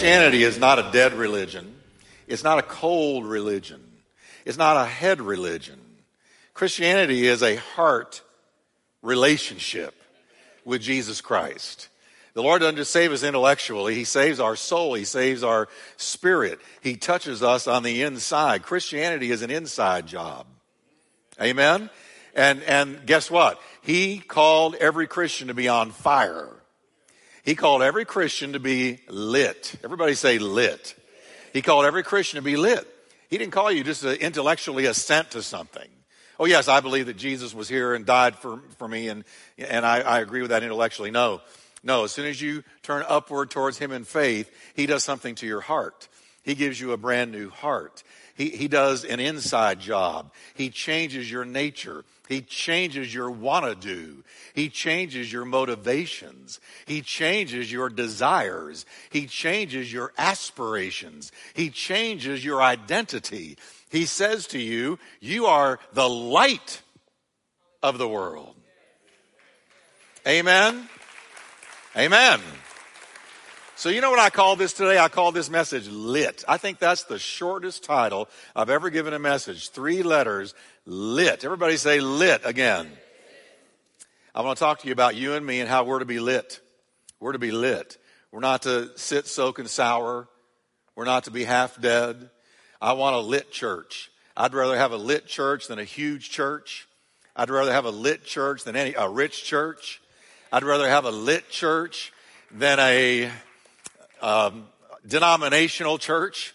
Christianity 0.00 0.44
is 0.44 0.58
not 0.58 0.78
a 0.78 0.90
dead 0.92 1.12
religion. 1.12 1.74
It's 2.26 2.42
not 2.42 2.58
a 2.58 2.62
cold 2.62 3.26
religion. 3.26 3.82
It's 4.46 4.56
not 4.56 4.78
a 4.78 4.86
head 4.86 5.20
religion. 5.20 5.78
Christianity 6.54 7.26
is 7.26 7.42
a 7.42 7.56
heart 7.56 8.22
relationship 9.02 9.94
with 10.64 10.80
Jesus 10.80 11.20
Christ. 11.20 11.90
The 12.32 12.42
Lord 12.42 12.62
doesn't 12.62 12.76
just 12.76 12.92
save 12.92 13.12
us 13.12 13.22
intellectually, 13.22 13.94
He 13.94 14.04
saves 14.04 14.40
our 14.40 14.56
soul, 14.56 14.94
He 14.94 15.04
saves 15.04 15.42
our 15.42 15.68
spirit. 15.98 16.60
He 16.80 16.96
touches 16.96 17.42
us 17.42 17.66
on 17.66 17.82
the 17.82 18.00
inside. 18.00 18.62
Christianity 18.62 19.30
is 19.30 19.42
an 19.42 19.50
inside 19.50 20.06
job. 20.06 20.46
Amen? 21.38 21.90
And, 22.34 22.62
and 22.62 23.04
guess 23.04 23.30
what? 23.30 23.60
He 23.82 24.16
called 24.16 24.76
every 24.76 25.06
Christian 25.06 25.48
to 25.48 25.54
be 25.54 25.68
on 25.68 25.90
fire. 25.90 26.48
He 27.44 27.54
called 27.54 27.82
every 27.82 28.04
Christian 28.04 28.52
to 28.52 28.60
be 28.60 29.00
lit. 29.08 29.74
Everybody 29.82 30.14
say 30.14 30.38
lit. 30.38 30.94
He 31.52 31.62
called 31.62 31.84
every 31.84 32.02
Christian 32.02 32.36
to 32.36 32.42
be 32.42 32.56
lit. 32.56 32.86
He 33.28 33.38
didn't 33.38 33.52
call 33.52 33.70
you 33.70 33.84
just 33.84 34.02
to 34.02 34.20
intellectually 34.20 34.86
assent 34.86 35.32
to 35.32 35.42
something. 35.42 35.88
Oh, 36.38 36.46
yes, 36.46 36.68
I 36.68 36.80
believe 36.80 37.06
that 37.06 37.16
Jesus 37.16 37.54
was 37.54 37.68
here 37.68 37.94
and 37.94 38.06
died 38.06 38.34
for, 38.36 38.60
for 38.78 38.88
me, 38.88 39.08
and, 39.08 39.24
and 39.58 39.84
I, 39.84 40.00
I 40.00 40.20
agree 40.20 40.40
with 40.40 40.50
that 40.50 40.62
intellectually. 40.62 41.10
No, 41.10 41.42
no, 41.82 42.04
as 42.04 42.12
soon 42.12 42.26
as 42.26 42.40
you 42.40 42.64
turn 42.82 43.04
upward 43.06 43.50
towards 43.50 43.78
Him 43.78 43.92
in 43.92 44.04
faith, 44.04 44.50
He 44.74 44.86
does 44.86 45.04
something 45.04 45.34
to 45.36 45.46
your 45.46 45.60
heart. 45.60 46.08
He 46.42 46.54
gives 46.54 46.80
you 46.80 46.92
a 46.92 46.96
brand 46.96 47.30
new 47.30 47.50
heart. 47.50 48.02
He, 48.34 48.48
he 48.48 48.68
does 48.68 49.04
an 49.04 49.20
inside 49.20 49.80
job. 49.80 50.32
He 50.54 50.70
changes 50.70 51.30
your 51.30 51.44
nature. 51.44 52.04
He 52.30 52.42
changes 52.42 53.12
your 53.12 53.28
wanna 53.28 53.74
do. 53.74 54.22
He 54.54 54.68
changes 54.68 55.32
your 55.32 55.44
motivations. 55.44 56.60
He 56.86 57.02
changes 57.02 57.72
your 57.72 57.88
desires. 57.88 58.86
He 59.10 59.26
changes 59.26 59.92
your 59.92 60.12
aspirations. 60.16 61.32
He 61.54 61.70
changes 61.70 62.44
your 62.44 62.62
identity. 62.62 63.58
He 63.90 64.06
says 64.06 64.46
to 64.48 64.60
you, 64.60 65.00
you 65.18 65.46
are 65.46 65.80
the 65.92 66.08
light 66.08 66.82
of 67.82 67.98
the 67.98 68.06
world. 68.06 68.54
Amen. 70.24 70.88
Amen. 71.96 72.40
So, 73.80 73.88
you 73.88 74.02
know 74.02 74.10
what 74.10 74.18
I 74.18 74.28
call 74.28 74.56
this 74.56 74.74
today? 74.74 74.98
I 74.98 75.08
call 75.08 75.32
this 75.32 75.48
message 75.48 75.88
lit. 75.88 76.44
I 76.46 76.58
think 76.58 76.78
that's 76.78 77.04
the 77.04 77.18
shortest 77.18 77.82
title 77.82 78.28
I've 78.54 78.68
ever 78.68 78.90
given 78.90 79.14
a 79.14 79.18
message. 79.18 79.70
Three 79.70 80.02
letters, 80.02 80.52
lit. 80.84 81.46
Everybody 81.46 81.78
say 81.78 81.98
lit 81.98 82.42
again. 82.44 82.90
I 84.34 84.42
want 84.42 84.58
to 84.58 84.60
talk 84.62 84.80
to 84.80 84.86
you 84.86 84.92
about 84.92 85.16
you 85.16 85.32
and 85.32 85.46
me 85.46 85.60
and 85.60 85.68
how 85.70 85.84
we're 85.84 86.00
to 86.00 86.04
be 86.04 86.20
lit. 86.20 86.60
We're 87.20 87.32
to 87.32 87.38
be 87.38 87.52
lit. 87.52 87.96
We're 88.30 88.40
not 88.40 88.60
to 88.64 88.90
sit, 88.96 89.26
soak, 89.26 89.58
and 89.58 89.70
sour. 89.70 90.28
We're 90.94 91.06
not 91.06 91.24
to 91.24 91.30
be 91.30 91.44
half 91.44 91.80
dead. 91.80 92.28
I 92.82 92.92
want 92.92 93.16
a 93.16 93.20
lit 93.20 93.50
church. 93.50 94.10
I'd 94.36 94.52
rather 94.52 94.76
have 94.76 94.92
a 94.92 94.98
lit 94.98 95.26
church 95.26 95.68
than 95.68 95.78
a 95.78 95.84
huge 95.84 96.28
church. 96.28 96.86
I'd 97.34 97.48
rather 97.48 97.72
have 97.72 97.86
a 97.86 97.90
lit 97.90 98.26
church 98.26 98.64
than 98.64 98.76
any, 98.76 98.92
a 98.92 99.08
rich 99.08 99.42
church. 99.42 100.02
I'd 100.52 100.64
rather 100.64 100.86
have 100.86 101.06
a 101.06 101.10
lit 101.10 101.48
church 101.48 102.12
than 102.50 102.78
a 102.78 103.30
um, 104.22 104.66
denominational 105.06 105.98
church. 105.98 106.54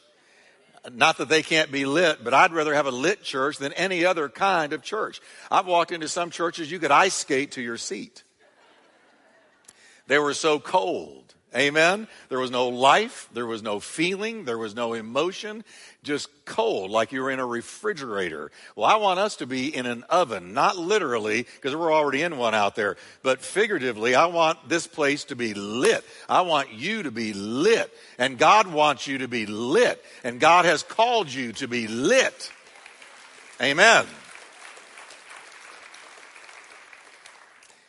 Not 0.92 1.18
that 1.18 1.30
they 1.30 1.42
can't 1.42 1.72
be 1.72 1.86
lit, 1.86 2.24
but 2.24 2.34
I'd 2.34 2.54
rather 2.54 2.74
have 2.74 2.86
a 2.86 2.92
lit 2.92 3.24
church 3.24 3.58
than 3.58 3.74
any 3.74 4.06
other 4.06 4.30
kind 4.30 4.72
of 4.72 4.84
church. 4.84 5.20
I've 5.50 5.66
walked 5.66 5.92
into 5.92 6.08
some 6.08 6.30
churches 6.30 6.72
you 6.72 6.78
could 6.78 6.92
ice 6.92 7.16
skate 7.16 7.54
to 7.54 7.62
your 7.62 7.78
seat. 7.78 8.24
They 10.08 10.20
were 10.20 10.36
so 10.36 10.60
cold. 10.60 11.25
Amen. 11.56 12.10
There 12.28 12.40
was 12.40 12.52
no 12.52 12.68
life. 12.68 13.30
There 13.32 13.46
was 13.46 13.64
no 13.64 13.80
feeling. 13.80 14.44
There 14.44 14.58
was 14.58 14.76
no 14.76 14.94
emotion. 14.94 15.64
Just 16.04 16.28
cold, 16.44 16.92
like 16.92 17.14
you 17.14 17.22
were 17.22 17.32
in 17.32 17.40
a 17.40 17.46
refrigerator. 17.46 18.52
Well, 18.76 18.86
I 18.86 18.98
want 18.98 19.20
us 19.20 19.38
to 19.38 19.48
be 19.48 19.74
in 19.74 19.86
an 19.86 20.04
oven, 20.04 20.54
not 20.54 20.78
literally, 20.78 21.44
because 21.44 21.74
we're 21.74 21.94
already 21.94 22.24
in 22.24 22.38
one 22.38 22.54
out 22.54 22.76
there, 22.76 22.98
but 23.24 23.42
figuratively, 23.42 24.16
I 24.16 24.26
want 24.26 24.68
this 24.68 24.86
place 24.86 25.24
to 25.26 25.36
be 25.38 25.54
lit. 25.54 26.04
I 26.28 26.42
want 26.42 26.74
you 26.74 27.04
to 27.04 27.12
be 27.12 27.32
lit. 27.32 27.90
And 28.18 28.38
God 28.38 28.68
wants 28.68 29.08
you 29.08 29.20
to 29.20 29.30
be 29.30 29.46
lit. 29.46 30.04
And 30.26 30.42
God 30.42 30.66
has 30.66 30.84
called 30.84 31.32
you 31.32 31.54
to 31.54 31.70
be 31.70 31.88
lit. 31.88 32.52
Amen. 33.62 34.06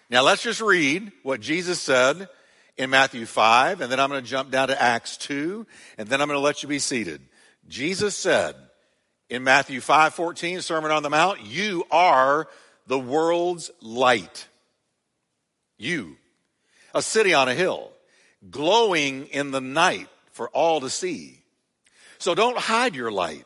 Now 0.08 0.22
let's 0.22 0.42
just 0.44 0.60
read 0.60 1.10
what 1.24 1.40
Jesus 1.40 1.80
said 1.80 2.28
in 2.76 2.90
Matthew 2.90 3.26
5, 3.26 3.80
and 3.80 3.90
then 3.90 3.98
I'm 3.98 4.10
going 4.10 4.22
to 4.22 4.28
jump 4.28 4.50
down 4.50 4.68
to 4.68 4.80
Acts 4.80 5.16
2, 5.18 5.66
and 5.98 6.08
then 6.08 6.20
I'm 6.20 6.28
going 6.28 6.36
to 6.38 6.44
let 6.44 6.62
you 6.62 6.68
be 6.68 6.78
seated. 6.78 7.20
Jesus 7.68 8.14
said 8.16 8.54
in 9.28 9.44
Matthew 9.44 9.80
5 9.80 10.14
14, 10.14 10.60
Sermon 10.60 10.90
on 10.90 11.02
the 11.02 11.10
Mount, 11.10 11.42
You 11.42 11.84
are 11.90 12.48
the 12.86 12.98
world's 12.98 13.70
light. 13.80 14.46
You, 15.78 16.16
a 16.94 17.02
city 17.02 17.34
on 17.34 17.48
a 17.48 17.54
hill, 17.54 17.90
glowing 18.50 19.26
in 19.26 19.50
the 19.50 19.60
night 19.60 20.08
for 20.30 20.48
all 20.50 20.80
to 20.80 20.90
see. 20.90 21.42
So 22.18 22.34
don't 22.34 22.56
hide 22.56 22.94
your 22.94 23.10
light. 23.10 23.44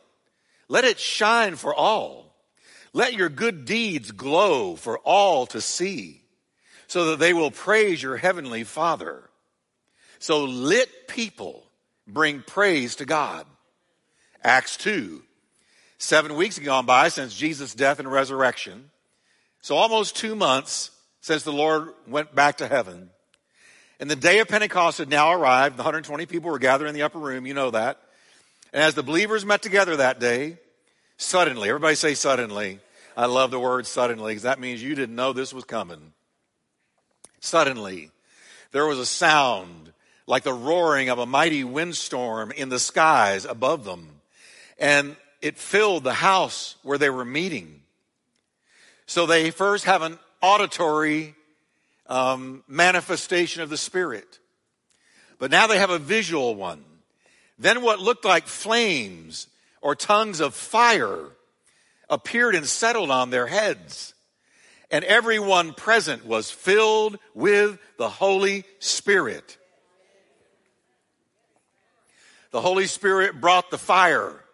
Let 0.68 0.84
it 0.84 1.00
shine 1.00 1.56
for 1.56 1.74
all. 1.74 2.36
Let 2.92 3.14
your 3.14 3.28
good 3.28 3.64
deeds 3.64 4.10
glow 4.12 4.76
for 4.76 4.98
all 5.00 5.46
to 5.46 5.60
see 5.60 6.20
so 6.90 7.04
that 7.04 7.20
they 7.20 7.32
will 7.32 7.52
praise 7.52 8.02
your 8.02 8.16
heavenly 8.16 8.64
Father. 8.64 9.30
So 10.18 10.42
lit 10.42 11.06
people 11.06 11.62
bring 12.04 12.42
praise 12.42 12.96
to 12.96 13.04
God. 13.04 13.46
Acts 14.42 14.76
2. 14.78 15.22
Seven 15.98 16.34
weeks 16.34 16.56
have 16.56 16.64
gone 16.64 16.86
by 16.86 17.08
since 17.08 17.32
Jesus' 17.36 17.76
death 17.76 18.00
and 18.00 18.10
resurrection. 18.10 18.90
So 19.62 19.76
almost 19.76 20.16
two 20.16 20.34
months 20.34 20.90
since 21.20 21.44
the 21.44 21.52
Lord 21.52 21.90
went 22.08 22.34
back 22.34 22.56
to 22.56 22.66
heaven. 22.66 23.10
And 24.00 24.10
the 24.10 24.16
day 24.16 24.40
of 24.40 24.48
Pentecost 24.48 24.98
had 24.98 25.08
now 25.08 25.32
arrived. 25.32 25.76
The 25.76 25.84
120 25.84 26.26
people 26.26 26.50
were 26.50 26.58
gathered 26.58 26.88
in 26.88 26.94
the 26.96 27.02
upper 27.02 27.20
room. 27.20 27.46
You 27.46 27.54
know 27.54 27.70
that. 27.70 28.00
And 28.72 28.82
as 28.82 28.96
the 28.96 29.04
believers 29.04 29.44
met 29.46 29.62
together 29.62 29.94
that 29.98 30.18
day, 30.18 30.58
suddenly, 31.18 31.68
everybody 31.68 31.94
say 31.94 32.14
suddenly. 32.14 32.80
I 33.16 33.26
love 33.26 33.52
the 33.52 33.60
word 33.60 33.86
suddenly 33.86 34.32
because 34.32 34.42
that 34.42 34.58
means 34.58 34.82
you 34.82 34.96
didn't 34.96 35.14
know 35.14 35.32
this 35.32 35.54
was 35.54 35.62
coming. 35.62 36.14
Suddenly, 37.40 38.10
there 38.72 38.86
was 38.86 38.98
a 38.98 39.06
sound 39.06 39.92
like 40.26 40.44
the 40.44 40.52
roaring 40.52 41.08
of 41.08 41.18
a 41.18 41.26
mighty 41.26 41.64
windstorm 41.64 42.52
in 42.52 42.68
the 42.68 42.78
skies 42.78 43.44
above 43.44 43.84
them. 43.84 44.20
And 44.78 45.16
it 45.42 45.58
filled 45.58 46.04
the 46.04 46.14
house 46.14 46.76
where 46.82 46.98
they 46.98 47.10
were 47.10 47.24
meeting. 47.24 47.80
So 49.06 49.26
they 49.26 49.50
first 49.50 49.86
have 49.86 50.02
an 50.02 50.18
auditory 50.40 51.34
um, 52.06 52.62
manifestation 52.68 53.62
of 53.62 53.70
the 53.70 53.76
Spirit. 53.76 54.38
But 55.38 55.50
now 55.50 55.66
they 55.66 55.78
have 55.78 55.90
a 55.90 55.98
visual 55.98 56.54
one. 56.54 56.84
Then 57.58 57.82
what 57.82 58.00
looked 58.00 58.24
like 58.24 58.46
flames 58.46 59.48
or 59.80 59.94
tongues 59.94 60.40
of 60.40 60.54
fire 60.54 61.24
appeared 62.08 62.54
and 62.54 62.66
settled 62.66 63.10
on 63.10 63.30
their 63.30 63.46
heads 63.46 64.14
and 64.90 65.04
everyone 65.04 65.72
present 65.72 66.26
was 66.26 66.50
filled 66.50 67.18
with 67.34 67.78
the 67.96 68.08
Holy 68.08 68.64
Spirit. 68.78 69.56
The 72.50 72.60
Holy 72.60 72.86
Spirit 72.86 73.40
brought 73.40 73.70
the 73.70 73.78
fire. 73.78 74.44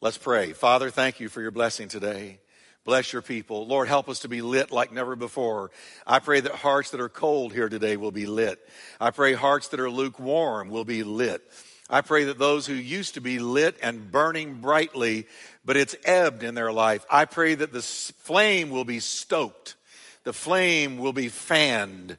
Let's 0.00 0.18
pray. 0.18 0.52
Father, 0.52 0.90
thank 0.90 1.20
you 1.20 1.28
for 1.28 1.40
your 1.40 1.50
blessing 1.50 1.88
today. 1.88 2.40
Bless 2.84 3.12
your 3.12 3.22
people. 3.22 3.66
Lord, 3.66 3.86
help 3.86 4.08
us 4.08 4.20
to 4.20 4.28
be 4.28 4.42
lit 4.42 4.72
like 4.72 4.92
never 4.92 5.14
before. 5.14 5.70
I 6.06 6.18
pray 6.18 6.40
that 6.40 6.52
hearts 6.52 6.90
that 6.90 7.00
are 7.00 7.08
cold 7.08 7.52
here 7.52 7.68
today 7.68 7.96
will 7.96 8.10
be 8.10 8.26
lit. 8.26 8.58
I 9.00 9.12
pray 9.12 9.34
hearts 9.34 9.68
that 9.68 9.80
are 9.80 9.90
lukewarm 9.90 10.68
will 10.68 10.84
be 10.84 11.04
lit. 11.04 11.42
I 11.88 12.00
pray 12.00 12.24
that 12.24 12.38
those 12.38 12.66
who 12.66 12.74
used 12.74 13.14
to 13.14 13.20
be 13.20 13.38
lit 13.38 13.76
and 13.82 14.10
burning 14.10 14.54
brightly, 14.54 15.26
but 15.64 15.76
it's 15.76 15.96
ebbed 16.04 16.42
in 16.42 16.54
their 16.54 16.72
life, 16.72 17.04
I 17.10 17.24
pray 17.24 17.54
that 17.54 17.72
the 17.72 17.82
flame 17.82 18.70
will 18.70 18.84
be 18.84 19.00
stoked. 19.00 19.76
The 20.24 20.32
flame 20.32 20.98
will 20.98 21.12
be 21.12 21.28
fanned. 21.28 22.18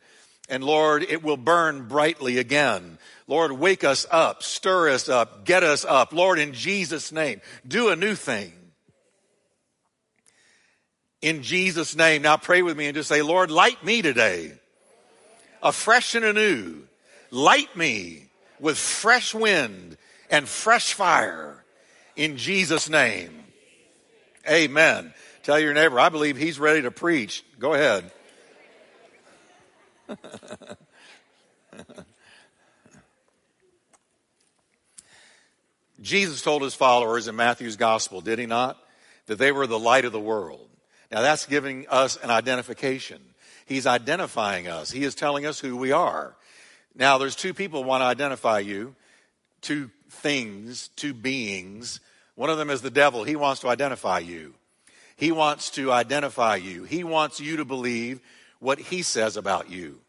And 0.49 0.63
Lord, 0.63 1.03
it 1.03 1.23
will 1.23 1.37
burn 1.37 1.87
brightly 1.87 2.37
again. 2.37 2.97
Lord, 3.27 3.53
wake 3.53 3.83
us 3.83 4.05
up, 4.11 4.43
stir 4.43 4.89
us 4.89 5.07
up, 5.07 5.45
get 5.45 5.63
us 5.63 5.85
up. 5.85 6.13
Lord, 6.13 6.39
in 6.39 6.53
Jesus' 6.53 7.11
name, 7.11 7.41
do 7.67 7.89
a 7.89 7.95
new 7.95 8.15
thing. 8.15 8.51
In 11.21 11.41
Jesus' 11.41 11.95
name. 11.95 12.21
Now 12.21 12.35
pray 12.35 12.61
with 12.61 12.77
me 12.77 12.87
and 12.87 12.95
just 12.95 13.07
say, 13.07 13.21
Lord, 13.21 13.49
light 13.49 13.83
me 13.83 14.01
today, 14.01 14.51
afresh 15.61 16.15
and 16.15 16.25
anew. 16.25 16.83
Light 17.31 17.75
me 17.75 18.25
with 18.59 18.77
fresh 18.77 19.33
wind 19.33 19.97
and 20.29 20.47
fresh 20.47 20.93
fire 20.93 21.52
in 22.15 22.37
Jesus' 22.37 22.89
name. 22.89 23.43
Amen. 24.49 25.13
Tell 25.43 25.59
your 25.59 25.73
neighbor, 25.73 25.99
I 25.99 26.09
believe 26.09 26.37
he's 26.37 26.59
ready 26.59 26.81
to 26.83 26.91
preach. 26.91 27.43
Go 27.59 27.73
ahead. 27.73 28.11
Jesus 36.01 36.41
told 36.41 36.61
his 36.61 36.75
followers 36.75 37.27
in 37.27 37.35
Matthew's 37.35 37.77
gospel, 37.77 38.21
did 38.21 38.37
he 38.39 38.45
not? 38.45 38.77
That 39.27 39.37
they 39.37 39.53
were 39.53 39.67
the 39.67 39.79
light 39.79 40.05
of 40.05 40.11
the 40.11 40.19
world. 40.19 40.67
Now 41.11 41.21
that's 41.21 41.45
giving 41.45 41.87
us 41.87 42.17
an 42.17 42.29
identification. 42.29 43.21
He's 43.65 43.87
identifying 43.87 44.67
us. 44.67 44.91
He 44.91 45.03
is 45.03 45.15
telling 45.15 45.45
us 45.45 45.59
who 45.59 45.77
we 45.77 45.93
are. 45.93 46.35
Now 46.95 47.17
there's 47.17 47.35
two 47.35 47.53
people 47.53 47.83
want 47.83 48.01
to 48.01 48.05
identify 48.05 48.59
you, 48.59 48.95
two 49.61 49.89
things, 50.13 50.89
two 50.95 51.13
beings. 51.13 51.99
One 52.35 52.49
of 52.49 52.57
them 52.57 52.69
is 52.69 52.81
the 52.81 52.89
devil. 52.89 53.23
He 53.23 53.35
wants 53.35 53.61
to 53.61 53.69
identify 53.69 54.19
you. 54.19 54.53
He 55.15 55.31
wants 55.31 55.69
to 55.71 55.91
identify 55.91 56.55
you. 56.55 56.83
He 56.83 57.03
wants 57.03 57.39
you 57.39 57.57
to 57.57 57.65
believe 57.65 58.19
what 58.59 58.79
he 58.79 59.03
says 59.03 59.37
about 59.37 59.69
you. 59.69 59.99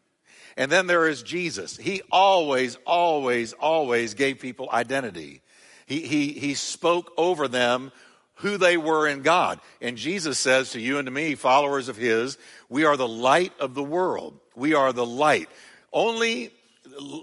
And 0.57 0.71
then 0.71 0.87
there 0.87 1.07
is 1.07 1.21
Jesus. 1.21 1.77
He 1.77 2.01
always, 2.11 2.77
always, 2.85 3.53
always 3.53 4.13
gave 4.13 4.39
people 4.39 4.69
identity. 4.71 5.41
He, 5.85 6.01
he, 6.01 6.31
he 6.31 6.53
spoke 6.53 7.11
over 7.17 7.47
them 7.47 7.91
who 8.35 8.57
they 8.57 8.77
were 8.77 9.07
in 9.07 9.21
God. 9.21 9.59
And 9.81 9.97
Jesus 9.97 10.39
says 10.39 10.71
to 10.71 10.79
you 10.79 10.97
and 10.97 11.05
to 11.05 11.11
me, 11.11 11.35
followers 11.35 11.89
of 11.89 11.97
His, 11.97 12.37
we 12.69 12.85
are 12.85 12.97
the 12.97 13.07
light 13.07 13.53
of 13.59 13.73
the 13.73 13.83
world. 13.83 14.39
We 14.55 14.73
are 14.73 14.93
the 14.93 15.05
light. 15.05 15.49
Only, 15.93 16.51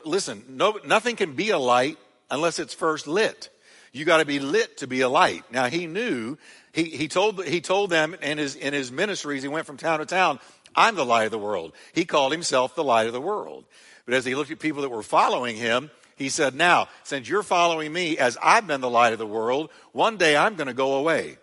listen, 0.04 0.44
no, 0.48 0.78
nothing 0.86 1.16
can 1.16 1.34
be 1.34 1.50
a 1.50 1.58
light 1.58 1.98
unless 2.32 2.58
it's 2.58 2.74
first 2.74 3.06
lit. 3.06 3.50
You 3.92 4.04
got 4.06 4.16
to 4.16 4.24
be 4.24 4.40
lit 4.40 4.78
to 4.78 4.86
be 4.88 5.02
a 5.02 5.08
light. 5.08 5.44
Now 5.52 5.66
he 5.66 5.86
knew, 5.86 6.38
he, 6.72 6.84
he 6.84 7.06
told, 7.06 7.44
he 7.44 7.60
told 7.60 7.90
them 7.90 8.16
in 8.22 8.38
his, 8.38 8.56
in 8.56 8.72
his 8.72 8.90
ministries, 8.90 9.42
he 9.42 9.48
went 9.48 9.66
from 9.66 9.76
town 9.76 10.00
to 10.00 10.06
town, 10.06 10.40
I'm 10.74 10.96
the 10.96 11.04
light 11.04 11.26
of 11.26 11.30
the 11.30 11.38
world. 11.38 11.74
He 11.92 12.06
called 12.06 12.32
himself 12.32 12.74
the 12.74 12.82
light 12.82 13.06
of 13.06 13.12
the 13.12 13.20
world. 13.20 13.66
But 14.06 14.14
as 14.14 14.24
he 14.24 14.34
looked 14.34 14.50
at 14.50 14.58
people 14.58 14.82
that 14.82 14.88
were 14.88 15.02
following 15.02 15.56
him, 15.56 15.90
he 16.16 16.30
said, 16.30 16.54
Now, 16.54 16.88
since 17.04 17.28
you're 17.28 17.42
following 17.42 17.92
me 17.92 18.16
as 18.16 18.38
I've 18.42 18.66
been 18.66 18.80
the 18.80 18.90
light 18.90 19.12
of 19.12 19.18
the 19.18 19.26
world, 19.26 19.70
one 19.92 20.16
day 20.16 20.34
I'm 20.34 20.54
going 20.56 20.68
to 20.68 20.74
go 20.74 20.94
away. 20.94 21.36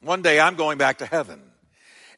One 0.00 0.22
day 0.22 0.40
I'm 0.40 0.56
going 0.56 0.78
back 0.78 0.98
to 0.98 1.06
heaven. 1.06 1.40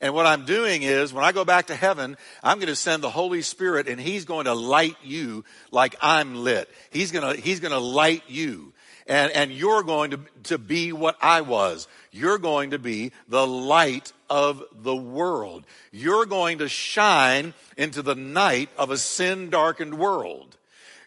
And 0.00 0.14
what 0.14 0.26
I'm 0.26 0.44
doing 0.44 0.82
is, 0.82 1.12
when 1.12 1.24
I 1.24 1.32
go 1.32 1.44
back 1.44 1.66
to 1.66 1.74
heaven, 1.74 2.16
I'm 2.42 2.58
going 2.58 2.68
to 2.68 2.76
send 2.76 3.02
the 3.02 3.10
Holy 3.10 3.42
Spirit 3.42 3.88
and 3.88 4.00
He's 4.00 4.24
going 4.24 4.44
to 4.44 4.54
light 4.54 4.96
you 5.02 5.44
like 5.70 5.96
I'm 6.00 6.44
lit. 6.44 6.68
He's 6.90 7.10
going 7.10 7.34
to, 7.34 7.40
He's 7.40 7.60
going 7.60 7.72
to 7.72 7.78
light 7.78 8.22
you. 8.28 8.72
And, 9.08 9.32
and 9.32 9.50
you're 9.50 9.82
going 9.82 10.10
to, 10.10 10.20
to 10.44 10.58
be 10.58 10.92
what 10.92 11.16
I 11.20 11.40
was. 11.40 11.88
You're 12.12 12.38
going 12.38 12.70
to 12.70 12.78
be 12.78 13.12
the 13.26 13.46
light 13.46 14.12
of 14.28 14.62
the 14.72 14.94
world. 14.94 15.64
You're 15.92 16.26
going 16.26 16.58
to 16.58 16.68
shine 16.68 17.54
into 17.76 18.02
the 18.02 18.14
night 18.14 18.68
of 18.76 18.90
a 18.90 18.98
sin 18.98 19.50
darkened 19.50 19.98
world. 19.98 20.58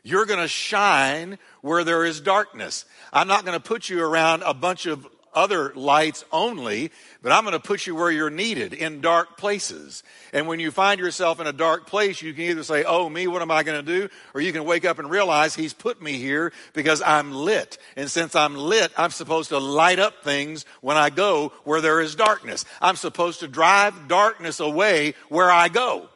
You're 0.03 0.25
going 0.25 0.39
to 0.39 0.47
shine 0.47 1.37
where 1.61 1.83
there 1.83 2.03
is 2.03 2.21
darkness. 2.21 2.85
I'm 3.13 3.27
not 3.27 3.45
going 3.45 3.59
to 3.59 3.63
put 3.63 3.87
you 3.87 4.03
around 4.03 4.41
a 4.43 4.53
bunch 4.53 4.87
of 4.87 5.07
other 5.33 5.73
lights 5.75 6.25
only, 6.31 6.91
but 7.21 7.31
I'm 7.31 7.43
going 7.43 7.53
to 7.53 7.59
put 7.59 7.87
you 7.87 7.95
where 7.95 8.11
you're 8.11 8.29
needed 8.29 8.73
in 8.73 9.01
dark 9.01 9.37
places. 9.37 10.03
And 10.33 10.47
when 10.47 10.59
you 10.59 10.71
find 10.71 10.99
yourself 10.99 11.39
in 11.39 11.47
a 11.47 11.53
dark 11.53 11.87
place, 11.87 12.21
you 12.21 12.33
can 12.33 12.43
either 12.43 12.63
say, 12.63 12.83
Oh, 12.83 13.09
me, 13.09 13.27
what 13.27 13.41
am 13.41 13.51
I 13.51 13.63
going 13.63 13.83
to 13.83 13.99
do? 13.99 14.09
Or 14.33 14.41
you 14.41 14.51
can 14.51 14.65
wake 14.65 14.85
up 14.85 14.99
and 14.99 15.09
realize 15.09 15.55
He's 15.55 15.73
put 15.73 16.01
me 16.01 16.13
here 16.13 16.51
because 16.73 17.01
I'm 17.01 17.31
lit. 17.31 17.77
And 17.95 18.09
since 18.09 18.35
I'm 18.35 18.55
lit, 18.55 18.91
I'm 18.97 19.11
supposed 19.11 19.49
to 19.49 19.59
light 19.59 19.99
up 19.99 20.23
things 20.23 20.65
when 20.81 20.97
I 20.97 21.09
go 21.09 21.53
where 21.63 21.81
there 21.81 22.01
is 22.01 22.15
darkness. 22.15 22.65
I'm 22.81 22.95
supposed 22.95 23.41
to 23.41 23.47
drive 23.47 24.07
darkness 24.07 24.59
away 24.59 25.15
where 25.29 25.51
I 25.51 25.69
go. 25.69 26.09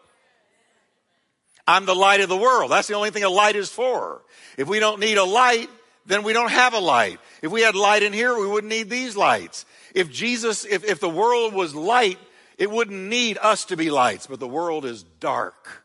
I'm 1.68 1.86
the 1.86 1.96
light 1.96 2.22
of 2.22 2.30
the 2.30 2.38
world. 2.38 2.72
That's 2.72 2.88
the 2.88 2.94
only 2.94 3.10
thing 3.10 3.24
a 3.24 3.30
light 3.30 3.56
is 3.56 3.70
for. 3.70 4.22
If 4.58 4.68
we 4.68 4.80
don't 4.80 5.00
need 5.00 5.18
a 5.18 5.24
light, 5.24 5.70
then 6.06 6.24
we 6.24 6.34
don't 6.34 6.52
have 6.52 6.74
a 6.74 6.80
light. 6.80 7.20
If 7.42 7.52
we 7.52 7.62
had 7.62 7.76
light 7.76 8.04
in 8.04 8.14
here, 8.14 8.38
we 8.38 8.48
wouldn't 8.48 8.72
need 8.72 8.90
these 8.90 9.16
lights. 9.16 9.66
If 9.94 10.12
Jesus, 10.12 10.66
if, 10.66 10.84
if 10.84 11.00
the 11.00 11.10
world 11.10 11.54
was 11.54 11.74
light, 11.74 12.20
it 12.58 12.70
wouldn't 12.70 13.00
need 13.10 13.38
us 13.42 13.66
to 13.66 13.78
be 13.78 13.90
lights, 13.90 14.28
but 14.28 14.40
the 14.40 14.48
world 14.48 14.86
is 14.86 15.04
dark. 15.20 15.85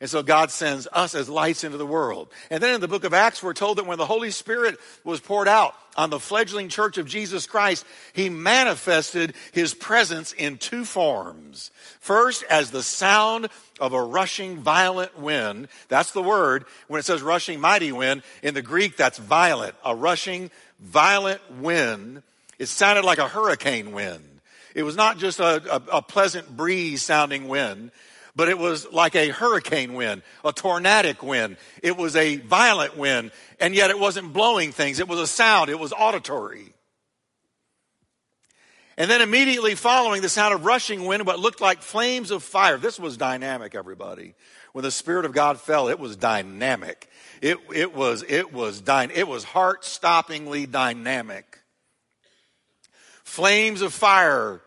And 0.00 0.08
so 0.08 0.22
God 0.22 0.50
sends 0.50 0.88
us 0.92 1.14
as 1.14 1.28
lights 1.28 1.62
into 1.62 1.76
the 1.76 1.86
world. 1.86 2.28
And 2.48 2.62
then 2.62 2.74
in 2.74 2.80
the 2.80 2.88
book 2.88 3.04
of 3.04 3.12
Acts, 3.12 3.42
we're 3.42 3.52
told 3.52 3.76
that 3.76 3.86
when 3.86 3.98
the 3.98 4.06
Holy 4.06 4.30
Spirit 4.30 4.78
was 5.04 5.20
poured 5.20 5.46
out 5.46 5.74
on 5.94 6.08
the 6.08 6.18
fledgling 6.18 6.70
church 6.70 6.96
of 6.96 7.06
Jesus 7.06 7.46
Christ, 7.46 7.84
he 8.14 8.30
manifested 8.30 9.34
his 9.52 9.74
presence 9.74 10.32
in 10.32 10.56
two 10.56 10.86
forms. 10.86 11.70
First, 12.00 12.44
as 12.44 12.70
the 12.70 12.82
sound 12.82 13.48
of 13.78 13.92
a 13.92 14.02
rushing 14.02 14.58
violent 14.58 15.18
wind. 15.18 15.68
That's 15.88 16.12
the 16.12 16.22
word. 16.22 16.64
When 16.88 16.98
it 16.98 17.04
says 17.04 17.22
rushing 17.22 17.60
mighty 17.60 17.92
wind, 17.92 18.22
in 18.42 18.54
the 18.54 18.62
Greek, 18.62 18.96
that's 18.96 19.18
violent. 19.18 19.74
A 19.84 19.94
rushing 19.94 20.50
violent 20.80 21.40
wind. 21.58 22.22
It 22.58 22.66
sounded 22.66 23.04
like 23.04 23.18
a 23.18 23.28
hurricane 23.28 23.92
wind. 23.92 24.24
It 24.74 24.82
was 24.82 24.96
not 24.96 25.18
just 25.18 25.40
a, 25.40 25.74
a, 25.74 25.98
a 25.98 26.02
pleasant 26.02 26.56
breeze 26.56 27.02
sounding 27.02 27.48
wind 27.48 27.90
but 28.36 28.48
it 28.48 28.58
was 28.58 28.90
like 28.92 29.14
a 29.14 29.28
hurricane 29.28 29.94
wind, 29.94 30.22
a 30.44 30.52
tornadic 30.52 31.22
wind. 31.22 31.56
It 31.82 31.96
was 31.96 32.16
a 32.16 32.36
violent 32.36 32.96
wind, 32.96 33.32
and 33.58 33.74
yet 33.74 33.90
it 33.90 33.98
wasn't 33.98 34.32
blowing 34.32 34.72
things. 34.72 35.00
It 35.00 35.08
was 35.08 35.18
a 35.18 35.26
sound, 35.26 35.70
it 35.70 35.78
was 35.78 35.92
auditory. 35.92 36.72
And 38.96 39.10
then 39.10 39.22
immediately 39.22 39.76
following 39.76 40.20
the 40.20 40.28
sound 40.28 40.52
of 40.52 40.66
rushing 40.66 41.06
wind, 41.06 41.24
what 41.24 41.38
looked 41.38 41.62
like 41.62 41.80
flames 41.80 42.30
of 42.30 42.42
fire. 42.42 42.76
This 42.76 43.00
was 43.00 43.16
dynamic, 43.16 43.74
everybody. 43.74 44.34
When 44.72 44.84
the 44.84 44.90
Spirit 44.90 45.24
of 45.24 45.32
God 45.32 45.58
fell, 45.58 45.88
it 45.88 45.98
was 45.98 46.16
dynamic. 46.16 47.08
It, 47.40 47.56
it 47.74 47.94
was, 47.94 48.22
it 48.28 48.52
was, 48.52 48.82
dy- 48.82 49.08
it 49.14 49.26
was 49.26 49.42
heart 49.42 49.84
stoppingly 49.84 50.70
dynamic. 50.70 51.60
Flames 53.24 53.80
of 53.80 53.94
fire, 53.94 54.60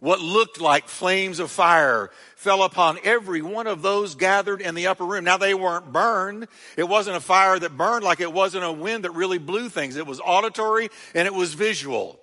what 0.00 0.20
looked 0.20 0.60
like 0.60 0.88
flames 0.88 1.38
of 1.38 1.50
fire 1.50 2.10
fell 2.34 2.62
upon 2.62 2.98
every 3.04 3.42
one 3.42 3.66
of 3.66 3.82
those 3.82 4.14
gathered 4.14 4.62
in 4.62 4.74
the 4.74 4.86
upper 4.86 5.04
room. 5.04 5.24
Now 5.24 5.36
they 5.36 5.54
weren't 5.54 5.92
burned. 5.92 6.48
It 6.76 6.88
wasn't 6.88 7.18
a 7.18 7.20
fire 7.20 7.58
that 7.58 7.76
burned 7.76 8.02
like 8.02 8.20
it 8.20 8.32
wasn't 8.32 8.64
a 8.64 8.72
wind 8.72 9.04
that 9.04 9.12
really 9.12 9.38
blew 9.38 9.68
things. 9.68 9.96
It 9.96 10.06
was 10.06 10.20
auditory 10.20 10.88
and 11.14 11.26
it 11.26 11.34
was 11.34 11.52
visual. 11.52 12.18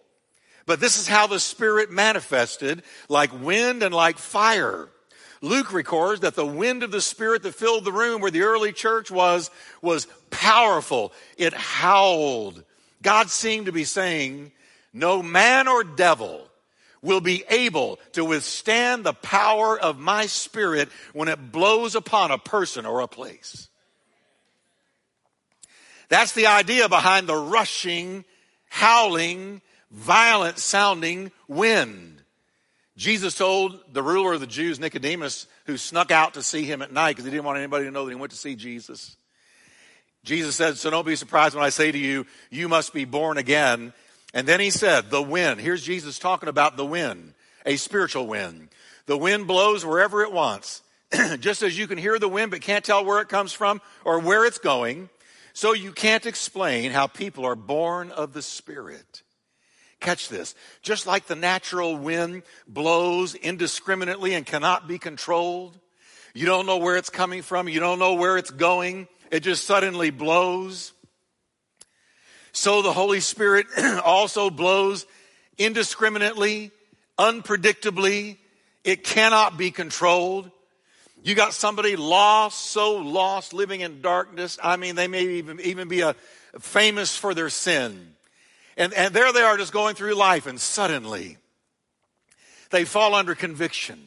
But 0.66 0.80
this 0.80 1.00
is 1.00 1.08
how 1.08 1.28
the 1.28 1.40
Spirit 1.40 1.92
manifested 1.92 2.82
like 3.10 3.32
wind 3.42 3.84
and 3.84 3.94
like 3.94 4.18
fire. 4.18 4.90
Luke 5.42 5.72
records 5.72 6.22
that 6.22 6.34
the 6.34 6.46
wind 6.46 6.82
of 6.82 6.90
the 6.90 7.00
Spirit 7.00 7.44
that 7.44 7.54
filled 7.54 7.86
the 7.86 7.92
room 7.92 8.22
where 8.22 8.32
the 8.32 8.42
early 8.42 8.74
church 8.74 9.12
was, 9.12 9.52
was 9.84 10.08
powerful. 10.32 11.14
It 11.38 11.54
howled. 11.54 12.64
God 13.04 13.30
seemed 13.30 13.68
to 13.68 13.72
be 13.72 13.84
saying, 13.84 14.52
no 14.94 15.22
man 15.22 15.68
or 15.68 15.84
devil 15.84 16.50
will 17.02 17.22
be 17.22 17.44
able 17.50 18.00
to 18.14 18.26
withstand 18.26 19.04
the 19.04 19.14
power 19.14 19.80
of 19.80 20.00
my 20.00 20.26
spirit 20.26 20.90
when 21.14 21.28
it 21.28 21.52
blows 21.52 21.96
upon 21.96 22.32
a 22.32 22.38
person 22.38 22.86
or 22.86 23.02
a 23.02 23.08
place. 23.08 23.70
That's 26.10 26.32
the 26.32 26.48
idea 26.48 26.88
behind 26.90 27.28
the 27.28 27.36
rushing, 27.36 28.26
howling, 28.70 29.62
violent 29.92 30.58
sounding 30.58 31.32
wind. 31.48 32.22
Jesus 32.96 33.36
told 33.36 33.80
the 33.94 34.02
ruler 34.02 34.34
of 34.34 34.40
the 34.40 34.48
Jews, 34.48 34.80
Nicodemus, 34.80 35.46
who 35.66 35.78
snuck 35.78 36.10
out 36.10 36.34
to 36.34 36.42
see 36.42 36.64
him 36.64 36.82
at 36.82 36.92
night 36.92 37.12
because 37.12 37.26
he 37.26 37.32
didn't 37.32 37.46
want 37.46 37.60
anybody 37.60 37.86
to 37.86 37.92
know 37.92 38.06
that 38.06 38.12
he 38.12 38.16
went 38.16 38.32
to 38.32 38.38
see 38.38 38.56
Jesus. 38.56 39.18
Jesus 40.24 40.56
said, 40.56 40.78
So 40.78 40.90
don't 40.90 41.06
be 41.06 41.16
surprised 41.16 41.56
when 41.56 41.64
I 41.64 41.70
say 41.70 41.92
to 41.92 41.98
you, 41.98 42.26
you 42.50 42.68
must 42.68 42.94
be 42.94 43.06
born 43.06 43.38
again. 43.38 43.94
And 44.34 44.48
then 44.48 44.60
he 44.60 44.70
said, 44.70 45.10
the 45.10 45.22
wind. 45.22 45.60
Here's 45.60 45.84
Jesus 45.84 46.20
talking 46.20 46.50
about 46.50 46.78
the 46.78 46.86
wind, 46.86 47.34
a 47.66 47.78
spiritual 47.78 48.28
wind. 48.28 48.70
The 49.06 49.18
wind 49.18 49.48
blows 49.48 49.86
wherever 49.86 50.22
it 50.22 50.32
wants. 50.32 50.82
Just 51.40 51.64
as 51.64 51.78
you 51.78 51.88
can 51.88 51.98
hear 51.98 52.20
the 52.20 52.28
wind 52.28 52.52
but 52.52 52.62
can't 52.62 52.84
tell 52.84 53.06
where 53.06 53.22
it 53.22 53.30
comes 53.30 53.54
from 53.54 53.82
or 54.04 54.20
where 54.20 54.46
it's 54.46 54.58
going, 54.58 55.10
so 55.54 55.74
you 55.74 55.92
can't 55.92 56.26
explain 56.26 56.92
how 56.92 57.08
people 57.08 57.46
are 57.46 57.56
born 57.56 58.12
of 58.12 58.34
the 58.34 58.42
Spirit. 58.42 59.24
Catch 60.00 60.30
this. 60.30 60.54
Just 60.84 61.08
like 61.08 61.26
the 61.26 61.36
natural 61.36 61.98
wind 61.98 62.44
blows 62.68 63.34
indiscriminately 63.34 64.34
and 64.34 64.46
cannot 64.46 64.88
be 64.88 65.00
controlled, 65.00 65.80
you 66.36 66.46
don't 66.46 66.68
know 66.68 66.78
where 66.78 66.98
it's 66.98 67.10
coming 67.10 67.42
from, 67.42 67.68
you 67.68 67.80
don't 67.80 67.98
know 67.98 68.14
where 68.14 68.38
it's 68.38 68.52
going, 68.52 69.08
it 69.32 69.40
just 69.40 69.66
suddenly 69.66 70.12
blows 70.12 70.94
so 72.58 72.82
the 72.82 72.92
Holy 72.92 73.20
Spirit 73.20 73.68
also 74.04 74.50
blows 74.50 75.06
indiscriminately, 75.60 76.72
unpredictably. 77.20 78.38
It 78.84 79.04
cannot 79.04 79.60
be 79.60 79.70
controlled. 79.70 80.50
You 81.24 81.36
got 81.36 81.54
somebody 81.54 81.96
lost, 81.96 82.72
so 82.72 82.96
lost, 82.96 83.54
living 83.54 83.82
in 83.82 84.02
darkness. 84.02 84.58
I 84.64 84.76
mean, 84.78 84.96
they 84.96 85.08
may 85.08 85.36
even, 85.36 85.60
even 85.60 85.88
be 85.88 86.02
a, 86.02 86.16
famous 86.58 87.16
for 87.16 87.36
their 87.36 87.50
sin. 87.50 88.16
And, 88.76 88.92
and 88.96 89.14
there 89.14 89.32
they 89.32 89.44
are 89.44 89.58
just 89.58 89.72
going 89.72 89.94
through 89.94 90.16
life, 90.16 90.48
and 90.48 90.60
suddenly 90.60 91.38
they 92.72 92.86
fall 92.86 93.14
under 93.14 93.36
conviction. 93.36 94.02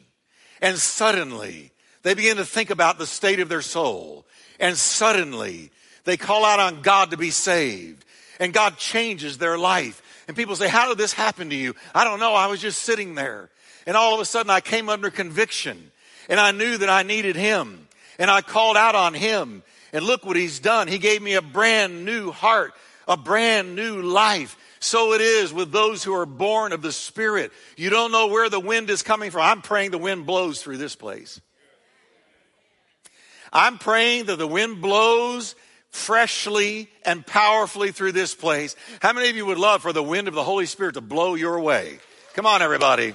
And 0.61 0.77
suddenly 0.77 1.71
they 2.03 2.15
begin 2.15 2.35
to 2.35 2.45
think 2.45 2.69
about 2.69 2.97
the 2.97 3.07
state 3.07 3.39
of 3.39 3.47
their 3.47 3.61
soul. 3.61 4.25
And 4.59 4.77
suddenly 4.77 5.71
they 6.03 6.17
call 6.17 6.43
out 6.43 6.59
on 6.59 6.81
God 6.81 7.11
to 7.11 7.17
be 7.17 7.31
saved. 7.31 8.03
And 8.41 8.51
God 8.51 8.77
changes 8.77 9.37
their 9.37 9.57
life. 9.57 10.01
And 10.27 10.35
people 10.35 10.55
say, 10.55 10.67
How 10.67 10.89
did 10.89 10.97
this 10.97 11.13
happen 11.13 11.51
to 11.51 11.55
you? 11.55 11.75
I 11.95 12.03
don't 12.03 12.19
know. 12.19 12.33
I 12.33 12.47
was 12.47 12.59
just 12.59 12.81
sitting 12.81 13.15
there. 13.15 13.49
And 13.85 13.95
all 13.95 14.13
of 14.13 14.19
a 14.19 14.25
sudden 14.25 14.49
I 14.49 14.59
came 14.59 14.89
under 14.89 15.09
conviction 15.09 15.91
and 16.27 16.39
I 16.39 16.51
knew 16.51 16.77
that 16.79 16.89
I 16.89 17.03
needed 17.03 17.35
Him 17.35 17.87
and 18.19 18.29
I 18.29 18.41
called 18.41 18.75
out 18.75 18.95
on 18.95 19.13
Him. 19.13 19.63
And 19.93 20.03
look 20.03 20.25
what 20.25 20.35
He's 20.35 20.59
done. 20.59 20.87
He 20.87 20.97
gave 20.97 21.21
me 21.21 21.35
a 21.35 21.41
brand 21.41 22.03
new 22.03 22.31
heart, 22.31 22.73
a 23.07 23.15
brand 23.15 23.75
new 23.75 24.01
life. 24.01 24.57
So 24.79 25.13
it 25.13 25.21
is 25.21 25.53
with 25.53 25.71
those 25.71 26.03
who 26.03 26.15
are 26.15 26.25
born 26.25 26.73
of 26.73 26.81
the 26.81 26.91
Spirit. 26.91 27.51
You 27.77 27.91
don't 27.91 28.11
know 28.11 28.27
where 28.27 28.49
the 28.49 28.59
wind 28.59 28.89
is 28.89 29.03
coming 29.03 29.29
from. 29.29 29.41
I'm 29.41 29.61
praying 29.61 29.91
the 29.91 29.99
wind 29.99 30.25
blows 30.25 30.63
through 30.63 30.77
this 30.77 30.95
place. 30.95 31.39
I'm 33.53 33.77
praying 33.77 34.25
that 34.25 34.37
the 34.37 34.47
wind 34.47 34.81
blows 34.81 35.55
freshly 35.91 36.89
and 37.05 37.25
powerfully 37.25 37.91
through 37.91 38.13
this 38.13 38.33
place. 38.33 38.75
How 39.01 39.13
many 39.13 39.29
of 39.29 39.35
you 39.35 39.45
would 39.45 39.59
love 39.59 39.81
for 39.81 39.93
the 39.93 40.01
wind 40.01 40.27
of 40.27 40.33
the 40.33 40.43
Holy 40.43 40.65
Spirit 40.65 40.95
to 40.95 41.01
blow 41.01 41.35
your 41.35 41.59
way? 41.59 41.99
Come 42.33 42.45
on, 42.45 42.61
everybody. 42.61 43.13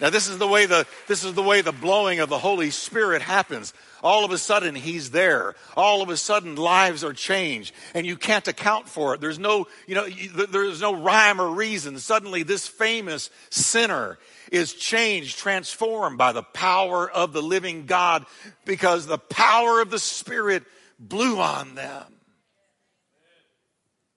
Now 0.00 0.10
this 0.10 0.28
is 0.28 0.38
the 0.38 0.48
way 0.48 0.66
the, 0.66 0.86
this 1.06 1.22
is 1.22 1.34
the 1.34 1.42
way 1.42 1.60
the 1.60 1.70
blowing 1.70 2.18
of 2.18 2.28
the 2.28 2.38
Holy 2.38 2.70
Spirit 2.70 3.22
happens. 3.22 3.72
All 4.02 4.24
of 4.24 4.32
a 4.32 4.38
sudden 4.38 4.74
he's 4.74 5.12
there. 5.12 5.54
All 5.76 6.02
of 6.02 6.08
a 6.08 6.16
sudden 6.16 6.56
lives 6.56 7.04
are 7.04 7.12
changed 7.12 7.72
and 7.94 8.04
you 8.04 8.16
can't 8.16 8.46
account 8.48 8.88
for 8.88 9.14
it. 9.14 9.20
There's 9.20 9.38
no, 9.38 9.68
you 9.86 9.94
know, 9.94 10.08
there's 10.46 10.80
no 10.80 10.94
rhyme 10.94 11.40
or 11.40 11.48
reason. 11.48 11.98
Suddenly 11.98 12.42
this 12.42 12.66
famous 12.66 13.30
sinner 13.50 14.18
is 14.50 14.72
changed, 14.72 15.38
transformed 15.38 16.18
by 16.18 16.32
the 16.32 16.42
power 16.42 17.08
of 17.08 17.32
the 17.32 17.42
living 17.42 17.86
God 17.86 18.26
because 18.64 19.06
the 19.06 19.18
power 19.18 19.80
of 19.80 19.90
the 19.90 19.98
Spirit 20.00 20.64
blew 20.98 21.38
on 21.38 21.74
them. 21.74 22.04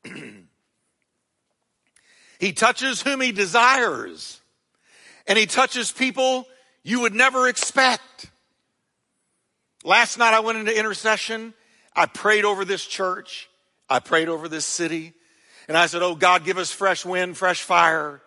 he 2.40 2.54
touches 2.54 3.02
whom 3.02 3.22
he 3.22 3.32
desires, 3.32 4.42
and 5.28 5.38
he 5.38 5.46
touches 5.46 5.92
people 5.92 6.48
you 6.84 7.02
would 7.02 7.14
never 7.14 7.48
expect. 7.48 8.32
Last 9.84 10.18
night 10.18 10.34
I 10.34 10.40
went 10.40 10.58
into 10.58 10.78
intercession. 10.78 11.54
I 11.96 12.06
prayed 12.06 12.46
over 12.46 12.64
this 12.64 12.86
church. 12.86 13.50
I 13.90 14.00
prayed 14.00 14.30
over 14.30 14.48
this 14.48 14.66
city. 14.66 15.14
And 15.68 15.78
I 15.78 15.88
said, 15.88 16.02
Oh 16.02 16.16
God, 16.16 16.46
give 16.46 16.58
us 16.58 16.72
fresh 16.72 17.06
wind, 17.06 17.38
fresh 17.38 17.62
fire. 17.62 18.22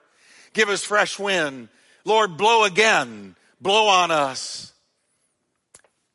Give 0.53 0.69
us 0.69 0.85
fresh 0.85 1.19
wind. 1.19 1.69
Lord, 2.05 2.37
blow 2.37 2.65
again. 2.65 3.37
Blow 3.61 3.89
on 3.89 4.11
us. 4.11 4.70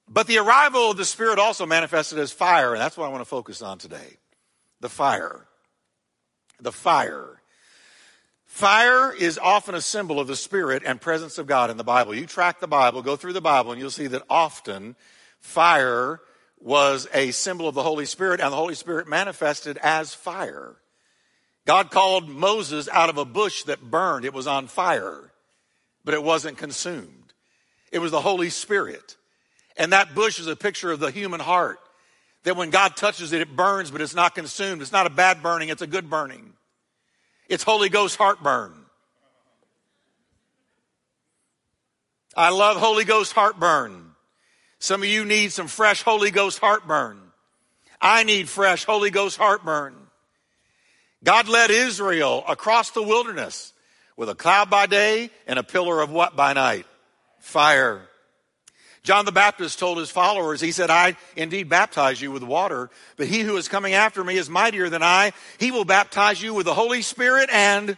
But 0.07 0.27
the 0.27 0.37
arrival 0.37 0.91
of 0.91 0.97
the 0.97 1.05
Spirit 1.05 1.39
also 1.39 1.65
manifested 1.65 2.19
as 2.19 2.31
fire, 2.31 2.73
and 2.73 2.81
that's 2.81 2.97
what 2.97 3.05
I 3.05 3.09
want 3.09 3.21
to 3.21 3.29
focus 3.29 3.61
on 3.61 3.77
today. 3.77 4.17
The 4.79 4.89
fire. 4.89 5.47
The 6.59 6.71
fire. 6.71 7.41
Fire 8.45 9.11
is 9.11 9.37
often 9.37 9.75
a 9.75 9.81
symbol 9.81 10.19
of 10.19 10.27
the 10.27 10.35
Spirit 10.35 10.83
and 10.85 11.01
presence 11.01 11.37
of 11.37 11.47
God 11.47 11.69
in 11.69 11.77
the 11.77 11.83
Bible. 11.83 12.15
You 12.15 12.25
track 12.25 12.59
the 12.59 12.67
Bible, 12.67 13.01
go 13.01 13.15
through 13.15 13.33
the 13.33 13.41
Bible, 13.41 13.71
and 13.71 13.81
you'll 13.81 13.89
see 13.89 14.07
that 14.07 14.23
often 14.29 14.95
fire 15.39 16.21
was 16.59 17.07
a 17.13 17.31
symbol 17.31 17.67
of 17.67 17.75
the 17.75 17.83
Holy 17.83 18.05
Spirit, 18.05 18.39
and 18.39 18.53
the 18.53 18.57
Holy 18.57 18.75
Spirit 18.75 19.07
manifested 19.07 19.77
as 19.81 20.13
fire. 20.13 20.77
God 21.65 21.91
called 21.91 22.29
Moses 22.29 22.87
out 22.89 23.09
of 23.09 23.17
a 23.17 23.25
bush 23.25 23.63
that 23.63 23.81
burned. 23.81 24.23
It 24.23 24.33
was 24.33 24.47
on 24.47 24.67
fire, 24.67 25.31
but 26.03 26.13
it 26.13 26.23
wasn't 26.23 26.57
consumed. 26.57 27.33
It 27.91 27.99
was 27.99 28.11
the 28.11 28.21
Holy 28.21 28.49
Spirit. 28.49 29.17
And 29.77 29.93
that 29.93 30.15
bush 30.15 30.39
is 30.39 30.47
a 30.47 30.55
picture 30.55 30.91
of 30.91 30.99
the 30.99 31.11
human 31.11 31.39
heart. 31.39 31.79
That 32.43 32.55
when 32.55 32.69
God 32.69 32.95
touches 32.95 33.33
it, 33.33 33.41
it 33.41 33.55
burns, 33.55 33.91
but 33.91 34.01
it's 34.01 34.15
not 34.15 34.35
consumed. 34.35 34.81
It's 34.81 34.91
not 34.91 35.07
a 35.07 35.09
bad 35.09 35.41
burning, 35.41 35.69
it's 35.69 35.81
a 35.81 35.87
good 35.87 36.09
burning. 36.09 36.53
It's 37.49 37.63
Holy 37.63 37.89
Ghost 37.89 38.17
heartburn. 38.17 38.73
I 42.35 42.49
love 42.49 42.77
Holy 42.77 43.05
Ghost 43.05 43.33
heartburn. 43.33 44.11
Some 44.79 45.01
of 45.01 45.07
you 45.07 45.25
need 45.25 45.51
some 45.51 45.67
fresh 45.67 46.03
Holy 46.03 46.31
Ghost 46.31 46.59
heartburn. 46.59 47.19
I 48.01 48.23
need 48.23 48.49
fresh 48.49 48.83
Holy 48.83 49.09
Ghost 49.09 49.37
heartburn. 49.37 49.95
God 51.23 51.47
led 51.47 51.71
Israel 51.71 52.43
across 52.47 52.91
the 52.91 53.01
wilderness 53.01 53.73
with 54.17 54.29
a 54.29 54.35
cloud 54.35 54.69
by 54.69 54.85
day 54.85 55.31
and 55.47 55.57
a 55.57 55.63
pillar 55.63 56.01
of 56.01 56.11
what 56.11 56.35
by 56.35 56.53
night? 56.53 56.85
Fire. 57.39 58.01
John 59.05 59.23
the 59.23 59.31
Baptist 59.31 59.77
told 59.77 59.99
his 59.99 60.09
followers, 60.09 60.59
he 60.59 60.71
said, 60.71 60.89
I 60.89 61.15
indeed 61.35 61.69
baptize 61.69 62.19
you 62.19 62.31
with 62.31 62.41
water, 62.41 62.89
but 63.17 63.27
he 63.27 63.41
who 63.41 63.55
is 63.55 63.67
coming 63.67 63.93
after 63.93 64.23
me 64.23 64.35
is 64.35 64.49
mightier 64.49 64.89
than 64.89 65.03
I. 65.03 65.31
He 65.59 65.69
will 65.69 65.85
baptize 65.85 66.41
you 66.41 66.55
with 66.55 66.65
the 66.65 66.73
Holy 66.73 67.03
Spirit 67.03 67.49
and 67.51 67.97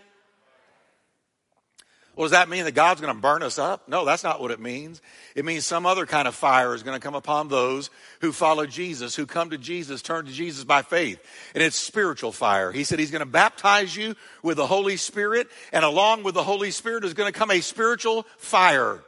well, 2.18 2.24
does 2.24 2.32
that 2.32 2.50
mean 2.50 2.66
that 2.66 2.72
God's 2.72 3.00
going 3.00 3.14
to 3.14 3.22
burn 3.22 3.44
us 3.44 3.60
up? 3.60 3.88
No, 3.88 4.04
that's 4.04 4.24
not 4.24 4.42
what 4.42 4.50
it 4.50 4.60
means. 4.60 5.04
It 5.36 5.46
means 5.46 5.68
some 5.68 5.86
other 5.86 6.08
kind 6.08 6.28
of 6.28 6.34
fire 6.34 6.74
is 6.74 6.82
going 6.82 7.00
to 7.00 7.04
come 7.04 7.14
upon 7.14 7.48
those 7.48 7.92
who 8.22 8.32
follow 8.32 8.66
Jesus, 8.66 9.16
who 9.16 9.28
come 9.28 9.52
to 9.52 9.58
Jesus, 9.60 10.02
turn 10.02 10.26
to 10.26 10.32
Jesus 10.32 10.64
by 10.64 10.82
faith. 10.82 11.20
And 11.54 11.62
it's 11.62 11.76
spiritual 11.76 12.32
fire. 12.32 12.72
He 12.72 12.86
said 12.86 12.98
he's 12.98 13.12
going 13.12 13.20
to 13.20 13.28
baptize 13.28 13.96
you 13.96 14.16
with 14.42 14.58
the 14.58 14.66
Holy 14.66 14.98
Spirit, 14.98 15.48
and 15.72 15.86
along 15.86 16.24
with 16.24 16.34
the 16.34 16.44
Holy 16.44 16.72
Spirit 16.72 17.06
is 17.06 17.14
going 17.14 17.32
to 17.32 17.38
come 17.38 17.52
a 17.52 17.62
spiritual 17.62 18.26
fire. 18.40 19.04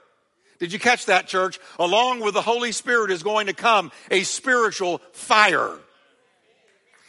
Did 0.59 0.73
you 0.73 0.79
catch 0.79 1.05
that, 1.05 1.27
church? 1.27 1.57
Along 1.79 2.19
with 2.19 2.33
the 2.33 2.41
Holy 2.41 2.73
Spirit 2.73 3.11
is 3.11 3.23
going 3.23 3.47
to 3.47 3.53
come 3.53 3.91
a 4.11 4.23
spiritual 4.23 5.01
fire. 5.13 5.77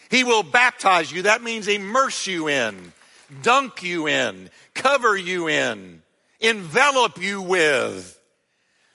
He 0.08 0.24
will 0.24 0.44
baptize 0.44 1.10
you. 1.10 1.22
That 1.22 1.42
means 1.42 1.68
immerse 1.68 2.26
you 2.26 2.48
in, 2.48 2.92
dunk 3.42 3.82
you 3.82 4.06
in, 4.06 4.50
cover 4.74 5.16
you 5.16 5.48
in, 5.48 6.02
envelop 6.40 7.20
you 7.20 7.42
with 7.42 8.18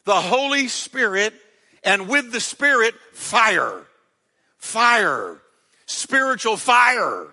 the 0.05 0.15
Holy 0.15 0.67
Spirit 0.69 1.33
and 1.83 2.07
with 2.07 2.31
the 2.31 2.39
Spirit, 2.39 2.95
fire. 3.11 3.83
Fire. 4.57 5.37
Spiritual 5.85 6.57
fire. 6.57 7.27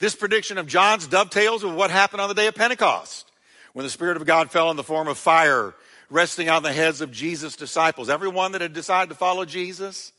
This 0.00 0.14
prediction 0.14 0.58
of 0.58 0.66
John's 0.66 1.06
dovetails 1.06 1.62
with 1.62 1.74
what 1.74 1.90
happened 1.90 2.20
on 2.20 2.28
the 2.28 2.34
day 2.34 2.46
of 2.46 2.54
Pentecost 2.54 3.30
when 3.74 3.84
the 3.84 3.90
Spirit 3.90 4.16
of 4.16 4.24
God 4.24 4.50
fell 4.50 4.70
in 4.70 4.76
the 4.76 4.82
form 4.82 5.08
of 5.08 5.18
fire, 5.18 5.74
resting 6.08 6.48
on 6.48 6.62
the 6.62 6.72
heads 6.72 7.00
of 7.00 7.10
Jesus' 7.10 7.56
disciples. 7.56 8.08
Everyone 8.08 8.52
that 8.52 8.60
had 8.60 8.72
decided 8.72 9.10
to 9.10 9.16
follow 9.16 9.44
Jesus 9.44 10.12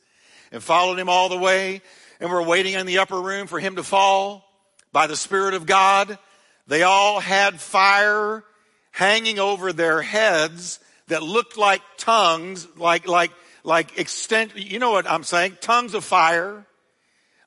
and 0.51 0.61
followed 0.61 0.99
him 0.99 1.09
all 1.09 1.29
the 1.29 1.37
way 1.37 1.81
and 2.19 2.29
were 2.29 2.43
waiting 2.43 2.73
in 2.73 2.85
the 2.85 2.99
upper 2.99 3.19
room 3.19 3.47
for 3.47 3.59
him 3.59 3.77
to 3.77 3.83
fall 3.83 4.45
by 4.91 5.07
the 5.07 5.15
Spirit 5.15 5.53
of 5.53 5.65
God, 5.65 6.19
they 6.67 6.83
all 6.83 7.19
had 7.19 7.59
fire 7.59 8.43
hanging 8.91 9.39
over 9.39 9.71
their 9.71 10.01
heads 10.01 10.79
that 11.07 11.23
looked 11.23 11.57
like 11.57 11.81
tongues, 11.97 12.67
like, 12.77 13.07
like, 13.07 13.31
like 13.63 13.97
extent, 13.97 14.51
you 14.55 14.79
know 14.79 14.91
what 14.91 15.09
I'm 15.09 15.23
saying? 15.23 15.57
Tongues 15.61 15.93
of 15.93 16.03
fire 16.03 16.65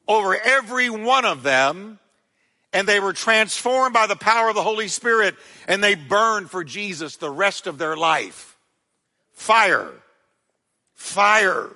over 0.07 0.35
every 0.35 0.89
one 0.89 1.27
of 1.27 1.43
them 1.43 1.99
and 2.73 2.87
they 2.87 3.01
were 3.01 3.13
transformed 3.13 3.95
by 3.95 4.07
the 4.07 4.17
power 4.17 4.49
of 4.49 4.55
the 4.55 4.63
Holy 4.63 4.89
Spirit 4.89 5.35
and 5.67 5.83
they 5.83 5.95
burned 5.95 6.51
for 6.51 6.65
Jesus 6.65 7.17
the 7.17 7.31
rest 7.31 7.67
of 7.67 7.79
their 7.79 7.97
life. 7.97 8.57
Fire. 9.33 9.91
Fire. 10.95 11.71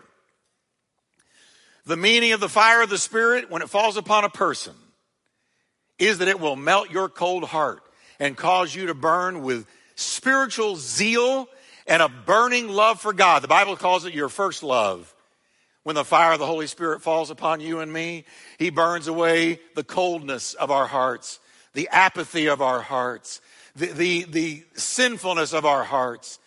The 1.86 1.96
meaning 1.96 2.32
of 2.32 2.40
the 2.40 2.48
fire 2.48 2.82
of 2.82 2.90
the 2.90 2.98
Spirit 2.98 3.50
when 3.50 3.62
it 3.62 3.70
falls 3.70 3.96
upon 3.96 4.24
a 4.24 4.28
person 4.28 4.74
is 5.98 6.18
that 6.18 6.28
it 6.28 6.40
will 6.40 6.56
melt 6.56 6.90
your 6.90 7.08
cold 7.08 7.44
heart 7.44 7.82
and 8.18 8.36
cause 8.36 8.74
you 8.74 8.86
to 8.86 8.94
burn 8.94 9.42
with 9.42 9.66
spiritual 9.94 10.76
zeal 10.76 11.48
and 11.86 12.02
a 12.02 12.08
burning 12.08 12.68
love 12.68 13.00
for 13.00 13.12
God. 13.12 13.42
The 13.42 13.48
Bible 13.48 13.76
calls 13.76 14.04
it 14.04 14.14
your 14.14 14.28
first 14.28 14.62
love. 14.62 15.11
When 15.84 15.96
the 15.96 16.04
fire 16.04 16.34
of 16.34 16.38
the 16.38 16.46
Holy 16.46 16.68
Spirit 16.68 17.02
falls 17.02 17.30
upon 17.30 17.60
you 17.60 17.80
and 17.80 17.92
me, 17.92 18.24
He 18.58 18.70
burns 18.70 19.08
away 19.08 19.58
the 19.74 19.82
coldness 19.82 20.54
of 20.54 20.70
our 20.70 20.86
hearts, 20.86 21.40
the 21.74 21.88
apathy 21.90 22.48
of 22.48 22.62
our 22.62 22.80
hearts, 22.80 23.40
the, 23.74 23.86
the, 23.86 24.22
the 24.24 24.64
sinfulness 24.74 25.52
of 25.52 25.66
our 25.66 25.82
hearts. 25.82 26.38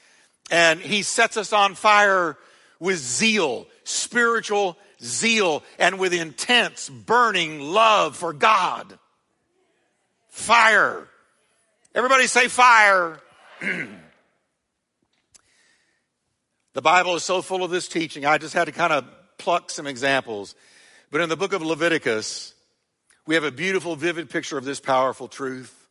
And 0.51 0.79
He 0.79 1.01
sets 1.01 1.35
us 1.35 1.51
on 1.51 1.75
fire 1.75 2.37
with 2.79 2.97
zeal, 2.97 3.67
spiritual 3.83 4.77
zeal, 5.01 5.63
and 5.79 5.99
with 5.99 6.13
intense, 6.13 6.89
burning 6.89 7.59
love 7.59 8.15
for 8.15 8.31
God. 8.31 8.97
Fire. 10.29 11.09
Everybody 11.93 12.27
say 12.27 12.47
fire. 12.47 13.19
the 13.61 13.89
Bible 16.81 17.15
is 17.15 17.23
so 17.23 17.41
full 17.41 17.63
of 17.63 17.71
this 17.71 17.87
teaching. 17.87 18.25
I 18.25 18.37
just 18.37 18.53
had 18.53 18.65
to 18.65 18.71
kind 18.71 18.93
of 18.93 19.05
pluck 19.45 19.69
some 19.69 19.85
examples. 19.85 20.55
But 21.11 21.21
in 21.21 21.29
the 21.29 21.37
book 21.37 21.53
of 21.53 21.61
Leviticus, 21.61 22.55
we 23.27 23.35
have 23.35 23.43
a 23.43 23.51
beautiful, 23.51 23.95
vivid 23.95 24.27
picture 24.27 24.57
of 24.57 24.65
this 24.65 24.79
powerful 24.79 25.27
truth. 25.27 25.87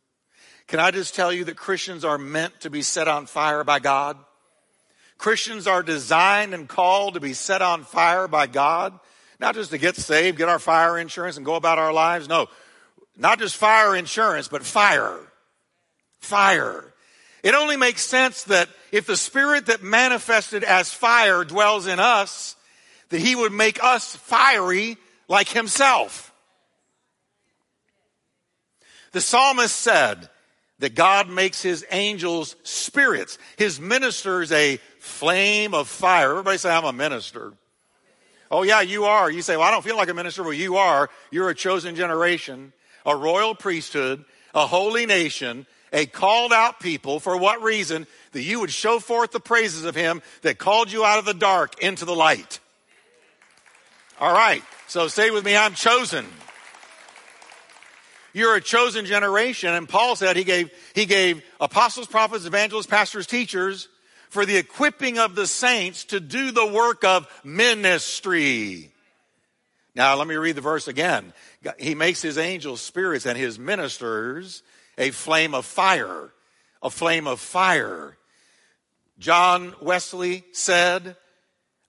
Can 0.67 0.81
I 0.81 0.91
just 0.91 1.15
tell 1.15 1.31
you 1.31 1.45
that 1.45 1.55
Christians 1.55 2.03
are 2.03 2.17
meant 2.17 2.59
to 2.59 2.69
be 2.69 2.81
set 2.81 3.07
on 3.07 3.27
fire 3.27 3.63
by 3.63 3.79
God? 3.79 4.17
Christians 5.17 5.67
are 5.67 5.81
designed 5.81 6.53
and 6.53 6.67
called 6.67 7.13
to 7.13 7.21
be 7.21 7.31
set 7.31 7.61
on 7.61 7.85
fire 7.85 8.27
by 8.27 8.45
God 8.45 8.99
Not 9.39 9.55
just 9.55 9.71
to 9.71 9.77
get 9.77 9.95
saved, 9.95 10.37
get 10.37 10.49
our 10.49 10.59
fire 10.59 10.97
insurance, 10.97 11.37
and 11.37 11.45
go 11.45 11.55
about 11.55 11.79
our 11.79 11.93
lives. 11.93 12.27
No, 12.27 12.47
not 13.17 13.39
just 13.39 13.55
fire 13.55 13.95
insurance, 13.95 14.49
but 14.49 14.63
fire. 14.63 15.17
Fire. 16.19 16.93
It 17.41 17.53
only 17.53 17.77
makes 17.77 18.01
sense 18.01 18.43
that 18.43 18.67
if 18.91 19.05
the 19.05 19.15
Spirit 19.17 19.67
that 19.67 19.83
manifested 19.83 20.63
as 20.63 20.91
fire 20.91 21.43
dwells 21.43 21.87
in 21.87 21.99
us, 21.99 22.55
that 23.09 23.19
He 23.19 23.35
would 23.35 23.51
make 23.51 23.83
us 23.83 24.15
fiery 24.15 24.97
like 25.27 25.49
Himself. 25.49 26.33
The 29.11 29.21
psalmist 29.21 29.75
said 29.75 30.29
that 30.79 30.93
God 30.95 31.29
makes 31.29 31.61
His 31.61 31.85
angels 31.91 32.55
spirits, 32.63 33.37
His 33.57 33.79
ministers 33.79 34.51
a 34.51 34.79
flame 34.99 35.73
of 35.73 35.87
fire. 35.87 36.31
Everybody 36.31 36.57
say, 36.57 36.71
I'm 36.71 36.85
a 36.85 36.93
minister. 36.93 37.53
Oh, 38.51 38.63
yeah, 38.63 38.81
you 38.81 39.05
are. 39.05 39.29
You 39.31 39.41
say, 39.41 39.57
Well, 39.57 39.67
I 39.67 39.71
don't 39.71 39.83
feel 39.83 39.97
like 39.97 40.09
a 40.09 40.13
minister. 40.13 40.43
Well, 40.43 40.53
you 40.53 40.77
are. 40.77 41.09
You're 41.31 41.49
a 41.49 41.55
chosen 41.55 41.95
generation, 41.95 42.73
a 43.05 43.15
royal 43.15 43.55
priesthood, 43.55 44.23
a 44.53 44.67
holy 44.67 45.05
nation, 45.05 45.65
a 45.91 46.05
called 46.05 46.53
out 46.53 46.79
people. 46.79 47.19
For 47.19 47.37
what 47.37 47.61
reason? 47.61 48.05
That 48.33 48.43
you 48.43 48.59
would 48.59 48.71
show 48.71 48.99
forth 48.99 49.31
the 49.31 49.39
praises 49.39 49.85
of 49.85 49.95
him 49.95 50.21
that 50.41 50.57
called 50.57 50.91
you 50.91 51.05
out 51.05 51.19
of 51.19 51.25
the 51.25 51.33
dark 51.33 51.81
into 51.81 52.05
the 52.05 52.15
light. 52.15 52.59
All 54.19 54.33
right. 54.33 54.63
So 54.87 55.07
say 55.07 55.31
with 55.31 55.43
me, 55.43 55.57
I'm 55.57 55.73
chosen. 55.73 56.25
You're 58.33 58.55
a 58.55 58.61
chosen 58.61 59.05
generation. 59.05 59.73
And 59.73 59.87
Paul 59.87 60.15
said 60.15 60.35
he 60.35 60.43
gave, 60.43 60.69
he 60.93 61.05
gave 61.05 61.43
apostles, 61.59 62.07
prophets, 62.07 62.45
evangelists, 62.45 62.87
pastors, 62.87 63.27
teachers 63.27 63.89
for 64.29 64.45
the 64.45 64.57
equipping 64.57 65.19
of 65.19 65.35
the 65.35 65.47
saints 65.47 66.05
to 66.05 66.19
do 66.19 66.51
the 66.51 66.65
work 66.65 67.03
of 67.03 67.27
ministry. 67.43 68.91
Now, 69.95 70.15
let 70.15 70.27
me 70.27 70.35
read 70.35 70.55
the 70.55 70.61
verse 70.61 70.89
again. 70.89 71.33
He 71.79 71.95
makes 71.95 72.21
his 72.21 72.37
angels 72.37 72.81
spirits 72.81 73.25
and 73.25 73.37
his 73.37 73.57
ministers 73.57 74.63
a 74.97 75.11
flame 75.11 75.53
of 75.53 75.65
fire. 75.65 76.31
A 76.83 76.89
flame 76.89 77.27
of 77.27 77.39
fire. 77.39 78.17
John 79.17 79.73
Wesley 79.81 80.43
said, 80.51 81.15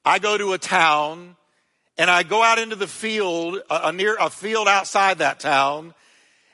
I 0.05 0.21
go 0.21 0.39
to 0.39 0.53
a 0.53 0.59
town 0.59 1.37
and 1.99 2.11
I 2.11 2.23
go 2.23 2.43
out 2.43 2.59
into 2.59 2.77
the 2.77 2.87
field, 2.87 3.61
a, 3.71 3.93
near 3.93 4.17
a 4.19 4.31
field 4.31 4.69
outside 4.69 5.19
that 5.19 5.41
town, 5.41 5.95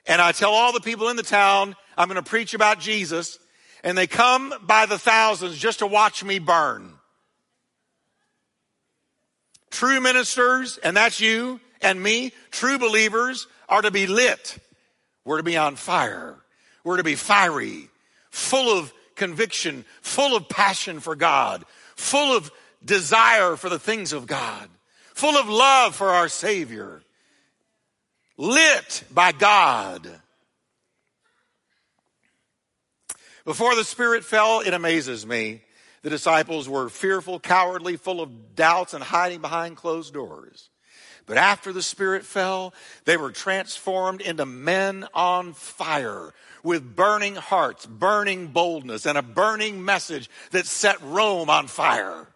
and 0.06 0.20
I 0.20 0.32
tell 0.32 0.52
all 0.52 0.72
the 0.72 0.80
people 0.80 1.08
in 1.08 1.16
the 1.16 1.22
town, 1.22 1.76
I'm 1.96 2.08
going 2.08 2.22
to 2.22 2.28
preach 2.28 2.54
about 2.54 2.80
Jesus 2.80 3.38
and 3.82 3.98
they 3.98 4.06
come 4.06 4.54
by 4.62 4.86
the 4.86 4.98
thousands 4.98 5.58
just 5.58 5.80
to 5.80 5.86
watch 5.86 6.22
me 6.24 6.38
burn. 6.38 6.94
True 9.70 10.00
ministers, 10.00 10.78
and 10.78 10.96
that's 10.96 11.20
you 11.20 11.60
and 11.80 12.00
me, 12.00 12.32
true 12.50 12.78
believers 12.78 13.46
are 13.68 13.82
to 13.82 13.90
be 13.90 14.06
lit. 14.06 14.58
We're 15.24 15.38
to 15.38 15.42
be 15.42 15.56
on 15.56 15.76
fire. 15.76 16.36
We're 16.84 16.98
to 16.98 17.04
be 17.04 17.14
fiery, 17.14 17.88
full 18.30 18.78
of 18.78 18.92
conviction, 19.14 19.84
full 20.00 20.36
of 20.36 20.48
passion 20.48 21.00
for 21.00 21.16
God, 21.16 21.64
full 21.96 22.36
of 22.36 22.50
desire 22.84 23.56
for 23.56 23.68
the 23.68 23.78
things 23.78 24.12
of 24.12 24.26
God, 24.26 24.68
full 25.14 25.36
of 25.36 25.48
love 25.48 25.94
for 25.94 26.08
our 26.08 26.28
Savior, 26.28 27.02
lit 28.36 29.04
by 29.10 29.32
God. 29.32 30.08
Before 33.44 33.74
the 33.74 33.84
Spirit 33.84 34.24
fell, 34.24 34.60
it 34.60 34.72
amazes 34.72 35.26
me. 35.26 35.62
The 36.02 36.10
disciples 36.10 36.68
were 36.68 36.88
fearful, 36.88 37.40
cowardly, 37.40 37.96
full 37.96 38.20
of 38.20 38.56
doubts, 38.56 38.94
and 38.94 39.02
hiding 39.02 39.40
behind 39.40 39.76
closed 39.76 40.14
doors. 40.14 40.68
But 41.26 41.36
after 41.36 41.72
the 41.72 41.82
Spirit 41.82 42.24
fell, 42.24 42.74
they 43.04 43.16
were 43.16 43.30
transformed 43.30 44.20
into 44.20 44.44
men 44.44 45.06
on 45.14 45.52
fire 45.52 46.32
with 46.64 46.96
burning 46.96 47.36
hearts, 47.36 47.86
burning 47.86 48.48
boldness, 48.48 49.06
and 49.06 49.16
a 49.16 49.22
burning 49.22 49.84
message 49.84 50.28
that 50.50 50.66
set 50.66 51.00
Rome 51.02 51.50
on 51.50 51.68
fire. 51.68 52.26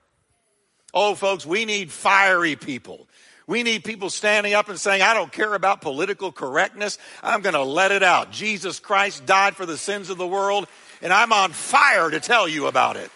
Oh, 0.98 1.14
folks, 1.14 1.44
we 1.44 1.66
need 1.66 1.92
fiery 1.92 2.56
people. 2.56 3.06
We 3.46 3.62
need 3.62 3.84
people 3.84 4.08
standing 4.08 4.54
up 4.54 4.70
and 4.70 4.80
saying, 4.80 5.02
I 5.02 5.12
don't 5.12 5.30
care 5.30 5.52
about 5.52 5.82
political 5.82 6.32
correctness. 6.32 6.96
I'm 7.22 7.42
going 7.42 7.54
to 7.54 7.62
let 7.62 7.92
it 7.92 8.02
out. 8.02 8.32
Jesus 8.32 8.80
Christ 8.80 9.26
died 9.26 9.56
for 9.56 9.66
the 9.66 9.76
sins 9.76 10.08
of 10.08 10.16
the 10.16 10.26
world 10.26 10.66
and 11.02 11.12
I'm 11.12 11.34
on 11.34 11.52
fire 11.52 12.08
to 12.08 12.18
tell 12.18 12.48
you 12.48 12.66
about 12.66 12.96
it. 12.96 13.10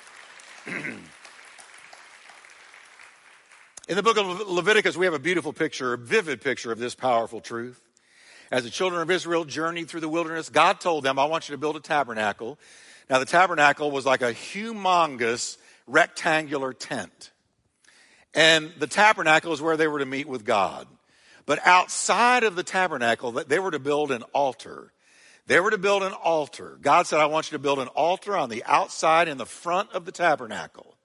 In 0.66 1.00
the 3.96 4.02
book 4.02 4.18
of 4.18 4.46
Leviticus, 4.46 4.98
we 4.98 5.06
have 5.06 5.14
a 5.14 5.18
beautiful 5.18 5.54
picture, 5.54 5.94
a 5.94 5.98
vivid 5.98 6.42
picture 6.42 6.70
of 6.70 6.78
this 6.78 6.94
powerful 6.94 7.40
truth. 7.40 7.80
As 8.50 8.64
the 8.64 8.70
children 8.70 9.00
of 9.00 9.10
Israel 9.10 9.46
journeyed 9.46 9.88
through 9.88 10.00
the 10.00 10.08
wilderness, 10.08 10.50
God 10.50 10.80
told 10.80 11.02
them, 11.02 11.18
I 11.18 11.24
want 11.24 11.48
you 11.48 11.54
to 11.54 11.58
build 11.58 11.76
a 11.76 11.80
tabernacle. 11.80 12.58
Now, 13.08 13.20
the 13.20 13.24
tabernacle 13.24 13.90
was 13.90 14.04
like 14.04 14.20
a 14.20 14.34
humongous 14.34 15.56
rectangular 15.86 16.74
tent. 16.74 17.30
And 18.34 18.72
the 18.78 18.86
tabernacle 18.86 19.52
is 19.52 19.60
where 19.60 19.76
they 19.76 19.88
were 19.88 19.98
to 19.98 20.06
meet 20.06 20.28
with 20.28 20.44
God. 20.44 20.86
But 21.46 21.58
outside 21.66 22.44
of 22.44 22.54
the 22.54 22.62
tabernacle, 22.62 23.32
they 23.32 23.58
were 23.58 23.72
to 23.72 23.78
build 23.78 24.12
an 24.12 24.22
altar. 24.34 24.92
They 25.46 25.58
were 25.58 25.70
to 25.70 25.78
build 25.78 26.02
an 26.02 26.12
altar. 26.12 26.78
God 26.80 27.06
said, 27.06 27.18
I 27.18 27.26
want 27.26 27.50
you 27.50 27.58
to 27.58 27.62
build 27.62 27.80
an 27.80 27.88
altar 27.88 28.36
on 28.36 28.50
the 28.50 28.62
outside 28.64 29.26
in 29.26 29.36
the 29.36 29.46
front 29.46 29.90
of 29.92 30.04
the 30.04 30.12
tabernacle. 30.12 30.96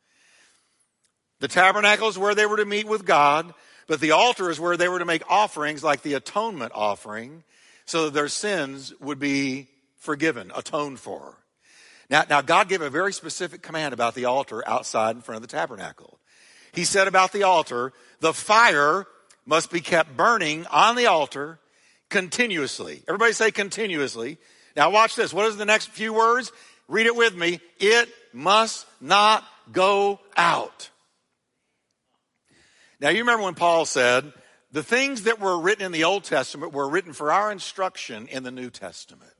The 1.39 1.47
tabernacle 1.47 2.09
is 2.09 2.17
where 2.17 2.35
they 2.35 2.45
were 2.45 2.57
to 2.57 2.65
meet 2.65 2.87
with 2.87 3.05
God, 3.05 3.53
but 3.87 3.99
the 3.99 4.11
altar 4.11 4.49
is 4.49 4.59
where 4.59 4.77
they 4.77 4.87
were 4.87 4.99
to 4.99 5.05
make 5.05 5.23
offerings 5.29 5.83
like 5.83 6.01
the 6.01 6.13
atonement 6.13 6.73
offering 6.75 7.43
so 7.85 8.05
that 8.05 8.13
their 8.13 8.27
sins 8.27 8.93
would 8.99 9.19
be 9.19 9.67
forgiven, 9.97 10.51
atoned 10.55 10.99
for. 10.99 11.37
Now, 12.09 12.23
now 12.29 12.41
God 12.41 12.69
gave 12.69 12.81
a 12.81 12.89
very 12.89 13.13
specific 13.13 13.63
command 13.63 13.93
about 13.93 14.13
the 14.13 14.25
altar 14.25 14.63
outside 14.67 15.15
in 15.15 15.21
front 15.21 15.37
of 15.37 15.41
the 15.41 15.55
tabernacle. 15.55 16.19
He 16.75 16.83
said 16.83 17.07
about 17.07 17.31
the 17.31 17.43
altar, 17.43 17.93
the 18.19 18.33
fire 18.33 19.05
must 19.45 19.71
be 19.71 19.81
kept 19.81 20.17
burning 20.17 20.65
on 20.67 20.95
the 20.95 21.05
altar 21.05 21.59
continuously. 22.09 23.01
Everybody 23.07 23.33
say 23.33 23.51
continuously. 23.51 24.37
Now 24.75 24.89
watch 24.89 25.15
this. 25.15 25.33
What 25.33 25.47
is 25.47 25.57
the 25.57 25.65
next 25.65 25.89
few 25.89 26.13
words? 26.13 26.51
Read 26.87 27.07
it 27.07 27.15
with 27.15 27.35
me. 27.35 27.61
It 27.79 28.09
must 28.33 28.85
not 28.99 29.43
go 29.71 30.19
out. 30.35 30.89
Now 32.99 33.09
you 33.09 33.19
remember 33.19 33.43
when 33.43 33.55
Paul 33.55 33.85
said, 33.85 34.31
the 34.71 34.83
things 34.83 35.23
that 35.23 35.39
were 35.39 35.59
written 35.59 35.85
in 35.85 35.91
the 35.93 36.03
Old 36.03 36.25
Testament 36.25 36.73
were 36.73 36.89
written 36.89 37.13
for 37.13 37.31
our 37.31 37.51
instruction 37.51 38.27
in 38.27 38.43
the 38.43 38.51
New 38.51 38.69
Testament. 38.69 39.31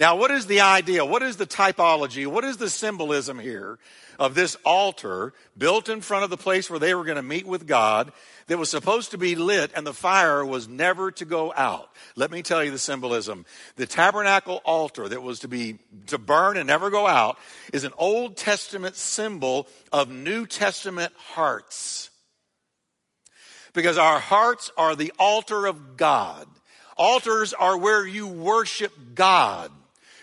Now, 0.00 0.16
what 0.16 0.30
is 0.30 0.46
the 0.46 0.62
idea? 0.62 1.04
What 1.04 1.22
is 1.22 1.36
the 1.36 1.46
typology? 1.46 2.26
What 2.26 2.42
is 2.42 2.56
the 2.56 2.70
symbolism 2.70 3.38
here 3.38 3.78
of 4.18 4.34
this 4.34 4.56
altar 4.64 5.34
built 5.58 5.90
in 5.90 6.00
front 6.00 6.24
of 6.24 6.30
the 6.30 6.38
place 6.38 6.70
where 6.70 6.78
they 6.78 6.94
were 6.94 7.04
going 7.04 7.16
to 7.16 7.22
meet 7.22 7.46
with 7.46 7.66
God 7.66 8.10
that 8.46 8.56
was 8.56 8.70
supposed 8.70 9.10
to 9.10 9.18
be 9.18 9.34
lit 9.34 9.70
and 9.76 9.86
the 9.86 9.92
fire 9.92 10.42
was 10.42 10.66
never 10.66 11.10
to 11.10 11.26
go 11.26 11.52
out? 11.54 11.90
Let 12.16 12.30
me 12.30 12.40
tell 12.40 12.64
you 12.64 12.70
the 12.70 12.78
symbolism. 12.78 13.44
The 13.76 13.86
tabernacle 13.86 14.62
altar 14.64 15.06
that 15.06 15.22
was 15.22 15.40
to 15.40 15.48
be 15.48 15.80
to 16.06 16.16
burn 16.16 16.56
and 16.56 16.66
never 16.66 16.88
go 16.88 17.06
out 17.06 17.38
is 17.70 17.84
an 17.84 17.92
Old 17.98 18.38
Testament 18.38 18.96
symbol 18.96 19.68
of 19.92 20.08
New 20.10 20.46
Testament 20.46 21.12
hearts. 21.34 22.08
Because 23.74 23.98
our 23.98 24.18
hearts 24.18 24.72
are 24.78 24.96
the 24.96 25.12
altar 25.18 25.66
of 25.66 25.98
God. 25.98 26.46
Altars 26.96 27.52
are 27.52 27.76
where 27.76 28.06
you 28.06 28.26
worship 28.26 28.92
God. 29.14 29.70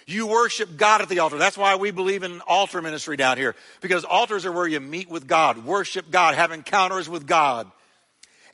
You 0.07 0.25
worship 0.25 0.77
God 0.77 1.01
at 1.01 1.09
the 1.09 1.19
altar. 1.19 1.37
That's 1.37 1.57
why 1.57 1.75
we 1.75 1.91
believe 1.91 2.23
in 2.23 2.39
altar 2.47 2.81
ministry 2.81 3.17
down 3.17 3.37
here, 3.37 3.55
because 3.81 4.05
altars 4.05 4.45
are 4.45 4.51
where 4.53 4.65
you 4.65 4.79
meet 4.79 5.09
with 5.09 5.27
God, 5.27 5.65
worship 5.65 6.09
God, 6.09 6.35
have 6.35 6.51
encounters 6.51 7.09
with 7.09 7.27
God. 7.27 7.69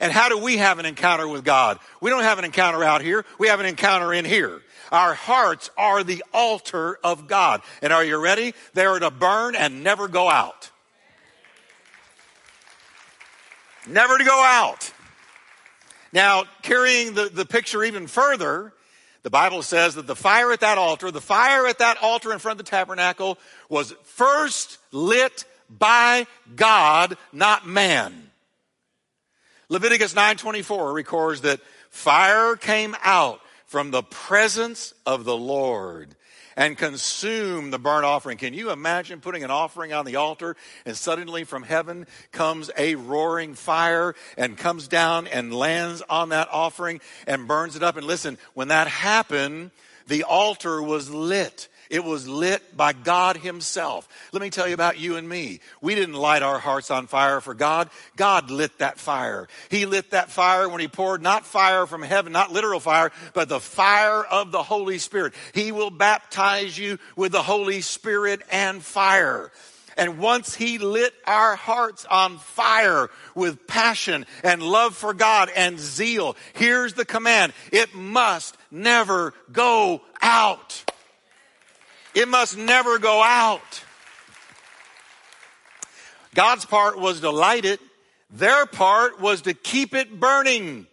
And 0.00 0.10
how 0.12 0.28
do 0.28 0.36
we 0.36 0.56
have 0.56 0.80
an 0.80 0.84
encounter 0.84 1.28
with 1.28 1.44
God? 1.44 1.78
We 2.00 2.10
don't 2.10 2.24
have 2.24 2.40
an 2.40 2.44
encounter 2.44 2.82
out 2.82 3.02
here. 3.02 3.24
We 3.38 3.46
have 3.46 3.60
an 3.60 3.66
encounter 3.66 4.12
in 4.12 4.24
here. 4.24 4.60
Our 4.90 5.14
hearts 5.14 5.70
are 5.78 6.02
the 6.02 6.24
altar 6.34 6.98
of 7.04 7.28
God. 7.28 7.62
And 7.80 7.92
are 7.92 8.04
you 8.04 8.18
ready? 8.18 8.52
They 8.74 8.84
are 8.84 8.98
to 8.98 9.12
burn 9.12 9.54
and 9.54 9.84
never 9.84 10.08
go 10.08 10.28
out. 10.28 10.70
Never 13.86 14.18
to 14.18 14.24
go 14.24 14.42
out. 14.44 14.92
Now, 16.12 16.44
carrying 16.62 17.14
the, 17.14 17.30
the 17.32 17.46
picture 17.46 17.84
even 17.84 18.08
further, 18.08 18.72
the 19.24 19.30
Bible 19.30 19.62
says 19.62 19.94
that 19.94 20.06
the 20.06 20.14
fire 20.14 20.52
at 20.52 20.60
that 20.60 20.76
altar, 20.78 21.10
the 21.10 21.20
fire 21.20 21.66
at 21.66 21.78
that 21.78 22.00
altar 22.02 22.32
in 22.32 22.38
front 22.38 22.60
of 22.60 22.66
the 22.66 22.70
tabernacle 22.70 23.38
was 23.70 23.94
first 24.04 24.78
lit 24.92 25.46
by 25.70 26.26
God, 26.54 27.16
not 27.32 27.66
man. 27.66 28.30
Leviticus 29.70 30.12
9:24 30.14 30.92
records 30.92 31.40
that 31.40 31.60
fire 31.88 32.54
came 32.54 32.94
out 33.02 33.40
from 33.66 33.90
the 33.90 34.02
presence 34.02 34.92
of 35.06 35.24
the 35.24 35.36
Lord 35.36 36.14
and 36.56 36.76
consume 36.78 37.70
the 37.70 37.78
burnt 37.78 38.04
offering. 38.04 38.38
Can 38.38 38.54
you 38.54 38.70
imagine 38.70 39.20
putting 39.20 39.44
an 39.44 39.50
offering 39.50 39.92
on 39.92 40.04
the 40.04 40.16
altar 40.16 40.56
and 40.84 40.96
suddenly 40.96 41.44
from 41.44 41.62
heaven 41.62 42.06
comes 42.32 42.70
a 42.76 42.94
roaring 42.94 43.54
fire 43.54 44.14
and 44.36 44.56
comes 44.56 44.88
down 44.88 45.26
and 45.26 45.54
lands 45.54 46.02
on 46.08 46.30
that 46.30 46.48
offering 46.50 47.00
and 47.26 47.48
burns 47.48 47.76
it 47.76 47.82
up? 47.82 47.96
And 47.96 48.06
listen, 48.06 48.38
when 48.54 48.68
that 48.68 48.88
happened, 48.88 49.70
the 50.06 50.24
altar 50.24 50.82
was 50.82 51.10
lit. 51.10 51.68
It 51.90 52.04
was 52.04 52.28
lit 52.28 52.76
by 52.76 52.92
God 52.92 53.36
Himself. 53.36 54.08
Let 54.32 54.42
me 54.42 54.50
tell 54.50 54.66
you 54.66 54.74
about 54.74 54.98
you 54.98 55.16
and 55.16 55.28
me. 55.28 55.60
We 55.80 55.94
didn't 55.94 56.14
light 56.14 56.42
our 56.42 56.58
hearts 56.58 56.90
on 56.90 57.06
fire 57.06 57.40
for 57.40 57.54
God. 57.54 57.90
God 58.16 58.50
lit 58.50 58.78
that 58.78 58.98
fire. 58.98 59.48
He 59.68 59.86
lit 59.86 60.10
that 60.10 60.30
fire 60.30 60.68
when 60.68 60.80
He 60.80 60.88
poured 60.88 61.22
not 61.22 61.46
fire 61.46 61.86
from 61.86 62.02
heaven, 62.02 62.32
not 62.32 62.52
literal 62.52 62.80
fire, 62.80 63.12
but 63.32 63.48
the 63.48 63.60
fire 63.60 64.24
of 64.24 64.52
the 64.52 64.62
Holy 64.62 64.98
Spirit. 64.98 65.34
He 65.52 65.72
will 65.72 65.90
baptize 65.90 66.76
you 66.76 66.98
with 67.16 67.32
the 67.32 67.42
Holy 67.42 67.80
Spirit 67.80 68.42
and 68.50 68.82
fire. 68.82 69.50
And 69.96 70.18
once 70.18 70.54
he 70.54 70.78
lit 70.78 71.14
our 71.26 71.56
hearts 71.56 72.04
on 72.04 72.38
fire 72.38 73.10
with 73.34 73.66
passion 73.66 74.26
and 74.42 74.62
love 74.62 74.96
for 74.96 75.14
God 75.14 75.50
and 75.54 75.78
zeal, 75.78 76.36
here's 76.54 76.94
the 76.94 77.04
command. 77.04 77.52
It 77.70 77.94
must 77.94 78.56
never 78.70 79.34
go 79.52 80.02
out. 80.20 80.84
It 82.14 82.28
must 82.28 82.56
never 82.56 82.98
go 82.98 83.22
out. 83.22 83.84
God's 86.34 86.64
part 86.64 86.98
was 86.98 87.20
to 87.20 87.30
light 87.30 87.64
it. 87.64 87.80
Their 88.30 88.66
part 88.66 89.20
was 89.20 89.42
to 89.42 89.54
keep 89.54 89.94
it 89.94 90.18
burning. 90.18 90.86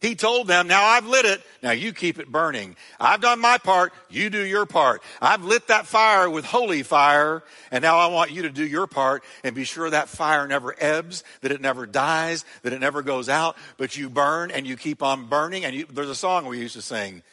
He 0.00 0.14
told 0.14 0.46
them, 0.46 0.68
now 0.68 0.84
I've 0.84 1.06
lit 1.06 1.24
it. 1.24 1.42
Now 1.60 1.72
you 1.72 1.92
keep 1.92 2.20
it 2.20 2.30
burning. 2.30 2.76
I've 3.00 3.20
done 3.20 3.40
my 3.40 3.58
part. 3.58 3.92
You 4.08 4.30
do 4.30 4.44
your 4.44 4.64
part. 4.64 5.02
I've 5.20 5.42
lit 5.42 5.66
that 5.66 5.86
fire 5.86 6.30
with 6.30 6.44
holy 6.44 6.84
fire. 6.84 7.42
And 7.72 7.82
now 7.82 7.98
I 7.98 8.06
want 8.06 8.30
you 8.30 8.42
to 8.42 8.50
do 8.50 8.64
your 8.64 8.86
part 8.86 9.24
and 9.42 9.56
be 9.56 9.64
sure 9.64 9.90
that 9.90 10.08
fire 10.08 10.46
never 10.46 10.72
ebbs, 10.78 11.24
that 11.40 11.50
it 11.50 11.60
never 11.60 11.84
dies, 11.84 12.44
that 12.62 12.72
it 12.72 12.80
never 12.80 13.02
goes 13.02 13.28
out, 13.28 13.56
but 13.76 13.96
you 13.96 14.08
burn 14.08 14.52
and 14.52 14.68
you 14.68 14.76
keep 14.76 15.02
on 15.02 15.26
burning. 15.26 15.64
And 15.64 15.74
you, 15.74 15.86
there's 15.90 16.10
a 16.10 16.14
song 16.14 16.46
we 16.46 16.60
used 16.60 16.76
to 16.76 16.82
sing. 16.82 17.24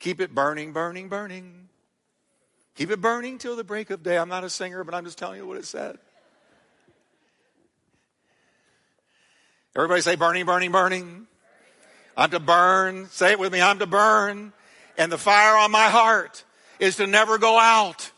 Keep 0.00 0.20
it 0.20 0.34
burning, 0.34 0.72
burning, 0.72 1.08
burning. 1.08 1.69
Keep 2.80 2.92
it 2.92 3.00
burning 3.02 3.36
till 3.36 3.56
the 3.56 3.62
break 3.62 3.90
of 3.90 4.02
day. 4.02 4.16
I'm 4.16 4.30
not 4.30 4.42
a 4.42 4.48
singer, 4.48 4.84
but 4.84 4.94
I'm 4.94 5.04
just 5.04 5.18
telling 5.18 5.36
you 5.36 5.46
what 5.46 5.58
it 5.58 5.66
said. 5.66 5.98
Everybody 9.76 10.00
say 10.00 10.16
burning, 10.16 10.46
burning, 10.46 10.72
burning. 10.72 11.26
I'm 12.16 12.30
to 12.30 12.40
burn. 12.40 13.08
Say 13.10 13.32
it 13.32 13.38
with 13.38 13.52
me. 13.52 13.60
I'm 13.60 13.80
to 13.80 13.86
burn. 13.86 14.54
And 14.96 15.12
the 15.12 15.18
fire 15.18 15.58
on 15.58 15.70
my 15.70 15.90
heart 15.90 16.42
is 16.78 16.96
to 16.96 17.06
never 17.06 17.36
go 17.36 17.58
out. 17.58 18.12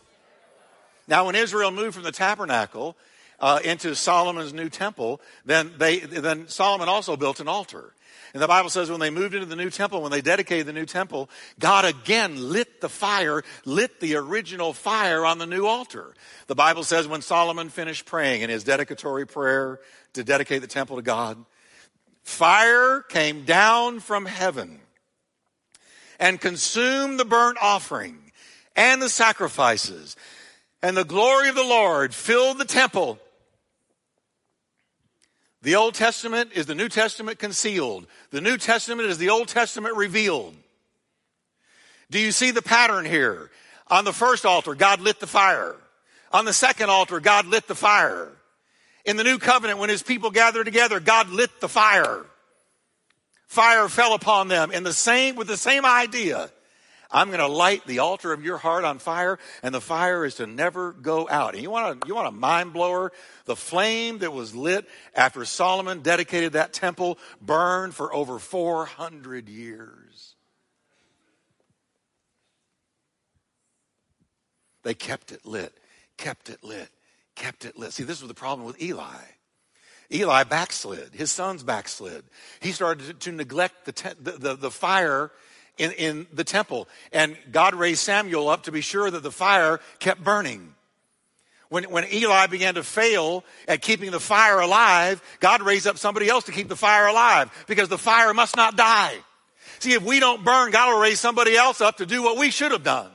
Now, 1.08 1.26
when 1.26 1.34
Israel 1.34 1.72
moved 1.72 1.94
from 1.94 2.04
the 2.04 2.12
tabernacle 2.12 2.96
uh, 3.40 3.58
into 3.64 3.96
Solomon's 3.96 4.52
new 4.52 4.68
temple, 4.68 5.20
then 5.44 5.72
they, 5.76 5.98
then 5.98 6.46
Solomon 6.46 6.88
also 6.88 7.16
built 7.16 7.40
an 7.40 7.48
altar. 7.48 7.94
And 8.32 8.42
the 8.42 8.48
Bible 8.48 8.70
says 8.70 8.90
when 8.90 9.00
they 9.00 9.10
moved 9.10 9.34
into 9.34 9.46
the 9.46 9.56
new 9.56 9.68
temple, 9.68 10.00
when 10.00 10.10
they 10.10 10.22
dedicated 10.22 10.66
the 10.66 10.72
new 10.72 10.86
temple, 10.86 11.28
God 11.58 11.84
again 11.84 12.50
lit 12.50 12.80
the 12.80 12.88
fire, 12.88 13.42
lit 13.66 14.00
the 14.00 14.16
original 14.16 14.72
fire 14.72 15.26
on 15.26 15.38
the 15.38 15.46
new 15.46 15.66
altar. 15.66 16.14
The 16.46 16.54
Bible 16.54 16.82
says 16.82 17.06
when 17.06 17.20
Solomon 17.20 17.68
finished 17.68 18.06
praying 18.06 18.40
in 18.40 18.48
his 18.48 18.64
dedicatory 18.64 19.26
prayer 19.26 19.80
to 20.14 20.24
dedicate 20.24 20.62
the 20.62 20.66
temple 20.66 20.96
to 20.96 21.02
God, 21.02 21.44
fire 22.22 23.00
came 23.02 23.44
down 23.44 24.00
from 24.00 24.24
heaven 24.24 24.80
and 26.18 26.40
consumed 26.40 27.20
the 27.20 27.26
burnt 27.26 27.58
offering 27.60 28.32
and 28.74 29.02
the 29.02 29.10
sacrifices. 29.10 30.16
And 30.82 30.96
the 30.96 31.04
glory 31.04 31.48
of 31.48 31.54
the 31.54 31.62
Lord 31.62 32.14
filled 32.14 32.58
the 32.58 32.64
temple. 32.64 33.18
The 35.62 35.76
Old 35.76 35.94
Testament 35.94 36.50
is 36.54 36.66
the 36.66 36.74
New 36.74 36.88
Testament 36.88 37.38
concealed. 37.38 38.06
The 38.30 38.40
New 38.40 38.58
Testament 38.58 39.08
is 39.08 39.18
the 39.18 39.30
Old 39.30 39.48
Testament 39.48 39.96
revealed. 39.96 40.54
Do 42.10 42.18
you 42.18 42.32
see 42.32 42.50
the 42.50 42.62
pattern 42.62 43.04
here? 43.04 43.50
On 43.88 44.04
the 44.04 44.12
first 44.12 44.44
altar, 44.44 44.74
God 44.74 45.00
lit 45.00 45.20
the 45.20 45.26
fire. 45.26 45.76
On 46.32 46.44
the 46.44 46.52
second 46.52 46.90
altar, 46.90 47.20
God 47.20 47.46
lit 47.46 47.68
the 47.68 47.74
fire. 47.74 48.32
In 49.04 49.16
the 49.16 49.24
new 49.24 49.38
covenant, 49.38 49.78
when 49.78 49.88
his 49.88 50.02
people 50.02 50.30
gathered 50.30 50.64
together, 50.64 50.98
God 51.00 51.28
lit 51.30 51.60
the 51.60 51.68
fire. 51.68 52.24
Fire 53.46 53.88
fell 53.88 54.14
upon 54.14 54.48
them 54.48 54.72
in 54.72 54.82
the 54.82 54.92
same, 54.92 55.36
with 55.36 55.46
the 55.46 55.56
same 55.56 55.84
idea. 55.84 56.50
I'm 57.12 57.28
going 57.28 57.40
to 57.40 57.46
light 57.46 57.86
the 57.86 57.98
altar 57.98 58.32
of 58.32 58.42
your 58.42 58.56
heart 58.56 58.84
on 58.84 58.98
fire, 58.98 59.38
and 59.62 59.74
the 59.74 59.80
fire 59.80 60.24
is 60.24 60.36
to 60.36 60.46
never 60.46 60.92
go 60.92 61.28
out. 61.28 61.54
And 61.54 61.62
you 61.62 61.70
want 61.70 62.04
a, 62.04 62.06
you 62.06 62.14
want 62.14 62.28
a 62.28 62.32
mind 62.32 62.72
blower? 62.72 63.12
The 63.44 63.56
flame 63.56 64.18
that 64.18 64.32
was 64.32 64.54
lit 64.54 64.88
after 65.14 65.44
Solomon 65.44 66.00
dedicated 66.00 66.54
that 66.54 66.72
temple 66.72 67.18
burned 67.40 67.94
for 67.94 68.14
over 68.14 68.38
400 68.38 69.48
years. 69.48 70.36
They 74.82 74.94
kept 74.94 75.32
it 75.32 75.44
lit, 75.44 75.72
kept 76.16 76.48
it 76.48 76.64
lit, 76.64 76.88
kept 77.36 77.64
it 77.64 77.78
lit. 77.78 77.92
See, 77.92 78.02
this 78.02 78.20
was 78.20 78.28
the 78.28 78.34
problem 78.34 78.66
with 78.66 78.80
Eli. 78.82 79.04
Eli 80.12 80.44
backslid. 80.44 81.14
His 81.14 81.30
sons 81.30 81.62
backslid. 81.62 82.24
He 82.60 82.72
started 82.72 83.20
to, 83.20 83.32
neglect 83.32 83.84
the, 83.84 83.92
te- 83.92 84.14
the, 84.20 84.32
the, 84.32 84.56
the 84.56 84.70
fire 84.70 85.30
in, 85.78 85.92
in 85.92 86.26
the 86.32 86.44
temple. 86.44 86.88
And 87.12 87.36
God 87.50 87.74
raised 87.74 88.00
Samuel 88.00 88.48
up 88.48 88.64
to 88.64 88.72
be 88.72 88.80
sure 88.80 89.10
that 89.10 89.22
the 89.22 89.32
fire 89.32 89.80
kept 89.98 90.22
burning. 90.22 90.74
When, 91.68 91.84
when 91.84 92.04
Eli 92.12 92.46
began 92.48 92.74
to 92.74 92.82
fail 92.82 93.44
at 93.66 93.80
keeping 93.80 94.10
the 94.10 94.20
fire 94.20 94.60
alive, 94.60 95.22
God 95.40 95.62
raised 95.62 95.86
up 95.86 95.96
somebody 95.96 96.28
else 96.28 96.44
to 96.44 96.52
keep 96.52 96.68
the 96.68 96.76
fire 96.76 97.06
alive 97.06 97.50
because 97.66 97.88
the 97.88 97.98
fire 97.98 98.34
must 98.34 98.56
not 98.56 98.76
die. 98.76 99.14
See, 99.78 99.94
if 99.94 100.02
we 100.02 100.20
don't 100.20 100.44
burn, 100.44 100.70
God 100.70 100.92
will 100.92 101.00
raise 101.00 101.18
somebody 101.18 101.56
else 101.56 101.80
up 101.80 101.96
to 101.96 102.06
do 102.06 102.22
what 102.22 102.38
we 102.38 102.50
should 102.50 102.72
have 102.72 102.84
done. 102.84 103.10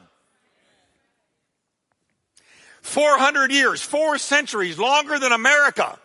400 2.82 3.52
years, 3.52 3.82
four 3.82 4.18
centuries, 4.18 4.80
longer 4.80 5.20
than 5.20 5.34
America. 5.34 6.00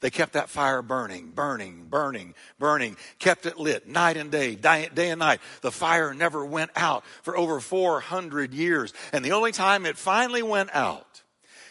They 0.00 0.10
kept 0.10 0.34
that 0.34 0.50
fire 0.50 0.82
burning, 0.82 1.30
burning, 1.30 1.86
burning, 1.88 2.34
burning, 2.58 2.96
kept 3.18 3.46
it 3.46 3.58
lit 3.58 3.88
night 3.88 4.16
and 4.16 4.30
day, 4.30 4.54
day, 4.54 4.90
and 5.10 5.18
night. 5.18 5.40
The 5.62 5.72
fire 5.72 6.12
never 6.12 6.44
went 6.44 6.70
out 6.76 7.04
for 7.22 7.36
over 7.36 7.60
400 7.60 8.52
years. 8.52 8.92
And 9.12 9.24
the 9.24 9.32
only 9.32 9.52
time 9.52 9.86
it 9.86 9.96
finally 9.96 10.42
went 10.42 10.74
out 10.74 11.22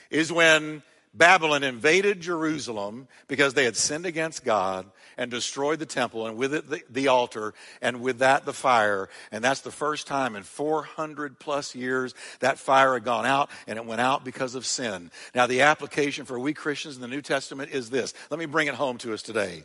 is 0.10 0.32
when 0.32 0.82
Babylon 1.14 1.64
invaded 1.64 2.20
Jerusalem 2.20 3.08
because 3.28 3.54
they 3.54 3.64
had 3.64 3.78
sinned 3.78 4.06
against 4.06 4.44
God 4.44 4.90
and 5.18 5.32
destroyed 5.32 5.80
the 5.80 5.86
temple 5.86 6.28
and 6.28 6.38
with 6.38 6.54
it 6.54 6.70
the, 6.70 6.82
the, 6.90 7.08
altar 7.08 7.54
and 7.82 8.02
with 8.02 8.20
that 8.20 8.46
the 8.46 8.54
fire. 8.54 9.10
And 9.32 9.44
that's 9.44 9.62
the 9.62 9.72
first 9.72 10.08
time 10.08 10.36
in 10.36 10.44
400 10.44 11.40
plus 11.40 11.76
years 11.76 12.14
that 12.40 12.60
fire 12.60 12.94
had 12.94 13.04
gone 13.04 13.26
out 13.26 13.50
and 13.68 13.78
it 13.78 13.86
went 13.86 14.02
out 14.02 14.24
because 14.24 14.56
of 14.56 14.66
sin. 14.66 15.12
Now 15.34 15.48
the 15.48 15.62
application 15.62 16.26
for 16.26 16.40
we 16.40 16.54
Christians 16.54 16.96
in 16.96 17.02
the 17.02 17.08
New 17.08 17.22
Testament 17.22 17.72
is 17.72 17.90
this. 17.90 18.14
Let 18.30 18.40
me 18.40 18.46
bring 18.46 18.68
it 18.68 18.76
home 18.76 18.98
to 19.00 19.14
us 19.14 19.22
today. 19.22 19.64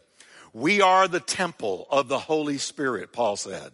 We 0.53 0.81
are 0.81 1.07
the 1.07 1.21
temple 1.21 1.87
of 1.91 2.09
the 2.09 2.19
Holy 2.19 2.59
Spirit, 2.59 3.13
Paul 3.13 3.37
said. 3.37 3.71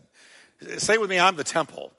Say 0.78 0.98
with 0.98 1.10
me, 1.10 1.18
I'm 1.18 1.36
the 1.36 1.44
temple. 1.44 1.92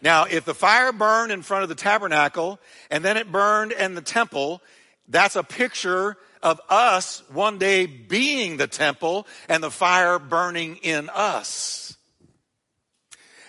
Now, 0.00 0.24
if 0.24 0.44
the 0.44 0.54
fire 0.54 0.92
burned 0.92 1.32
in 1.32 1.42
front 1.42 1.64
of 1.64 1.68
the 1.68 1.74
tabernacle 1.74 2.60
and 2.90 3.04
then 3.04 3.16
it 3.16 3.32
burned 3.32 3.72
in 3.72 3.94
the 3.94 4.00
temple, 4.00 4.62
that's 5.08 5.36
a 5.36 5.42
picture 5.42 6.16
of 6.42 6.60
us 6.68 7.22
one 7.30 7.58
day 7.58 7.86
being 7.86 8.56
the 8.56 8.66
temple 8.66 9.26
and 9.48 9.62
the 9.62 9.70
fire 9.70 10.18
burning 10.18 10.76
in 10.76 11.08
us. 11.10 11.96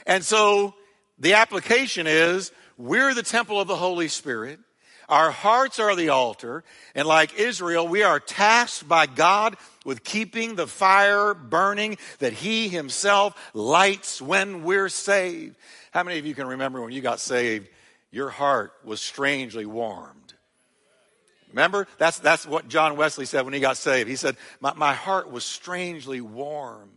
And 0.05 0.23
so 0.23 0.73
the 1.19 1.33
application 1.33 2.07
is 2.07 2.51
we're 2.77 3.13
the 3.13 3.23
temple 3.23 3.59
of 3.59 3.67
the 3.67 3.75
Holy 3.75 4.07
Spirit. 4.07 4.59
Our 5.07 5.31
hearts 5.31 5.79
are 5.79 5.95
the 5.95 6.09
altar. 6.09 6.63
And 6.93 7.07
like 7.07 7.37
Israel, 7.37 7.87
we 7.87 8.03
are 8.03 8.19
tasked 8.19 8.87
by 8.87 9.07
God 9.07 9.55
with 9.83 10.03
keeping 10.03 10.55
the 10.55 10.67
fire 10.67 11.33
burning 11.33 11.97
that 12.19 12.33
He 12.33 12.69
Himself 12.69 13.35
lights 13.53 14.21
when 14.21 14.63
we're 14.63 14.89
saved. 14.89 15.55
How 15.91 16.03
many 16.03 16.19
of 16.19 16.25
you 16.25 16.35
can 16.35 16.47
remember 16.47 16.81
when 16.81 16.91
you 16.91 17.01
got 17.01 17.19
saved, 17.19 17.67
your 18.11 18.29
heart 18.29 18.71
was 18.83 19.01
strangely 19.01 19.65
warm? 19.65 20.19
Remember? 21.49 21.87
That's, 21.97 22.19
that's 22.19 22.45
what 22.45 22.67
John 22.67 22.95
Wesley 22.95 23.25
said 23.25 23.43
when 23.45 23.53
he 23.53 23.59
got 23.59 23.77
saved. 23.77 24.09
He 24.09 24.15
said, 24.15 24.37
my, 24.59 24.73
my 24.73 24.93
heart 24.93 25.31
was 25.31 25.43
strangely 25.43 26.21
warmed. 26.21 26.91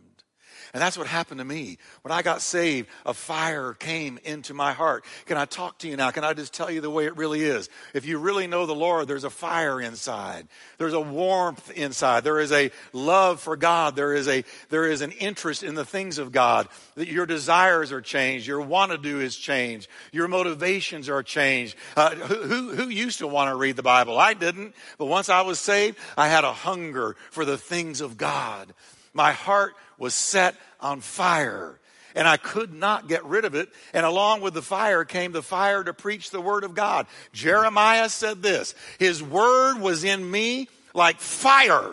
And 0.73 0.81
that's 0.81 0.97
what 0.97 1.05
happened 1.05 1.37
to 1.37 1.45
me. 1.45 1.77
When 2.01 2.11
I 2.11 2.23
got 2.23 2.41
saved, 2.41 2.89
a 3.05 3.13
fire 3.13 3.73
came 3.73 4.17
into 4.23 4.55
my 4.55 4.73
heart. 4.73 5.05
Can 5.27 5.37
I 5.37 5.45
talk 5.45 5.77
to 5.79 5.87
you 5.87 5.95
now? 5.95 6.09
Can 6.09 6.23
I 6.23 6.33
just 6.33 6.51
tell 6.51 6.71
you 6.71 6.81
the 6.81 6.89
way 6.89 7.05
it 7.05 7.15
really 7.15 7.43
is? 7.43 7.69
If 7.93 8.07
you 8.07 8.17
really 8.17 8.47
know 8.47 8.65
the 8.65 8.73
Lord, 8.73 9.07
there's 9.07 9.23
a 9.23 9.29
fire 9.29 9.79
inside. 9.79 10.47
There's 10.79 10.93
a 10.93 10.99
warmth 10.99 11.69
inside. 11.69 12.23
There 12.23 12.39
is 12.39 12.51
a 12.51 12.71
love 12.91 13.39
for 13.39 13.55
God. 13.55 13.95
There 13.95 14.15
is 14.15 14.27
a, 14.27 14.43
there 14.69 14.85
is 14.85 15.01
an 15.01 15.11
interest 15.11 15.61
in 15.61 15.75
the 15.75 15.85
things 15.85 16.17
of 16.17 16.31
God. 16.31 16.67
That 16.95 17.07
your 17.07 17.27
desires 17.27 17.91
are 17.91 18.01
changed. 18.01 18.47
Your 18.47 18.61
want 18.61 18.91
to 18.91 18.97
do 18.97 19.19
is 19.19 19.35
changed. 19.35 19.87
Your 20.11 20.27
motivations 20.27 21.07
are 21.07 21.21
changed. 21.21 21.75
Uh, 21.95 22.15
who, 22.15 22.47
who, 22.47 22.75
who 22.75 22.89
used 22.89 23.19
to 23.19 23.27
want 23.27 23.51
to 23.51 23.55
read 23.55 23.75
the 23.75 23.83
Bible? 23.83 24.17
I 24.17 24.33
didn't. 24.33 24.73
But 24.97 25.05
once 25.05 25.29
I 25.29 25.41
was 25.41 25.59
saved, 25.59 25.99
I 26.17 26.29
had 26.29 26.45
a 26.45 26.51
hunger 26.51 27.15
for 27.29 27.45
the 27.45 27.59
things 27.59 28.01
of 28.01 28.17
God. 28.17 28.73
My 29.13 29.33
heart 29.33 29.75
was 30.03 30.13
set 30.13 30.55
on 30.79 31.01
fire 31.01 31.79
and 32.15 32.27
I 32.27 32.37
could 32.37 32.73
not 32.73 33.07
get 33.07 33.25
rid 33.25 33.45
of 33.45 33.55
it. 33.55 33.69
And 33.93 34.05
along 34.05 34.41
with 34.41 34.53
the 34.53 34.61
fire 34.61 35.03
came 35.05 35.31
the 35.31 35.41
fire 35.41 35.83
to 35.83 35.93
preach 35.93 36.29
the 36.29 36.41
word 36.41 36.63
of 36.63 36.75
God. 36.75 37.07
Jeremiah 37.31 38.09
said 38.09 38.43
this 38.43 38.75
His 38.99 39.23
word 39.23 39.79
was 39.79 40.03
in 40.03 40.29
me 40.29 40.67
like 40.93 41.19
fire 41.19 41.91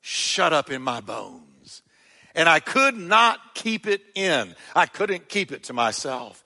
shut 0.00 0.52
up 0.52 0.70
in 0.70 0.82
my 0.82 1.00
bones. 1.00 1.82
And 2.34 2.48
I 2.48 2.60
could 2.60 2.96
not 2.96 3.38
keep 3.54 3.86
it 3.86 4.02
in. 4.14 4.54
I 4.74 4.86
couldn't 4.86 5.28
keep 5.28 5.52
it 5.52 5.64
to 5.64 5.72
myself. 5.72 6.42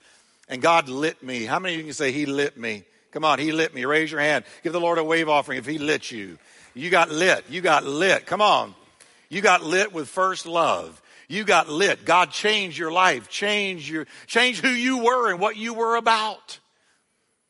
And 0.47 0.61
God 0.61 0.87
lit 0.87 1.21
me. 1.21 1.45
How 1.45 1.59
many 1.59 1.73
of 1.73 1.79
you 1.79 1.85
can 1.85 1.93
say, 1.93 2.11
He 2.11 2.25
lit 2.25 2.57
me? 2.57 2.83
Come 3.11 3.25
on, 3.25 3.39
He 3.39 3.51
lit 3.51 3.73
me. 3.73 3.85
Raise 3.85 4.11
your 4.11 4.21
hand. 4.21 4.45
Give 4.63 4.71
the 4.71 4.79
Lord 4.79 4.99
a 4.99 5.03
wave 5.03 5.27
offering 5.27 5.57
if 5.57 5.65
He 5.65 5.79
lit 5.79 6.11
you. 6.11 6.37
You 6.75 6.89
got 6.89 7.09
lit. 7.09 7.43
You 7.49 7.61
got 7.61 7.83
lit. 7.83 8.25
Come 8.25 8.41
on. 8.41 8.75
You 9.29 9.41
got 9.41 9.63
lit 9.63 9.93
with 9.93 10.07
first 10.09 10.45
love. 10.45 11.01
You 11.27 11.43
got 11.43 11.69
lit. 11.69 12.05
God 12.05 12.31
changed 12.31 12.77
your 12.77 12.91
life, 12.91 13.29
changed 13.29 13.87
your, 13.87 14.07
changed 14.25 14.61
who 14.65 14.71
you 14.71 15.03
were 15.03 15.29
and 15.29 15.39
what 15.39 15.55
you 15.55 15.75
were 15.75 15.95
about. 15.95 16.59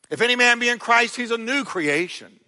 If 0.09 0.21
any 0.21 0.35
man 0.35 0.59
be 0.59 0.67
in 0.67 0.79
Christ, 0.79 1.15
he's 1.15 1.31
a 1.31 1.37
new 1.37 1.63
creation. 1.63 2.39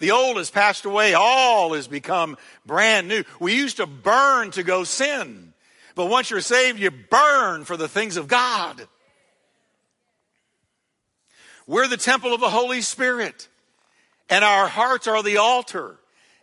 The 0.00 0.10
old 0.10 0.36
has 0.36 0.50
passed 0.50 0.84
away. 0.84 1.14
All 1.14 1.72
has 1.72 1.88
become 1.88 2.36
brand 2.66 3.08
new. 3.08 3.24
We 3.40 3.56
used 3.56 3.78
to 3.78 3.86
burn 3.86 4.50
to 4.52 4.62
go 4.62 4.84
sin. 4.84 5.54
But 5.94 6.06
once 6.06 6.30
you're 6.30 6.40
saved, 6.40 6.78
you 6.78 6.90
burn 6.90 7.64
for 7.64 7.76
the 7.76 7.88
things 7.88 8.16
of 8.16 8.28
God. 8.28 8.86
We're 11.66 11.88
the 11.88 11.96
temple 11.96 12.34
of 12.34 12.40
the 12.40 12.50
Holy 12.50 12.82
Spirit. 12.82 13.48
And 14.28 14.44
our 14.44 14.68
hearts 14.68 15.08
are 15.08 15.22
the 15.22 15.38
altar. 15.38 15.96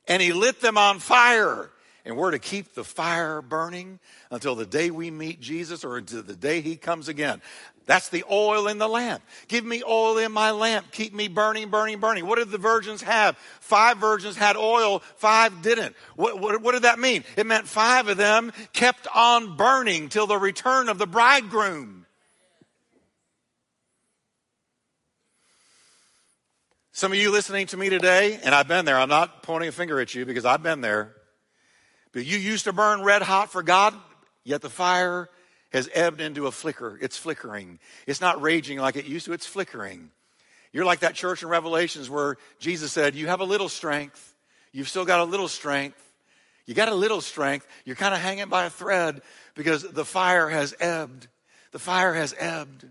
And 0.08 0.21
He 0.21 0.34
lit 0.34 0.60
them 0.60 0.78
on 0.78 1.00
fire 1.00 1.69
and 2.06 2.15
we're 2.15 2.32
to 2.32 2.39
keep 2.39 2.74
the 2.74 2.84
fire 2.84 3.41
burning 3.41 4.00
until 4.30 4.56
the 4.56 4.65
day 4.65 4.91
we 4.91 5.10
meet 5.10 5.41
Jesus 5.41 5.84
or 5.84 5.98
until 5.98 6.22
the 6.22 6.36
day 6.36 6.62
he 6.62 6.76
comes 6.76 7.08
again. 7.08 7.41
That's 7.88 8.10
the 8.10 8.24
oil 8.30 8.68
in 8.68 8.78
the 8.78 8.88
lamp. 8.88 9.24
Give 9.48 9.65
me 9.65 9.84
oil 9.88 10.18
in 10.18 10.32
my 10.32 10.52
lamp. 10.52 10.91
Keep 10.91 11.13
me 11.13 11.28
burning, 11.28 11.70
burning, 11.70 12.00
burning. 12.00 12.26
What 12.26 12.38
did 12.38 12.50
the 12.50 12.58
virgins 12.58 13.02
have? 13.02 13.38
Five 13.60 13.98
virgins 13.98 14.36
had 14.38 14.56
oil, 14.56 15.00
five 15.18 15.62
didn't. 15.62 15.96
What, 16.15 16.39
what, 16.39 16.62
what 16.62 16.72
did 16.74 16.84
that 16.84 17.00
mean? 17.00 17.24
It 17.36 17.46
meant 17.46 17.68
five 17.68 18.08
of 18.08 18.18
them 18.18 18.54
kept 18.74 19.08
on 19.13 19.58
burning 19.58 20.10
till 20.10 20.28
the 20.28 20.38
return 20.38 20.89
of 20.89 20.98
the 20.98 21.08
bridegroom. 21.08 22.06
Some 26.91 27.12
of 27.12 27.18
you 27.18 27.30
listening 27.30 27.68
to 27.68 27.78
me 27.78 27.89
today, 27.89 28.39
and 28.41 28.56
I've 28.56 28.70
been 28.70 28.86
there, 28.86 28.98
I'm 28.98 29.10
not 29.10 29.44
pointing 29.44 29.70
a 29.70 29.74
finger 29.74 30.00
at 30.00 30.15
you 30.15 30.26
because 30.26 30.46
I've 30.46 30.63
been 30.63 30.82
there. 30.82 31.13
You 32.23 32.38
used 32.38 32.65
to 32.65 32.73
burn 32.73 33.04
red 33.04 33.21
hot 33.21 33.51
for 33.51 33.63
God, 33.63 33.93
yet 34.43 34.62
the 34.62 34.69
fire 34.69 35.30
has 35.71 35.89
ebbed 35.93 36.21
into 36.21 36.47
a 36.47 36.51
flicker. 36.51 36.97
It's 37.01 37.17
flickering. 37.17 37.80
It's 38.08 38.21
not 38.21 38.41
raging 38.41 38.80
like 38.80 38.95
it 38.95 39.06
used 39.06 39.25
to, 39.25 39.34
it's 39.34 39.45
flickering. 39.45 40.12
You're 40.71 40.86
like 40.86 40.99
that 40.99 41.15
church 41.15 41.43
in 41.43 41.49
Revelations 41.49 42.10
where 42.10 42.38
Jesus 42.60 42.91
said, 42.91 43.15
You 43.15 43.28
have 43.28 43.41
a 43.41 43.45
little 43.45 43.69
strength. 43.69 44.34
You've 44.71 44.89
still 44.89 45.06
got 45.06 45.21
a 45.21 45.23
little 45.23 45.47
strength. 45.47 46.01
You 46.65 46.73
got 46.73 46.89
a 46.89 46.95
little 46.95 47.21
strength. 47.21 47.67
You're 47.86 47.95
kind 47.95 48.13
of 48.13 48.19
hanging 48.19 48.49
by 48.49 48.65
a 48.65 48.69
thread 48.69 49.21
because 49.54 49.84
the 49.84 50.06
fire 50.06 50.49
has 50.49 50.75
ebbed. 50.80 51.28
The 51.71 51.80
fire 51.80 52.13
has 52.13 52.36
ebbed. 52.38 52.86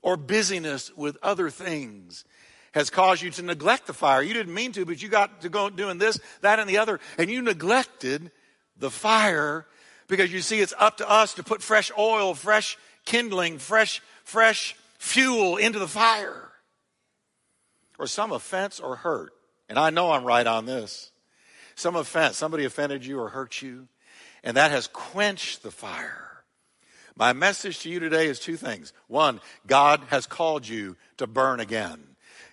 Or 0.00 0.16
busyness 0.16 0.94
with 0.96 1.18
other 1.22 1.50
things 1.50 2.24
has 2.72 2.90
caused 2.90 3.22
you 3.22 3.30
to 3.30 3.42
neglect 3.42 3.86
the 3.86 3.92
fire. 3.92 4.22
You 4.22 4.34
didn't 4.34 4.54
mean 4.54 4.72
to, 4.72 4.84
but 4.84 5.02
you 5.02 5.08
got 5.08 5.42
to 5.42 5.48
go 5.48 5.70
doing 5.70 5.98
this, 5.98 6.18
that, 6.42 6.58
and 6.58 6.68
the 6.68 6.78
other, 6.78 7.00
and 7.16 7.30
you 7.30 7.42
neglected 7.42 8.30
the 8.76 8.90
fire 8.90 9.66
because 10.06 10.32
you 10.32 10.40
see 10.40 10.60
it's 10.60 10.74
up 10.78 10.98
to 10.98 11.08
us 11.08 11.34
to 11.34 11.42
put 11.42 11.62
fresh 11.62 11.90
oil, 11.98 12.34
fresh 12.34 12.76
kindling, 13.04 13.58
fresh, 13.58 14.02
fresh 14.24 14.76
fuel 14.98 15.56
into 15.56 15.78
the 15.78 15.88
fire. 15.88 16.50
Or 17.98 18.06
some 18.06 18.32
offense 18.32 18.80
or 18.80 18.96
hurt. 18.96 19.32
And 19.68 19.78
I 19.78 19.90
know 19.90 20.12
I'm 20.12 20.24
right 20.24 20.46
on 20.46 20.66
this. 20.66 21.10
Some 21.74 21.96
offense, 21.96 22.36
somebody 22.36 22.64
offended 22.64 23.04
you 23.04 23.20
or 23.20 23.28
hurt 23.28 23.62
you, 23.62 23.86
and 24.42 24.56
that 24.56 24.70
has 24.70 24.88
quenched 24.88 25.62
the 25.62 25.70
fire. 25.70 26.44
My 27.16 27.32
message 27.32 27.80
to 27.80 27.90
you 27.90 28.00
today 28.00 28.26
is 28.26 28.38
two 28.38 28.56
things. 28.56 28.92
One, 29.08 29.40
God 29.66 30.00
has 30.08 30.26
called 30.26 30.66
you 30.66 30.96
to 31.16 31.26
burn 31.26 31.60
again. 31.60 32.00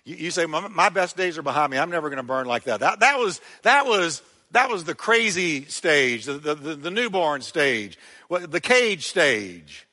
You, 0.06 0.14
you 0.14 0.30
say, 0.30 0.46
my, 0.46 0.68
my, 0.68 0.88
best 0.88 1.16
days 1.16 1.36
are 1.36 1.42
behind 1.42 1.72
me. 1.72 1.78
I'm 1.78 1.90
never 1.90 2.08
going 2.08 2.18
to 2.18 2.22
burn 2.22 2.46
like 2.46 2.64
that. 2.64 2.80
That, 2.80 3.00
that, 3.00 3.18
was, 3.18 3.40
that, 3.62 3.84
was, 3.84 4.22
that 4.52 4.70
was 4.70 4.84
the 4.84 4.94
crazy 4.94 5.66
stage, 5.66 6.24
the, 6.24 6.34
the, 6.34 6.54
the, 6.54 6.74
the 6.76 6.90
newborn 6.90 7.42
stage, 7.42 7.98
the 8.30 8.60
cage 8.60 9.08
stage. 9.08 9.86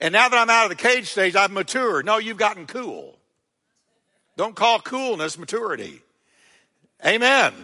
And 0.00 0.12
now 0.12 0.28
that 0.28 0.36
I'm 0.36 0.50
out 0.50 0.64
of 0.64 0.68
the 0.68 0.82
cage 0.82 1.08
stage, 1.08 1.34
I've 1.34 1.50
matured. 1.50 2.04
No, 2.04 2.18
you've 2.18 2.36
gotten 2.36 2.66
cool. 2.66 3.18
Don't 4.36 4.54
call 4.54 4.80
coolness 4.80 5.38
maturity. 5.38 6.02
Amen. 7.04 7.54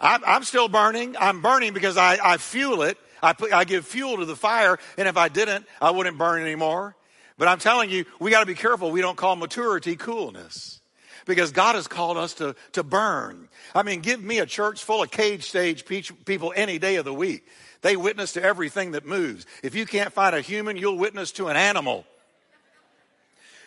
I'm, 0.00 0.22
I'm 0.24 0.44
still 0.44 0.68
burning. 0.68 1.16
I'm 1.18 1.42
burning 1.42 1.74
because 1.74 1.96
I, 1.96 2.18
I 2.22 2.36
fuel 2.36 2.82
it. 2.82 2.96
I, 3.22 3.32
put, 3.32 3.52
I 3.52 3.64
give 3.64 3.86
fuel 3.86 4.18
to 4.18 4.24
the 4.24 4.36
fire, 4.36 4.78
and 4.98 5.06
if 5.06 5.16
I 5.16 5.28
didn't, 5.28 5.66
I 5.80 5.90
wouldn't 5.90 6.18
burn 6.18 6.42
anymore. 6.42 6.96
But 7.38 7.48
I'm 7.48 7.58
telling 7.58 7.88
you, 7.88 8.04
we 8.20 8.30
got 8.30 8.40
to 8.40 8.46
be 8.46 8.54
careful. 8.54 8.90
We 8.90 9.00
don't 9.00 9.16
call 9.16 9.36
maturity 9.36 9.96
coolness 9.96 10.81
because 11.26 11.52
God 11.52 11.74
has 11.74 11.86
called 11.86 12.16
us 12.16 12.34
to, 12.34 12.54
to 12.72 12.82
burn. 12.82 13.48
I 13.74 13.82
mean, 13.82 14.00
give 14.00 14.22
me 14.22 14.38
a 14.38 14.46
church 14.46 14.82
full 14.84 15.02
of 15.02 15.10
cage 15.10 15.44
stage 15.44 15.84
people 15.86 16.52
any 16.54 16.78
day 16.78 16.96
of 16.96 17.04
the 17.04 17.14
week. 17.14 17.46
They 17.82 17.96
witness 17.96 18.34
to 18.34 18.42
everything 18.42 18.92
that 18.92 19.04
moves. 19.04 19.44
If 19.62 19.74
you 19.74 19.86
can't 19.86 20.12
find 20.12 20.34
a 20.36 20.40
human, 20.40 20.76
you'll 20.76 20.98
witness 20.98 21.32
to 21.32 21.48
an 21.48 21.56
animal. 21.56 22.04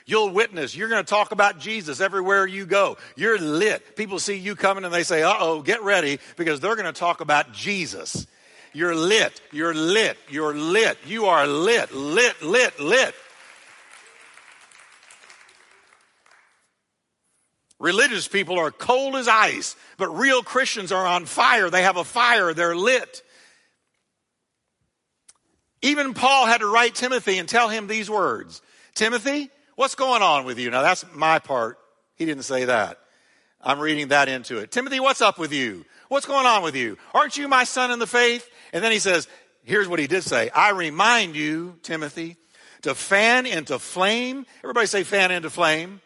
You'll 0.06 0.30
witness. 0.30 0.76
You're 0.76 0.88
going 0.90 1.04
to 1.04 1.10
talk 1.10 1.32
about 1.32 1.60
Jesus 1.60 2.00
everywhere 2.00 2.46
you 2.46 2.66
go. 2.66 2.98
You're 3.16 3.40
lit. 3.40 3.96
People 3.96 4.20
see 4.20 4.38
you 4.38 4.56
coming 4.56 4.86
and 4.86 4.94
they 4.94 5.04
say, 5.04 5.24
uh 5.24 5.34
oh, 5.40 5.62
get 5.62 5.84
ready 5.84 6.20
because 6.38 6.60
they're 6.60 6.76
going 6.76 6.86
to 6.86 6.98
talk 6.98 7.22
about 7.22 7.52
Jesus. 7.52 8.28
You're 8.72 8.94
lit. 8.94 9.42
You're 9.52 9.74
lit. 9.74 10.18
You're 10.30 10.54
lit. 10.54 10.98
You 11.08 11.26
are 11.26 11.48
lit, 11.48 11.92
lit, 11.94 12.42
lit, 12.44 12.80
lit. 12.80 13.16
Religious 17.80 18.28
people 18.28 18.58
are 18.58 18.72
cold 18.72 19.16
as 19.16 19.28
ice, 19.28 19.76
but 19.98 20.08
real 20.18 20.44
Christians 20.44 20.92
are 20.92 21.06
on 21.06 21.26
fire. 21.26 21.70
They 21.70 21.84
have 21.84 21.98
a 21.98 22.04
fire, 22.04 22.54
they're 22.54 22.76
lit. 22.76 23.22
Even 25.82 26.14
Paul 26.14 26.46
had 26.46 26.62
to 26.62 26.72
write 26.72 26.96
Timothy 26.96 27.38
and 27.38 27.48
tell 27.48 27.70
him 27.70 27.88
these 27.88 28.10
words 28.10 28.62
Timothy, 28.94 29.50
what's 29.76 29.96
going 29.96 30.22
on 30.22 30.46
with 30.46 30.58
you? 30.58 30.72
Now, 30.72 30.82
that's 30.82 31.06
my 31.14 31.40
part. 31.40 31.78
He 32.16 32.26
didn't 32.26 32.44
say 32.44 32.66
that. 32.66 32.98
I'm 33.62 33.80
reading 33.80 34.10
that 34.10 34.30
into 34.30 34.58
it. 34.60 34.72
Timothy, 34.72 35.00
what's 35.00 35.22
up 35.22 35.38
with 35.38 35.52
you? 35.52 35.86
What's 36.08 36.26
going 36.26 36.46
on 36.46 36.64
with 36.64 36.76
you? 36.76 36.98
Aren't 37.14 37.38
you 37.38 37.48
my 37.48 37.64
son 37.64 37.92
in 37.92 38.00
the 38.00 38.08
faith? 38.08 38.48
And 38.72 38.84
then 38.84 38.92
he 38.92 39.00
says, 39.00 39.28
here's 39.64 39.88
what 39.88 40.00
he 40.00 40.08
did 40.08 40.24
say 40.24 40.50
I 40.52 40.70
remind 40.70 41.36
you, 41.36 41.78
Timothy, 41.82 42.38
to 42.84 42.96
fan 42.96 43.46
into 43.46 43.80
flame. 43.80 44.46
Everybody 44.64 44.88
say 44.88 45.04
fan 45.04 45.32
into 45.32 45.50
flame. 45.50 46.00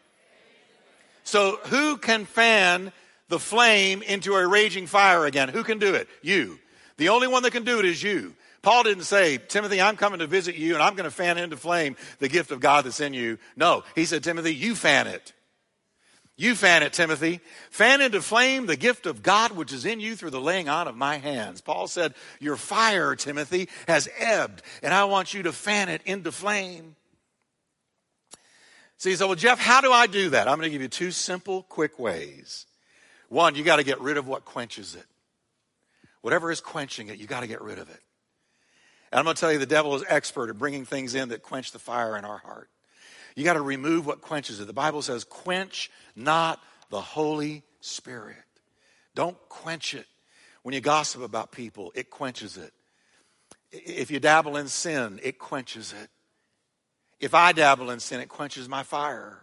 So, 1.30 1.60
who 1.66 1.98
can 1.98 2.26
fan 2.26 2.92
the 3.28 3.38
flame 3.38 4.02
into 4.02 4.34
a 4.34 4.48
raging 4.48 4.88
fire 4.88 5.28
again? 5.28 5.50
Who 5.50 5.64
can 5.64 5.78
do 5.78 5.94
it? 5.94 6.08
You. 6.24 6.58
The 6.98 7.10
only 7.10 7.28
one 7.28 7.44
that 7.44 7.52
can 7.52 7.64
do 7.64 7.78
it 7.78 7.86
is 7.86 8.02
you. 8.02 8.34
Paul 8.64 8.82
didn't 8.82 9.04
say, 9.04 9.38
Timothy, 9.38 9.80
I'm 9.80 9.96
coming 9.96 10.22
to 10.22 10.26
visit 10.26 10.56
you 10.56 10.74
and 10.74 10.82
I'm 10.82 10.96
going 10.96 11.08
to 11.08 11.16
fan 11.16 11.38
into 11.38 11.56
flame 11.56 11.98
the 12.18 12.30
gift 12.30 12.50
of 12.50 12.62
God 12.62 12.86
that's 12.86 13.00
in 13.00 13.14
you. 13.14 13.38
No, 13.56 13.84
he 13.94 14.06
said, 14.06 14.24
Timothy, 14.24 14.56
you 14.56 14.74
fan 14.74 15.06
it. 15.06 15.32
You 16.36 16.56
fan 16.56 16.82
it, 16.82 16.94
Timothy. 16.94 17.42
Fan 17.70 18.02
into 18.02 18.24
flame 18.24 18.66
the 18.66 18.76
gift 18.76 19.06
of 19.06 19.22
God 19.22 19.52
which 19.52 19.72
is 19.72 19.86
in 19.86 20.00
you 20.00 20.16
through 20.16 20.32
the 20.32 20.42
laying 20.42 20.68
on 20.68 20.88
of 20.88 20.98
my 20.98 21.18
hands. 21.18 21.62
Paul 21.62 21.86
said, 21.86 22.16
Your 22.40 22.56
fire, 22.56 23.16
Timothy, 23.16 23.70
has 23.88 24.10
ebbed, 24.18 24.64
and 24.82 24.96
I 24.96 25.04
want 25.04 25.36
you 25.36 25.44
to 25.44 25.54
fan 25.54 25.90
it 25.90 26.02
into 26.06 26.32
flame. 26.32 26.96
So 29.00 29.08
you 29.08 29.16
say, 29.16 29.26
well, 29.26 29.36
Jeff, 29.36 29.60
how 29.60 29.80
do 29.80 29.94
I 29.94 30.08
do 30.08 30.32
that? 30.32 30.50
I'm 30.50 30.58
going 30.58 30.68
to 30.68 30.72
give 30.72 30.82
you 30.82 30.90
two 30.90 31.12
simple, 31.12 31.64
quick 31.64 31.98
ways. 31.98 32.66
One, 33.30 33.56
you 33.56 33.64
got 33.64 33.78
to 33.78 33.84
get 33.84 34.02
rid 34.02 34.18
of 34.18 34.28
what 34.28 34.44
quenches 34.44 34.94
it. 34.94 35.06
Whatever 36.22 36.52
is 36.52 36.60
quenching 36.60 37.08
it, 37.08 37.18
you 37.18 37.26
got 37.26 37.40
to 37.40 37.48
get 37.48 37.62
rid 37.62 37.80
of 37.80 37.90
it. 37.90 38.02
And 39.12 39.20
I'm 39.20 39.24
going 39.24 39.36
to 39.36 39.40
tell 39.40 39.54
you, 39.54 39.58
the 39.58 39.66
devil 39.66 39.96
is 39.96 40.04
expert 40.10 40.50
at 40.50 40.58
bringing 40.58 40.84
things 40.84 41.16
in 41.16 41.30
that 41.30 41.44
quench 41.44 41.72
the 41.72 41.80
fire 41.80 42.18
in 42.18 42.26
our 42.26 42.40
heart. 42.40 42.70
You 43.38 43.46
got 43.46 43.54
to 43.54 43.62
remove 43.62 44.06
what 44.06 44.20
quenches 44.20 44.60
it. 44.60 44.68
The 44.68 44.74
Bible 44.74 45.02
says, 45.02 45.24
quench 45.24 45.90
not 46.14 46.62
the 46.90 47.00
Holy 47.00 47.64
Spirit. 47.80 48.36
Don't 49.16 49.38
quench 49.48 49.94
it. 49.94 50.08
When 50.64 50.76
you 50.76 50.82
gossip 50.82 51.22
about 51.22 51.54
people, 51.54 51.94
it 51.96 52.10
quenches 52.10 52.58
it. 52.58 52.74
If 53.72 54.12
you 54.12 54.20
dabble 54.20 54.58
in 54.58 54.68
sin, 54.68 55.22
it 55.24 55.40
quenches 55.40 55.94
it. 55.94 56.10
If 57.20 57.34
I 57.34 57.52
dabble 57.52 57.90
in 57.92 58.00
sin, 58.00 58.22
it 58.22 58.30
quenches 58.30 58.70
my 58.70 58.84
fire. 58.84 59.40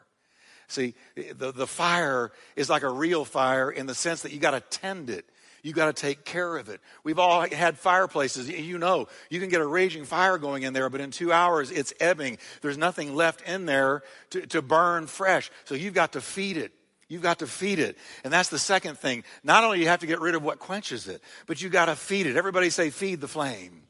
See, 0.69 0.95
the, 1.15 1.53
the 1.53 1.67
fire 1.67 2.33
is 2.57 2.69
like 2.69 2.83
a 2.83 2.91
real 2.91 3.25
fire 3.25 3.71
in 3.71 3.87
the 3.87 3.95
sense 3.95 4.23
that 4.23 4.33
you 4.33 4.39
got 4.39 4.53
to 4.53 4.61
tend 4.61 5.11
it. 5.11 5.25
You 5.63 5.73
got 5.73 5.87
to 5.87 6.01
take 6.01 6.25
care 6.25 6.57
of 6.57 6.69
it. 6.69 6.81
We've 7.03 7.19
all 7.19 7.41
had 7.41 7.77
fireplaces. 7.77 8.49
You 8.49 8.79
know, 8.79 9.09
you 9.31 9.41
can 9.41 9.49
get 9.49 9.61
a 9.61 9.67
raging 9.67 10.05
fire 10.05 10.39
going 10.39 10.63
in 10.63 10.73
there, 10.73 10.89
but 10.89 11.01
in 11.01 11.11
two 11.11 11.33
hours 11.33 11.73
it's 11.73 11.93
ebbing. 11.99 12.39
There's 12.63 12.79
nothing 12.79 13.17
left 13.17 13.43
in 13.43 13.67
there 13.67 14.03
to, 14.31 14.47
to 14.47 14.63
burn 14.63 15.09
fresh. 15.09 15.51
So 15.65 15.75
you've 15.75 15.95
got 15.95 16.13
to 16.13 16.21
feed 16.21 16.57
it. 16.57 16.73
You've 17.09 17.23
got 17.23 17.41
to 17.41 17.47
feed 17.47 17.79
it. 17.79 17.99
And 18.23 18.33
that's 18.33 18.49
the 18.49 18.59
second 18.59 18.99
thing. 18.99 19.25
Not 19.43 19.65
only 19.65 19.81
you 19.81 19.89
have 19.89 20.01
to 20.01 20.07
get 20.07 20.21
rid 20.21 20.35
of 20.35 20.43
what 20.43 20.59
quenches 20.59 21.09
it, 21.09 21.21
but 21.47 21.61
you 21.61 21.69
got 21.69 21.87
to 21.87 21.97
feed 21.97 22.27
it. 22.27 22.37
Everybody 22.37 22.71
say, 22.71 22.91
feed 22.91 23.21
the 23.21 23.29
flame. 23.29 23.83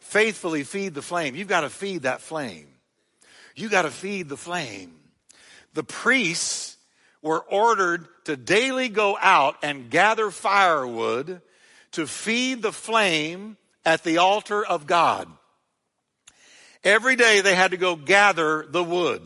Faithfully 0.00 0.64
feed 0.64 0.94
the 0.94 1.02
flame. 1.02 1.34
You've 1.36 1.48
got 1.48 1.62
to 1.62 1.70
feed 1.70 2.02
that 2.02 2.20
flame. 2.20 2.66
You 3.54 3.68
got 3.68 3.82
to 3.82 3.90
feed 3.90 4.28
the 4.28 4.36
flame. 4.36 4.94
The 5.74 5.84
priests 5.84 6.76
were 7.22 7.40
ordered 7.40 8.06
to 8.24 8.36
daily 8.36 8.88
go 8.88 9.16
out 9.20 9.56
and 9.62 9.90
gather 9.90 10.30
firewood 10.30 11.40
to 11.92 12.06
feed 12.06 12.62
the 12.62 12.72
flame 12.72 13.56
at 13.84 14.02
the 14.02 14.18
altar 14.18 14.64
of 14.64 14.86
God. 14.86 15.28
Every 16.84 17.16
day 17.16 17.40
they 17.40 17.54
had 17.54 17.70
to 17.70 17.76
go 17.76 17.94
gather 17.94 18.66
the 18.68 18.82
wood. 18.82 19.22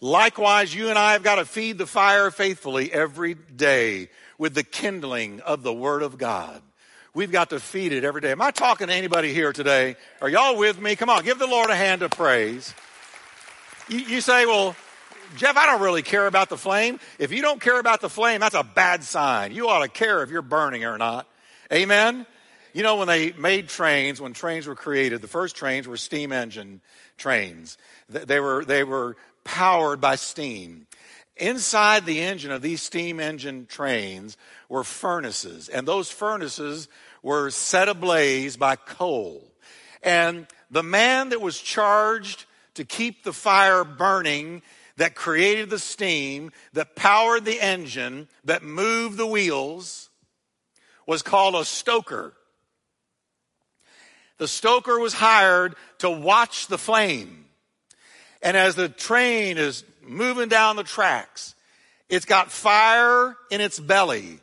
Likewise, 0.00 0.74
you 0.74 0.90
and 0.90 0.98
I 0.98 1.12
have 1.12 1.22
got 1.22 1.36
to 1.36 1.46
feed 1.46 1.78
the 1.78 1.86
fire 1.86 2.30
faithfully 2.30 2.92
every 2.92 3.34
day 3.34 4.10
with 4.36 4.54
the 4.54 4.62
kindling 4.62 5.40
of 5.40 5.62
the 5.62 5.72
Word 5.72 6.02
of 6.02 6.18
God. 6.18 6.60
We've 7.14 7.32
got 7.32 7.50
to 7.50 7.60
feed 7.60 7.92
it 7.92 8.04
every 8.04 8.20
day. 8.20 8.32
Am 8.32 8.42
I 8.42 8.50
talking 8.50 8.88
to 8.88 8.92
anybody 8.92 9.32
here 9.32 9.52
today? 9.52 9.96
Are 10.20 10.28
y'all 10.28 10.58
with 10.58 10.80
me? 10.80 10.96
Come 10.96 11.08
on, 11.08 11.24
give 11.24 11.38
the 11.38 11.46
Lord 11.46 11.70
a 11.70 11.76
hand 11.76 12.02
of 12.02 12.10
praise. 12.10 12.74
You, 13.88 13.98
you 13.98 14.20
say, 14.20 14.46
well, 14.46 14.74
Jeff, 15.36 15.56
I 15.56 15.66
don't 15.66 15.82
really 15.82 16.02
care 16.02 16.26
about 16.26 16.48
the 16.48 16.56
flame. 16.56 17.00
If 17.18 17.32
you 17.32 17.42
don't 17.42 17.60
care 17.60 17.78
about 17.78 18.00
the 18.00 18.08
flame, 18.08 18.40
that's 18.40 18.54
a 18.54 18.62
bad 18.62 19.04
sign. 19.04 19.52
You 19.52 19.68
ought 19.68 19.82
to 19.82 19.88
care 19.88 20.22
if 20.22 20.30
you're 20.30 20.42
burning 20.42 20.84
or 20.84 20.96
not. 20.96 21.26
Amen? 21.72 22.26
You 22.72 22.82
know, 22.82 22.96
when 22.96 23.08
they 23.08 23.32
made 23.32 23.68
trains, 23.68 24.20
when 24.20 24.32
trains 24.32 24.66
were 24.66 24.74
created, 24.74 25.22
the 25.22 25.28
first 25.28 25.56
trains 25.56 25.86
were 25.86 25.96
steam 25.96 26.32
engine 26.32 26.80
trains. 27.18 27.78
They 28.08 28.40
were, 28.40 28.64
they 28.64 28.84
were 28.84 29.16
powered 29.44 30.00
by 30.00 30.16
steam. 30.16 30.86
Inside 31.36 32.06
the 32.06 32.20
engine 32.20 32.52
of 32.52 32.62
these 32.62 32.80
steam 32.80 33.20
engine 33.20 33.66
trains 33.66 34.36
were 34.68 34.84
furnaces, 34.84 35.68
and 35.68 35.86
those 35.86 36.10
furnaces 36.10 36.88
were 37.22 37.50
set 37.50 37.88
ablaze 37.88 38.56
by 38.56 38.76
coal. 38.76 39.42
And 40.02 40.46
the 40.70 40.82
man 40.82 41.30
that 41.30 41.40
was 41.40 41.58
charged 41.58 42.44
to 42.74 42.84
keep 42.84 43.24
the 43.24 43.32
fire 43.32 43.84
burning 43.84 44.62
that 44.96 45.14
created 45.14 45.70
the 45.70 45.78
steam, 45.78 46.52
that 46.72 46.94
powered 46.94 47.44
the 47.44 47.60
engine, 47.60 48.28
that 48.44 48.62
moved 48.62 49.16
the 49.16 49.26
wheels, 49.26 50.08
was 51.06 51.22
called 51.22 51.54
a 51.54 51.64
stoker. 51.64 52.32
The 54.38 54.48
stoker 54.48 54.98
was 54.98 55.14
hired 55.14 55.74
to 55.98 56.10
watch 56.10 56.66
the 56.66 56.78
flame. 56.78 57.44
And 58.42 58.56
as 58.56 58.74
the 58.74 58.88
train 58.88 59.58
is 59.58 59.84
moving 60.02 60.48
down 60.48 60.76
the 60.76 60.84
tracks, 60.84 61.54
it's 62.08 62.26
got 62.26 62.52
fire 62.52 63.36
in 63.50 63.60
its 63.60 63.80
belly. 63.80 64.38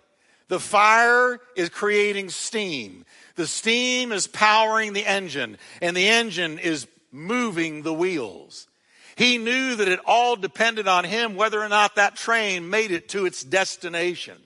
The 0.48 0.60
fire 0.60 1.40
is 1.56 1.70
creating 1.70 2.30
steam. 2.30 3.06
The 3.36 3.48
steam 3.48 4.12
is 4.12 4.28
powering 4.28 4.94
the 4.94 5.06
engine, 5.06 5.58
and 5.82 5.96
the 5.96 6.08
engine 6.08 6.60
is 6.60 6.88
moving 7.12 7.84
the 7.84 7.94
wheels. 7.94 8.68
He 9.16 9.38
knew 9.38 9.76
that 9.76 9.88
it 9.88 10.00
all 10.06 10.36
depended 10.36 10.88
on 10.88 11.04
him 11.04 11.36
whether 11.36 11.62
or 11.62 11.70
not 11.70 11.96
that 11.96 12.16
train 12.16 12.70
made 12.70 12.92
it 12.92 13.10
to 13.10 13.26
its 13.26 13.44
destination. 13.44 14.38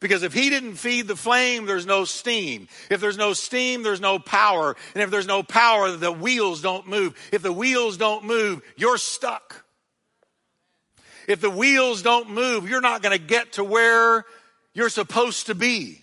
Because 0.00 0.24
if 0.24 0.32
he 0.32 0.50
didn't 0.50 0.74
feed 0.74 1.06
the 1.06 1.14
flame, 1.14 1.64
there's 1.64 1.86
no 1.86 2.04
steam. 2.04 2.66
If 2.90 3.00
there's 3.00 3.16
no 3.16 3.34
steam, 3.34 3.84
there's 3.84 4.00
no 4.00 4.18
power. 4.18 4.74
And 4.94 5.02
if 5.02 5.10
there's 5.10 5.28
no 5.28 5.44
power, 5.44 5.92
the 5.92 6.10
wheels 6.10 6.60
don't 6.60 6.88
move. 6.88 7.16
If 7.32 7.42
the 7.42 7.52
wheels 7.52 7.98
don't 7.98 8.24
move, 8.24 8.62
you're 8.76 8.98
stuck. 8.98 9.64
If 11.28 11.40
the 11.40 11.50
wheels 11.50 12.02
don't 12.02 12.30
move, 12.30 12.68
you're 12.68 12.80
not 12.80 13.02
going 13.02 13.16
to 13.16 13.24
get 13.24 13.52
to 13.52 13.64
where 13.64 14.24
you're 14.74 14.88
supposed 14.88 15.46
to 15.46 15.54
be. 15.54 16.02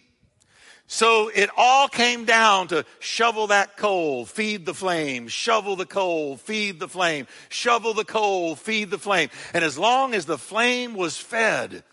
So 0.91 1.29
it 1.29 1.51
all 1.55 1.87
came 1.87 2.25
down 2.25 2.69
to 2.69 2.83
shovel 2.97 3.47
that 3.47 3.77
coal, 3.77 4.25
feed 4.25 4.65
the 4.65 4.73
flame, 4.73 5.27
shovel 5.27 5.75
the 5.75 5.85
coal, 5.85 6.35
feed 6.35 6.79
the 6.79 6.87
flame, 6.87 7.27
shovel 7.47 7.93
the 7.93 8.03
coal, 8.03 8.55
feed 8.55 8.89
the 8.89 8.97
flame. 8.97 9.29
And 9.53 9.63
as 9.63 9.77
long 9.77 10.15
as 10.15 10.25
the 10.25 10.39
flame 10.39 10.95
was 10.95 11.15
fed, 11.15 11.83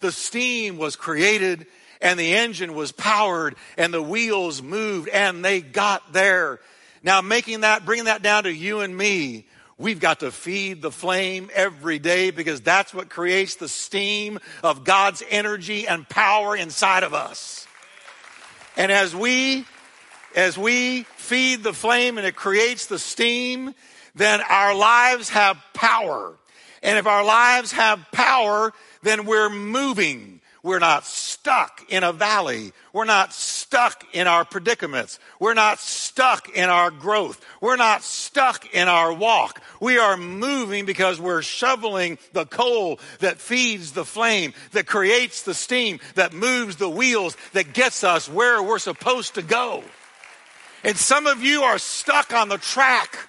the 0.00 0.10
steam 0.10 0.78
was 0.78 0.96
created 0.96 1.66
and 2.00 2.18
the 2.18 2.36
engine 2.36 2.72
was 2.72 2.90
powered 2.90 3.54
and 3.76 3.92
the 3.92 4.02
wheels 4.02 4.62
moved 4.62 5.10
and 5.10 5.44
they 5.44 5.60
got 5.60 6.14
there. 6.14 6.58
Now 7.02 7.20
making 7.20 7.60
that, 7.60 7.84
bringing 7.84 8.06
that 8.06 8.22
down 8.22 8.44
to 8.44 8.52
you 8.52 8.80
and 8.80 8.96
me, 8.96 9.46
We've 9.80 10.00
got 10.00 10.20
to 10.20 10.32
feed 10.32 10.82
the 10.82 10.90
flame 10.90 11.50
every 11.54 12.00
day 12.00 12.32
because 12.32 12.60
that's 12.60 12.92
what 12.92 13.08
creates 13.08 13.54
the 13.54 13.68
steam 13.68 14.40
of 14.64 14.82
God's 14.82 15.22
energy 15.30 15.86
and 15.86 16.08
power 16.08 16.56
inside 16.56 17.04
of 17.04 17.14
us. 17.14 17.67
And 18.78 18.92
as 18.92 19.14
we, 19.14 19.66
as 20.36 20.56
we 20.56 21.02
feed 21.16 21.64
the 21.64 21.72
flame 21.72 22.16
and 22.16 22.26
it 22.26 22.36
creates 22.36 22.86
the 22.86 22.98
steam, 22.98 23.74
then 24.14 24.40
our 24.40 24.72
lives 24.74 25.30
have 25.30 25.58
power. 25.74 26.34
And 26.80 26.96
if 26.96 27.06
our 27.08 27.24
lives 27.24 27.72
have 27.72 28.06
power, 28.12 28.72
then 29.02 29.26
we're 29.26 29.50
moving. 29.50 30.37
We're 30.62 30.80
not 30.80 31.04
stuck 31.04 31.84
in 31.88 32.02
a 32.02 32.12
valley. 32.12 32.72
We're 32.92 33.04
not 33.04 33.32
stuck 33.32 34.04
in 34.12 34.26
our 34.26 34.44
predicaments. 34.44 35.18
We're 35.38 35.54
not 35.54 35.78
stuck 35.78 36.48
in 36.48 36.68
our 36.68 36.90
growth. 36.90 37.44
We're 37.60 37.76
not 37.76 38.02
stuck 38.02 38.74
in 38.74 38.88
our 38.88 39.12
walk. 39.12 39.62
We 39.80 39.98
are 39.98 40.16
moving 40.16 40.84
because 40.84 41.20
we're 41.20 41.42
shoveling 41.42 42.18
the 42.32 42.44
coal 42.46 42.98
that 43.20 43.38
feeds 43.38 43.92
the 43.92 44.04
flame, 44.04 44.52
that 44.72 44.86
creates 44.86 45.42
the 45.42 45.54
steam, 45.54 46.00
that 46.16 46.32
moves 46.32 46.76
the 46.76 46.90
wheels, 46.90 47.36
that 47.52 47.72
gets 47.72 48.02
us 48.02 48.28
where 48.28 48.62
we're 48.62 48.78
supposed 48.78 49.34
to 49.34 49.42
go. 49.42 49.84
And 50.82 50.96
some 50.96 51.26
of 51.26 51.42
you 51.42 51.62
are 51.62 51.78
stuck 51.78 52.32
on 52.32 52.48
the 52.48 52.58
track 52.58 53.27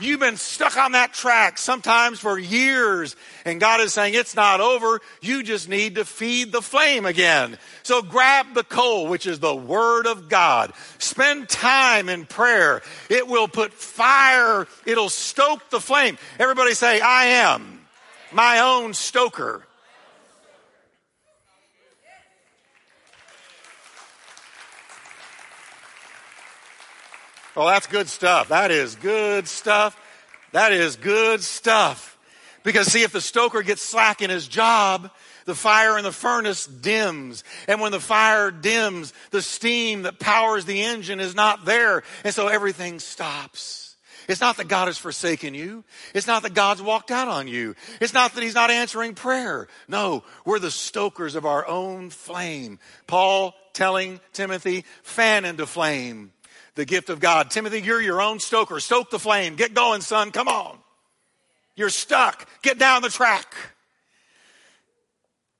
You've 0.00 0.20
been 0.20 0.36
stuck 0.36 0.76
on 0.76 0.92
that 0.92 1.12
track 1.12 1.58
sometimes 1.58 2.18
for 2.18 2.38
years, 2.38 3.14
and 3.44 3.60
God 3.60 3.80
is 3.80 3.92
saying 3.92 4.14
it's 4.14 4.34
not 4.34 4.60
over. 4.60 5.00
You 5.20 5.42
just 5.42 5.68
need 5.68 5.96
to 5.96 6.04
feed 6.04 6.50
the 6.50 6.62
flame 6.62 7.06
again. 7.06 7.58
So 7.82 8.02
grab 8.02 8.54
the 8.54 8.64
coal, 8.64 9.06
which 9.06 9.26
is 9.26 9.38
the 9.38 9.54
Word 9.54 10.06
of 10.06 10.28
God. 10.28 10.72
Spend 10.98 11.48
time 11.48 12.08
in 12.08 12.26
prayer. 12.26 12.82
It 13.10 13.28
will 13.28 13.48
put 13.48 13.72
fire, 13.72 14.66
it'll 14.86 15.10
stoke 15.10 15.70
the 15.70 15.80
flame. 15.80 16.18
Everybody 16.38 16.74
say, 16.74 17.00
I 17.00 17.24
am 17.26 17.80
my 18.32 18.60
own 18.60 18.94
stoker. 18.94 19.66
Well, 27.54 27.66
that's 27.66 27.86
good 27.86 28.08
stuff. 28.08 28.48
That 28.48 28.70
is 28.70 28.94
good 28.94 29.46
stuff. 29.46 29.98
That 30.52 30.72
is 30.72 30.96
good 30.96 31.42
stuff. 31.42 32.18
Because 32.62 32.86
see, 32.86 33.02
if 33.02 33.12
the 33.12 33.20
stoker 33.20 33.62
gets 33.62 33.82
slack 33.82 34.22
in 34.22 34.30
his 34.30 34.48
job, 34.48 35.10
the 35.44 35.54
fire 35.54 35.98
in 35.98 36.04
the 36.04 36.12
furnace 36.12 36.66
dims. 36.66 37.44
And 37.68 37.80
when 37.80 37.92
the 37.92 38.00
fire 38.00 38.50
dims, 38.50 39.12
the 39.32 39.42
steam 39.42 40.02
that 40.02 40.18
powers 40.18 40.64
the 40.64 40.82
engine 40.82 41.20
is 41.20 41.34
not 41.34 41.64
there. 41.64 42.04
And 42.24 42.34
so 42.34 42.48
everything 42.48 43.00
stops. 43.00 43.96
It's 44.28 44.40
not 44.40 44.56
that 44.58 44.68
God 44.68 44.86
has 44.86 44.98
forsaken 44.98 45.52
you. 45.52 45.84
It's 46.14 46.28
not 46.28 46.44
that 46.44 46.54
God's 46.54 46.80
walked 46.80 47.10
out 47.10 47.28
on 47.28 47.48
you. 47.48 47.74
It's 48.00 48.14
not 48.14 48.34
that 48.34 48.42
He's 48.42 48.54
not 48.54 48.70
answering 48.70 49.14
prayer. 49.14 49.66
No, 49.88 50.22
we're 50.46 50.60
the 50.60 50.70
stokers 50.70 51.34
of 51.34 51.44
our 51.44 51.66
own 51.66 52.08
flame. 52.08 52.78
Paul 53.08 53.54
telling 53.72 54.20
Timothy, 54.32 54.84
fan 55.02 55.44
into 55.44 55.66
flame 55.66 56.32
the 56.74 56.84
gift 56.84 57.10
of 57.10 57.20
God. 57.20 57.50
Timothy, 57.50 57.80
you're 57.80 58.00
your 58.00 58.20
own 58.20 58.38
stoker. 58.38 58.80
Stoke 58.80 59.10
the 59.10 59.18
flame. 59.18 59.56
Get 59.56 59.74
going, 59.74 60.00
son. 60.00 60.30
Come 60.30 60.48
on. 60.48 60.78
You're 61.76 61.90
stuck. 61.90 62.48
Get 62.62 62.78
down 62.78 63.02
the 63.02 63.08
track. 63.08 63.54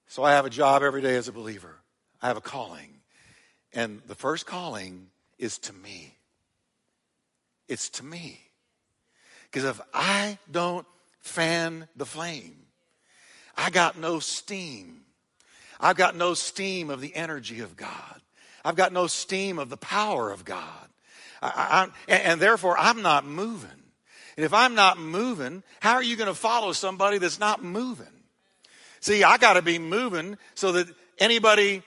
So 0.06 0.22
I 0.22 0.32
have 0.32 0.44
a 0.44 0.50
job 0.50 0.82
every 0.82 1.00
day 1.00 1.16
as 1.16 1.28
a 1.28 1.32
believer. 1.32 1.76
I 2.20 2.28
have 2.28 2.36
a 2.36 2.42
calling. 2.42 3.00
And 3.72 4.02
the 4.06 4.14
first 4.14 4.46
calling 4.46 5.08
is 5.38 5.58
to 5.58 5.72
me. 5.72 6.16
it's 7.68 7.88
to 7.88 8.04
me. 8.04 8.38
Because 9.50 9.64
if 9.68 9.80
I 9.94 10.38
don't 10.50 10.86
fan 11.20 11.88
the 11.96 12.06
flame, 12.06 12.56
I 13.56 13.70
got 13.70 13.98
no 13.98 14.18
steam. 14.18 15.02
I've 15.80 15.96
got 15.96 16.16
no 16.16 16.34
steam 16.34 16.90
of 16.90 17.00
the 17.00 17.14
energy 17.14 17.60
of 17.60 17.76
God. 17.76 18.20
I've 18.64 18.76
got 18.76 18.92
no 18.92 19.06
steam 19.06 19.58
of 19.58 19.68
the 19.68 19.76
power 19.76 20.30
of 20.30 20.44
God. 20.44 20.88
I, 21.43 21.88
I, 22.09 22.12
and 22.12 22.40
therefore, 22.40 22.78
I'm 22.78 23.03
not 23.03 23.26
moving. 23.26 23.70
And 24.36 24.47
if 24.47 24.55
I'm 24.55 24.74
not 24.74 24.99
moving, 24.99 25.62
how 25.80 25.95
are 25.95 26.03
you 26.03 26.16
going 26.16 26.28
to 26.28 26.34
follow 26.34 26.72
somebody 26.72 27.18
that's 27.18 27.40
not 27.40 27.62
moving? 27.62 28.07
See, 29.01 29.24
I 29.24 29.36
got 29.36 29.55
to 29.55 29.62
be 29.62 29.78
moving 29.78 30.38
so 30.55 30.72
that 30.72 30.86
anybody 31.18 31.82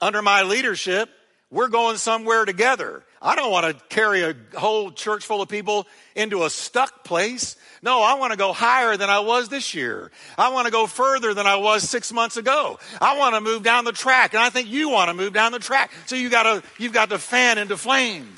under 0.00 0.22
my 0.22 0.42
leadership, 0.42 1.10
we're 1.50 1.68
going 1.68 1.96
somewhere 1.96 2.44
together. 2.44 3.02
I 3.20 3.34
don't 3.34 3.50
want 3.50 3.66
to 3.66 3.84
carry 3.94 4.22
a 4.22 4.34
whole 4.54 4.92
church 4.92 5.26
full 5.26 5.42
of 5.42 5.48
people 5.48 5.86
into 6.14 6.44
a 6.44 6.50
stuck 6.50 7.04
place. 7.04 7.56
No, 7.82 8.00
I 8.00 8.14
want 8.14 8.30
to 8.30 8.38
go 8.38 8.52
higher 8.52 8.96
than 8.96 9.10
I 9.10 9.18
was 9.18 9.48
this 9.48 9.74
year. 9.74 10.10
I 10.38 10.50
want 10.50 10.66
to 10.66 10.72
go 10.72 10.86
further 10.86 11.34
than 11.34 11.46
I 11.46 11.56
was 11.56 11.82
six 11.82 12.12
months 12.12 12.38
ago. 12.38 12.78
I 13.00 13.18
want 13.18 13.34
to 13.34 13.42
move 13.42 13.62
down 13.62 13.84
the 13.84 13.92
track, 13.92 14.32
and 14.32 14.42
I 14.42 14.48
think 14.48 14.68
you 14.68 14.88
want 14.88 15.08
to 15.08 15.14
move 15.14 15.34
down 15.34 15.52
the 15.52 15.58
track. 15.58 15.90
So 16.06 16.16
you 16.16 16.30
got 16.30 16.44
to, 16.44 16.62
you've 16.78 16.94
got 16.94 17.10
to 17.10 17.18
fan 17.18 17.58
into 17.58 17.76
flame 17.76 18.28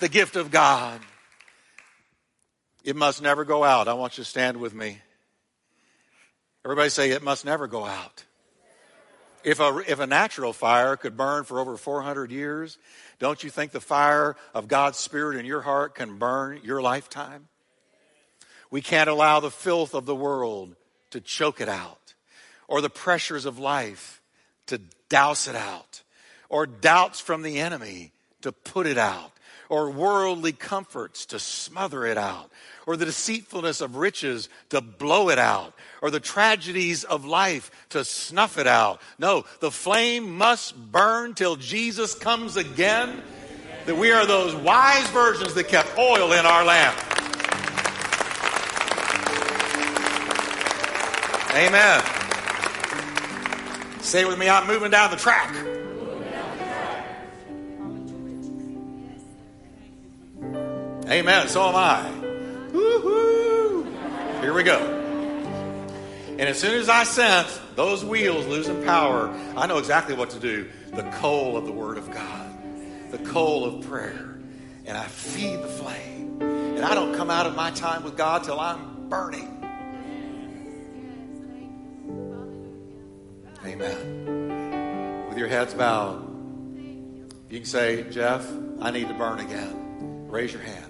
the 0.00 0.08
gift 0.08 0.36
of 0.36 0.50
God. 0.50 1.00
It 2.84 2.96
must 2.96 3.22
never 3.22 3.44
go 3.44 3.64
out. 3.64 3.88
I 3.88 3.94
want 3.94 4.18
you 4.18 4.24
to 4.24 4.30
stand 4.30 4.58
with 4.58 4.74
me. 4.74 4.98
Everybody 6.64 6.90
say, 6.90 7.10
it 7.10 7.22
must 7.22 7.44
never 7.44 7.66
go 7.66 7.84
out. 7.84 8.24
If 9.44 9.60
a, 9.60 9.82
if 9.86 10.00
a 10.00 10.06
natural 10.06 10.52
fire 10.52 10.96
could 10.96 11.16
burn 11.16 11.44
for 11.44 11.60
over 11.60 11.76
400 11.76 12.30
years, 12.30 12.76
don't 13.18 13.42
you 13.42 13.50
think 13.50 13.72
the 13.72 13.80
fire 13.80 14.36
of 14.52 14.68
God's 14.68 14.98
Spirit 14.98 15.38
in 15.38 15.46
your 15.46 15.62
heart 15.62 15.94
can 15.94 16.18
burn 16.18 16.60
your 16.64 16.82
lifetime? 16.82 17.48
We 18.70 18.82
can't 18.82 19.08
allow 19.08 19.40
the 19.40 19.50
filth 19.50 19.94
of 19.94 20.06
the 20.06 20.14
world 20.14 20.74
to 21.10 21.20
choke 21.20 21.60
it 21.60 21.68
out, 21.68 22.14
or 22.66 22.80
the 22.80 22.90
pressures 22.90 23.46
of 23.46 23.58
life 23.58 24.20
to 24.66 24.80
douse 25.08 25.48
it 25.48 25.56
out, 25.56 26.02
or 26.48 26.66
doubts 26.66 27.20
from 27.20 27.42
the 27.42 27.60
enemy 27.60 28.12
to 28.42 28.52
put 28.52 28.86
it 28.86 28.98
out, 28.98 29.32
or 29.68 29.90
worldly 29.90 30.52
comforts 30.52 31.26
to 31.26 31.38
smother 31.38 32.06
it 32.06 32.16
out, 32.16 32.50
or 32.86 32.96
the 32.96 33.04
deceitfulness 33.04 33.80
of 33.80 33.96
riches 33.96 34.48
to 34.70 34.80
blow 34.80 35.28
it 35.28 35.38
out, 35.38 35.74
or 36.00 36.10
the 36.10 36.20
tragedies 36.20 37.04
of 37.04 37.24
life 37.24 37.70
to 37.90 38.04
snuff 38.04 38.58
it 38.58 38.66
out. 38.66 39.00
No, 39.18 39.44
the 39.60 39.70
flame 39.70 40.36
must 40.38 40.76
burn 40.90 41.34
till 41.34 41.56
Jesus 41.56 42.14
comes 42.14 42.56
again. 42.56 43.22
That 43.86 43.96
we 43.96 44.12
are 44.12 44.26
those 44.26 44.54
wise 44.54 45.08
virgins 45.10 45.54
that 45.54 45.68
kept 45.68 45.96
oil 45.98 46.32
in 46.32 46.44
our 46.44 46.64
lamp. 46.64 46.96
Amen. 51.54 52.02
Say 54.02 54.24
with 54.24 54.38
me, 54.38 54.48
I'm 54.48 54.66
moving 54.66 54.90
down 54.90 55.10
the 55.10 55.16
track. 55.16 55.77
Amen. 61.10 61.48
So 61.48 61.66
am 61.68 61.74
I. 61.74 62.10
Woo-hoo. 62.72 63.84
Here 64.42 64.52
we 64.52 64.62
go. 64.62 64.78
And 64.78 66.42
as 66.42 66.60
soon 66.60 66.78
as 66.78 66.88
I 66.90 67.04
sense 67.04 67.58
those 67.76 68.04
wheels 68.04 68.46
losing 68.46 68.84
power, 68.84 69.28
I 69.56 69.66
know 69.66 69.78
exactly 69.78 70.14
what 70.14 70.30
to 70.30 70.38
do. 70.38 70.68
The 70.92 71.04
coal 71.14 71.56
of 71.56 71.64
the 71.64 71.72
Word 71.72 71.96
of 71.96 72.10
God, 72.10 72.50
the 73.10 73.18
coal 73.18 73.64
of 73.64 73.88
prayer. 73.88 74.38
And 74.84 74.96
I 74.96 75.04
feed 75.04 75.62
the 75.62 75.68
flame. 75.68 76.40
And 76.40 76.84
I 76.84 76.94
don't 76.94 77.14
come 77.16 77.30
out 77.30 77.46
of 77.46 77.56
my 77.56 77.70
time 77.70 78.04
with 78.04 78.16
God 78.16 78.44
till 78.44 78.60
I'm 78.60 79.08
burning. 79.08 79.54
Amen. 83.64 85.26
With 85.28 85.38
your 85.38 85.48
heads 85.48 85.74
bowed, 85.74 86.22
you 87.50 87.58
can 87.58 87.64
say, 87.64 88.08
Jeff, 88.10 88.46
I 88.80 88.90
need 88.90 89.08
to 89.08 89.14
burn 89.14 89.40
again. 89.40 90.26
Raise 90.28 90.52
your 90.52 90.62
hand. 90.62 90.87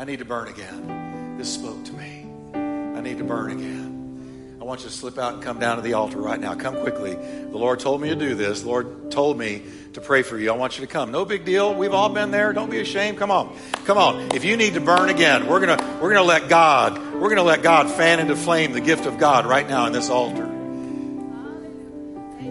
I 0.00 0.04
need 0.04 0.20
to 0.20 0.24
burn 0.24 0.48
again. 0.48 1.36
This 1.36 1.52
spoke 1.52 1.84
to 1.84 1.92
me. 1.92 2.24
I 2.54 3.02
need 3.02 3.18
to 3.18 3.24
burn 3.24 3.50
again. 3.50 4.56
I 4.58 4.64
want 4.64 4.80
you 4.80 4.86
to 4.86 4.92
slip 4.94 5.18
out 5.18 5.34
and 5.34 5.42
come 5.42 5.58
down 5.58 5.76
to 5.76 5.82
the 5.82 5.92
altar 5.92 6.16
right 6.16 6.40
now. 6.40 6.54
Come 6.54 6.80
quickly. 6.80 7.16
The 7.16 7.58
Lord 7.58 7.80
told 7.80 8.00
me 8.00 8.08
to 8.08 8.16
do 8.16 8.34
this. 8.34 8.62
The 8.62 8.68
Lord 8.68 9.10
told 9.10 9.36
me 9.36 9.62
to 9.92 10.00
pray 10.00 10.22
for 10.22 10.38
you. 10.38 10.50
I 10.50 10.56
want 10.56 10.78
you 10.78 10.86
to 10.86 10.90
come. 10.90 11.10
No 11.10 11.26
big 11.26 11.44
deal. 11.44 11.74
We've 11.74 11.92
all 11.92 12.08
been 12.08 12.30
there. 12.30 12.54
Don't 12.54 12.70
be 12.70 12.80
ashamed. 12.80 13.18
Come 13.18 13.30
on. 13.30 13.54
Come 13.84 13.98
on. 13.98 14.34
If 14.34 14.42
you 14.42 14.56
need 14.56 14.72
to 14.72 14.80
burn 14.80 15.10
again, 15.10 15.46
we're 15.46 15.60
going 15.60 15.78
to 15.78 15.84
we're 15.96 16.14
going 16.14 16.14
to 16.14 16.22
let 16.22 16.48
God, 16.48 16.96
we're 17.12 17.28
going 17.28 17.36
to 17.36 17.42
let 17.42 17.62
God 17.62 17.90
fan 17.90 18.20
into 18.20 18.36
flame 18.36 18.72
the 18.72 18.80
gift 18.80 19.04
of 19.04 19.18
God 19.18 19.44
right 19.44 19.68
now 19.68 19.84
in 19.84 19.92
this 19.92 20.08
altar. 20.08 20.44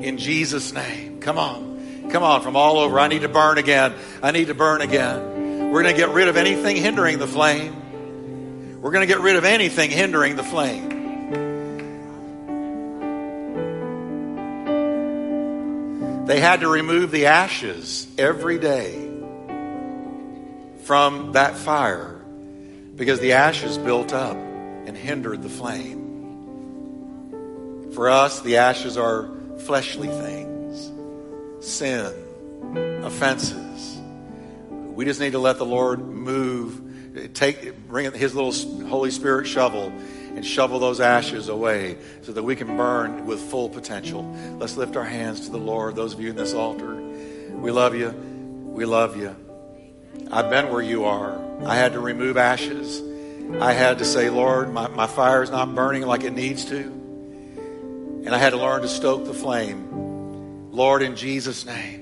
In 0.04 0.20
Jesus 0.20 0.72
name. 0.72 1.20
Come 1.20 1.40
on. 1.40 2.10
Come 2.12 2.22
on 2.22 2.44
from 2.44 2.56
all 2.56 2.78
over. 2.78 3.00
I 3.00 3.08
need 3.08 3.24
to 3.24 3.28
burn 3.28 3.58
again. 3.58 3.96
I 4.22 4.30
need 4.30 4.50
to 4.50 4.54
burn 4.54 4.82
again. 4.82 5.39
We're 5.70 5.84
going 5.84 5.94
to 5.96 6.02
get 6.02 6.10
rid 6.10 6.28
of 6.28 6.36
anything 6.36 6.78
hindering 6.78 7.20
the 7.20 7.28
flame. 7.28 8.82
We're 8.82 8.90
going 8.90 9.08
to 9.08 9.14
get 9.14 9.22
rid 9.22 9.36
of 9.36 9.46
anything 9.46 9.92
hindering 9.92 10.36
the 10.36 10.44
flame. 10.44 10.90
They 16.26 16.40
had 16.40 16.62
to 16.62 16.68
remove 16.68 17.12
the 17.12 17.28
ashes 17.28 18.08
every 18.18 18.58
day 18.58 19.12
from 20.86 21.34
that 21.34 21.56
fire 21.56 22.20
because 22.96 23.20
the 23.20 23.34
ashes 23.34 23.78
built 23.78 24.12
up 24.12 24.38
and 24.38 24.98
hindered 24.98 25.44
the 25.44 25.50
flame. 25.50 26.00
For 27.94 28.10
us, 28.10 28.42
the 28.42 28.58
ashes 28.58 28.98
are 28.98 29.30
fleshly 29.60 30.08
things, 30.08 30.92
sin, 31.64 32.12
offenses 33.04 33.89
we 35.00 35.06
just 35.06 35.22
need 35.22 35.32
to 35.32 35.40
let 35.40 35.58
the 35.58 35.66
Lord 35.66 36.06
move, 36.06 37.34
take, 37.34 37.88
bring 37.88 38.12
His 38.12 38.36
little 38.36 38.52
Holy 38.90 39.12
Spirit 39.12 39.48
shovel 39.48 39.94
and 40.36 40.46
shovel 40.46 40.78
those 40.78 41.00
ashes 41.00 41.48
away 41.48 41.96
so 42.22 42.34
that 42.34 42.44
we 42.44 42.54
can 42.54 42.76
burn 42.76 43.26
with 43.26 43.40
full 43.40 43.70
potential. 43.70 44.30
Let's 44.60 44.76
lift 44.76 44.98
our 44.98 45.06
hands 45.06 45.46
to 45.46 45.52
the 45.52 45.58
Lord, 45.58 45.96
those 45.96 46.14
of 46.14 46.20
you 46.20 46.32
in 46.32 46.36
this 46.36 46.54
altar. 46.54 46.96
We 46.96 47.72
love 47.72 47.96
you. 47.96 48.10
We 48.10 48.84
love 48.84 49.16
you. 49.16 49.34
I've 50.30 50.50
been 50.50 50.70
where 50.70 50.82
you 50.82 51.06
are. 51.06 51.40
I 51.66 51.76
had 51.78 51.94
to 51.94 52.02
remove 52.02 52.36
ashes. 52.36 53.02
I 53.62 53.72
had 53.72 54.00
to 54.00 54.06
say, 54.06 54.30
Lord, 54.30 54.74
my, 54.74 54.90
my 54.90 55.08
fire 55.08 55.42
is 55.42 55.50
not 55.50 55.74
burning 55.74 56.06
like 56.06 56.26
it 56.26 56.34
needs 56.34 56.66
to. 56.66 56.78
And 56.78 58.32
I 58.32 58.38
had 58.38 58.50
to 58.50 58.58
learn 58.58 58.82
to 58.82 58.90
stoke 58.90 59.24
the 59.24 59.34
flame. 59.34 60.74
Lord, 60.74 61.04
in 61.04 61.16
Jesus' 61.16 61.66
name 61.66 61.99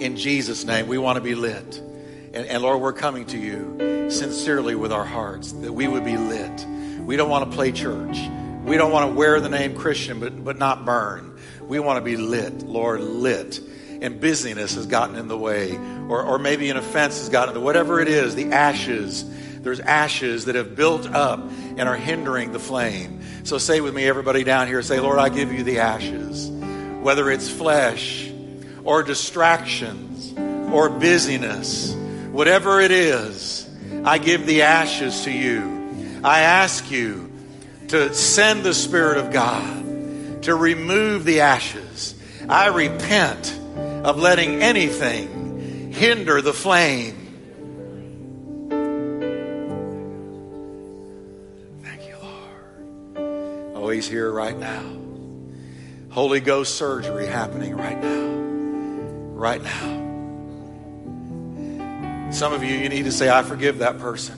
in 0.00 0.16
Jesus' 0.16 0.64
name, 0.64 0.88
we 0.88 0.98
want 0.98 1.16
to 1.16 1.20
be 1.20 1.34
lit. 1.34 1.78
And, 2.32 2.46
and, 2.46 2.62
Lord, 2.62 2.80
we're 2.80 2.92
coming 2.92 3.26
to 3.26 3.38
you 3.38 4.08
sincerely 4.10 4.74
with 4.74 4.92
our 4.92 5.04
hearts 5.04 5.52
that 5.52 5.72
we 5.72 5.86
would 5.86 6.04
be 6.04 6.16
lit. 6.16 6.66
We 7.00 7.16
don't 7.16 7.28
want 7.28 7.50
to 7.50 7.56
play 7.56 7.72
church. 7.72 8.18
We 8.64 8.76
don't 8.76 8.92
want 8.92 9.10
to 9.10 9.14
wear 9.14 9.40
the 9.40 9.48
name 9.48 9.76
Christian 9.76 10.20
but, 10.20 10.42
but 10.44 10.58
not 10.58 10.84
burn. 10.84 11.38
We 11.62 11.80
want 11.80 11.98
to 11.98 12.04
be 12.04 12.16
lit, 12.16 12.62
Lord, 12.62 13.00
lit. 13.00 13.60
And 14.00 14.20
busyness 14.20 14.76
has 14.76 14.86
gotten 14.86 15.16
in 15.16 15.28
the 15.28 15.36
way, 15.36 15.76
or, 15.76 16.22
or 16.22 16.38
maybe 16.38 16.70
an 16.70 16.76
offense 16.76 17.18
has 17.18 17.28
gotten 17.28 17.50
in 17.50 17.60
the 17.60 17.64
whatever 17.64 18.00
it 18.00 18.08
is, 18.08 18.34
the 18.34 18.52
ashes. 18.52 19.24
There's 19.60 19.80
ashes 19.80 20.46
that 20.46 20.54
have 20.54 20.74
built 20.74 21.06
up 21.06 21.40
and 21.40 21.82
are 21.82 21.96
hindering 21.96 22.52
the 22.52 22.58
flame. 22.58 23.20
So 23.44 23.58
say 23.58 23.80
with 23.80 23.94
me, 23.94 24.06
everybody 24.06 24.44
down 24.44 24.68
here, 24.68 24.80
say, 24.82 25.00
Lord, 25.00 25.18
I 25.18 25.28
give 25.28 25.52
you 25.52 25.62
the 25.62 25.80
ashes. 25.80 26.48
Whether 27.02 27.30
it's 27.30 27.50
flesh, 27.50 28.29
or 28.84 29.02
distractions 29.02 30.32
or 30.72 30.88
busyness, 30.88 31.94
whatever 32.30 32.80
it 32.80 32.90
is, 32.90 33.68
I 34.04 34.18
give 34.18 34.46
the 34.46 34.62
ashes 34.62 35.24
to 35.24 35.32
you. 35.32 36.20
I 36.22 36.40
ask 36.40 36.90
you 36.90 37.30
to 37.88 38.14
send 38.14 38.62
the 38.62 38.74
Spirit 38.74 39.18
of 39.18 39.32
God 39.32 40.42
to 40.42 40.54
remove 40.54 41.24
the 41.24 41.40
ashes. 41.40 42.14
I 42.48 42.68
repent 42.68 43.58
of 44.04 44.18
letting 44.18 44.62
anything 44.62 45.92
hinder 45.92 46.40
the 46.40 46.52
flame. 46.52 47.16
Thank 51.82 52.08
you, 52.08 52.16
Lord. 52.22 53.76
Oh, 53.76 53.90
He's 53.90 54.08
here 54.08 54.30
right 54.30 54.58
now. 54.58 54.84
Holy 56.10 56.40
Ghost 56.40 56.76
surgery 56.76 57.26
happening 57.26 57.76
right 57.76 58.00
now 58.00 58.49
right 59.40 59.62
now. 59.62 60.00
Some 62.30 62.52
of 62.52 62.62
you, 62.62 62.76
you 62.76 62.88
need 62.88 63.06
to 63.06 63.12
say, 63.12 63.28
I 63.28 63.42
forgive 63.42 63.78
that 63.78 63.98
person 63.98 64.36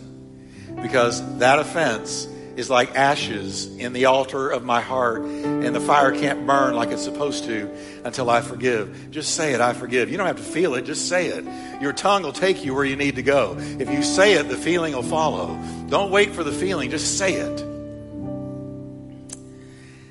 because 0.81 1.39
that 1.39 1.59
offense 1.59 2.27
is 2.57 2.71
like 2.71 2.95
ashes 2.95 3.67
in 3.77 3.93
the 3.93 4.05
altar 4.07 4.49
of 4.51 4.63
my 4.63 4.81
heart, 4.81 5.23
and 5.23 5.75
the 5.75 5.81
fire 5.81 6.13
can't 6.13 6.47
burn 6.47 6.75
like 6.75 6.91
it's 6.91 7.03
supposed 7.03 7.45
to 7.45 7.71
until 8.05 8.31
I 8.31 8.43
forgive. 8.43 9.11
Just 9.11 9.35
say 9.35 9.55
it, 9.55 9.61
I 9.61 9.73
forgive. 9.73 10.11
You 10.11 10.19
don't 10.19 10.27
have 10.27 10.37
to 10.37 10.43
feel 10.43 10.75
it, 10.75 10.83
just 10.85 11.09
say 11.09 11.27
it. 11.29 11.45
Your 11.83 11.93
tongue 11.93 12.23
will 12.23 12.33
take 12.33 12.65
you 12.65 12.75
where 12.75 12.85
you 12.85 12.97
need 12.97 13.17
to 13.17 13.23
go. 13.23 13.57
If 13.59 13.91
you 13.91 14.03
say 14.03 14.35
it, 14.35 14.49
the 14.49 14.57
feeling 14.57 14.95
will 14.95 15.03
follow. 15.03 15.59
Don't 15.89 16.11
wait 16.11 16.33
for 16.33 16.45
the 16.45 16.53
feeling, 16.53 16.91
just 16.91 17.19
say 17.19 17.35
it. 17.35 17.61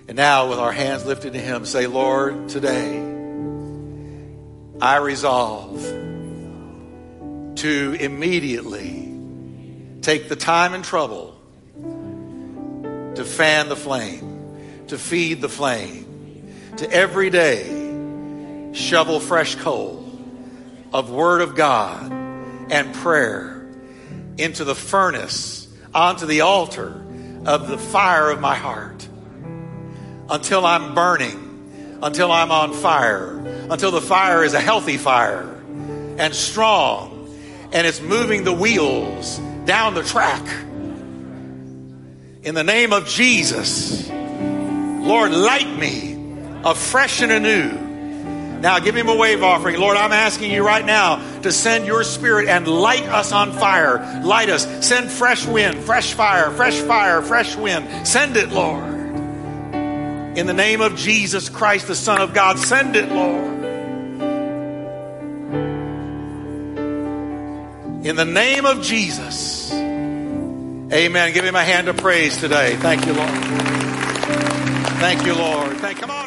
And 0.07 0.17
now, 0.17 0.49
with 0.49 0.59
our 0.59 0.73
hands 0.73 1.05
lifted 1.05 1.33
to 1.33 1.39
Him, 1.39 1.65
say, 1.65 1.87
Lord, 1.87 2.49
today 2.49 3.10
I 4.81 4.97
resolve 4.97 5.79
to 7.57 7.97
immediately 7.99 9.13
take 10.01 10.27
the 10.27 10.35
time 10.35 10.73
and 10.73 10.83
trouble 10.83 11.39
to 13.13 13.23
fan 13.23 13.69
the 13.69 13.75
flame, 13.75 14.85
to 14.87 14.97
feed 14.97 15.39
the 15.39 15.49
flame, 15.49 16.51
to 16.77 16.91
every 16.91 17.29
day 17.29 18.71
shovel 18.73 19.19
fresh 19.19 19.53
coal 19.53 20.03
of 20.91 21.11
Word 21.11 21.41
of 21.41 21.55
God 21.55 22.11
and 22.11 22.91
prayer 22.95 23.63
into 24.39 24.63
the 24.63 24.73
furnace, 24.73 25.67
onto 25.93 26.25
the 26.25 26.41
altar 26.41 27.05
of 27.45 27.67
the 27.67 27.77
fire 27.77 28.31
of 28.31 28.39
my 28.39 28.55
heart 28.55 29.07
until 30.27 30.65
I'm 30.65 30.95
burning, 30.95 31.99
until 32.01 32.31
I'm 32.31 32.51
on 32.51 32.73
fire, 32.73 33.37
until 33.71 33.89
the 33.89 34.01
fire 34.01 34.43
is 34.43 34.53
a 34.53 34.59
healthy 34.59 34.97
fire 34.97 35.49
and 36.19 36.35
strong 36.35 37.17
and 37.71 37.87
it's 37.87 38.01
moving 38.01 38.43
the 38.43 38.53
wheels 38.53 39.39
down 39.65 39.95
the 39.95 40.03
track 40.03 40.45
in 42.43 42.55
the 42.55 42.63
name 42.63 42.91
of 42.91 43.07
Jesus, 43.07 44.09
Lord, 44.09 45.31
light 45.31 45.77
me 45.77 46.17
afresh 46.63 47.21
and 47.21 47.31
anew. 47.31 48.59
Now 48.61 48.79
give 48.79 48.95
him 48.95 49.09
a 49.09 49.15
wave 49.15 49.43
offering. 49.43 49.79
Lord, 49.79 49.95
I'm 49.95 50.11
asking 50.11 50.51
you 50.51 50.65
right 50.65 50.83
now 50.83 51.17
to 51.41 51.51
send 51.51 51.85
your 51.85 52.03
spirit 52.03 52.47
and 52.47 52.67
light 52.67 53.03
us 53.03 53.31
on 53.31 53.51
fire. 53.51 54.23
Light 54.23 54.49
us. 54.49 54.65
Send 54.85 55.11
fresh 55.11 55.45
wind, 55.45 55.77
fresh 55.83 56.13
fire, 56.13 56.49
fresh 56.49 56.79
fire, 56.79 57.21
fresh 57.21 57.55
wind. 57.55 58.07
Send 58.07 58.35
it, 58.37 58.49
Lord. 58.49 58.89
In 60.35 60.47
the 60.47 60.53
name 60.53 60.81
of 60.81 60.95
Jesus 60.95 61.47
Christ, 61.47 61.87
the 61.87 61.95
Son 61.95 62.21
of 62.21 62.33
God, 62.33 62.57
send 62.57 62.95
it, 62.95 63.11
Lord. 63.11 63.60
In 68.03 68.15
the 68.15 68.25
name 68.25 68.65
of 68.65 68.81
Jesus. 68.81 69.71
Amen. 69.71 71.33
Give 71.33 71.45
him 71.45 71.55
a 71.55 71.63
hand 71.63 71.87
of 71.87 71.97
praise 71.97 72.35
today. 72.37 72.75
Thank 72.77 73.05
you, 73.05 73.13
Lord. 73.13 73.29
Thank 74.99 75.25
you, 75.25 75.35
Lord. 75.35 75.77
Thank, 75.77 75.99
come 75.99 76.09
on. 76.09 76.20